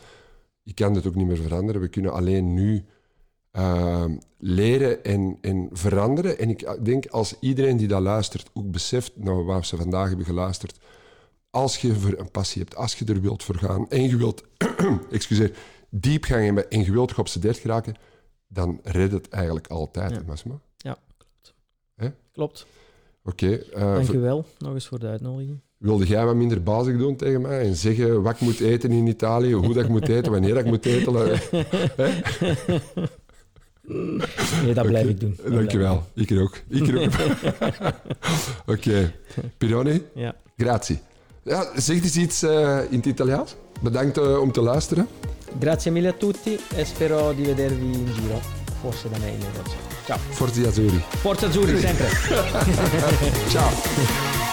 Je 0.63 0.75
kan 0.75 0.95
het 0.95 1.07
ook 1.07 1.15
niet 1.15 1.27
meer 1.27 1.37
veranderen. 1.37 1.81
We 1.81 1.89
kunnen 1.89 2.13
alleen 2.13 2.55
nu 2.55 2.85
uh, 3.53 4.05
leren 4.39 5.05
en, 5.05 5.39
en 5.41 5.69
veranderen. 5.73 6.39
En 6.39 6.51
ik 6.51 6.85
denk, 6.85 7.07
als 7.07 7.35
iedereen 7.41 7.77
die 7.77 7.89
dat 7.89 8.01
luistert 8.01 8.51
ook 8.53 8.71
beseft 8.71 9.13
naar 9.17 9.45
wat 9.45 9.67
ze 9.67 9.77
vandaag 9.77 10.09
hebben 10.09 10.27
geluisterd, 10.27 10.79
als 11.51 11.81
je 11.81 11.95
voor 11.95 12.15
een 12.19 12.31
passie 12.31 12.63
hebt, 12.63 12.77
als 12.77 12.95
je 12.95 13.05
er 13.05 13.21
wilt 13.21 13.43
voor 13.43 13.55
gaan 13.55 13.91
en 13.91 14.03
je 14.03 14.17
wilt, 14.17 14.43
excuseer, 15.11 15.57
diepgang 15.91 16.45
hebben 16.45 16.71
en 16.71 16.85
je 16.85 16.93
wilt 16.93 17.13
geobsedeerd 17.13 17.59
geraken, 17.59 17.95
dan 18.47 18.81
redt 18.83 19.13
het 19.13 19.29
eigenlijk 19.29 19.67
altijd, 19.67 20.11
Ja. 20.11 20.23
Ja, 20.77 20.99
klopt. 21.17 21.55
Hè? 21.95 22.09
Klopt. 22.33 22.67
Oké. 23.25 23.61
uh, 23.77 23.95
Dank 23.95 24.09
u 24.09 24.19
wel 24.19 24.45
nog 24.59 24.75
eens 24.75 24.87
voor 24.87 24.99
de 24.99 25.07
uitnodiging. 25.07 25.61
Wilde 25.79 26.07
jij 26.07 26.25
wat 26.25 26.35
minder 26.35 26.63
bazig 26.63 26.99
doen 26.99 27.17
tegen 27.17 27.41
mij 27.41 27.61
en 27.61 27.77
zeggen 27.77 28.23
wat 28.23 28.35
ik 28.35 28.41
moet 28.41 28.61
eten 28.61 28.91
in 28.91 29.07
Italië, 29.07 29.53
hoe 29.53 29.75
dat 29.75 29.85
ik 29.85 29.89
moet 29.89 30.09
eten, 30.09 30.33
wanneer 30.33 30.55
dat 30.55 30.65
ik 30.65 30.71
moet 30.71 30.87
eten? 30.87 31.13
Nee, 34.65 34.75
dat 34.75 34.87
blijf 34.87 35.09
ik 35.09 35.21
doen. 35.21 35.37
Dat 35.43 35.53
Dankjewel. 35.53 36.05
Ik 36.15 36.31
er 36.31 36.43
ook. 36.43 36.61
Ik 36.69 36.89
er 36.89 37.01
ook. 37.01 37.13
Oké. 38.75 38.89
Okay. 38.89 39.15
Pironi? 39.59 40.03
Ja. 40.15 40.35
Grazie. 40.57 40.99
Ja, 41.43 41.81
zeg 41.81 42.03
eens 42.03 42.17
iets 42.17 42.43
uh, 42.43 42.79
in 42.91 42.97
het 42.97 43.07
Italiaans. 43.07 43.55
Bedankt 43.83 44.19
uh, 44.19 44.41
om 44.41 44.53
te 44.53 44.61
luisteren. 44.61 45.07
Grazie 45.61 45.93
mille 45.93 46.09
a 46.09 46.13
tutti 46.13 46.59
e 46.77 46.85
spero 46.85 47.35
di 47.35 47.45
vedervi 47.45 47.85
in 47.85 48.07
giro. 48.07 48.41
Forse 48.81 49.09
da 49.09 49.19
me 49.19 49.27
in. 49.27 49.94
Ciao. 50.05 50.19
Forza 50.31 50.69
Azzurri. 50.69 51.03
Forza 51.21 51.47
Azzurri, 51.47 51.81
sempre. 51.81 52.09
Ciao. 53.49 54.43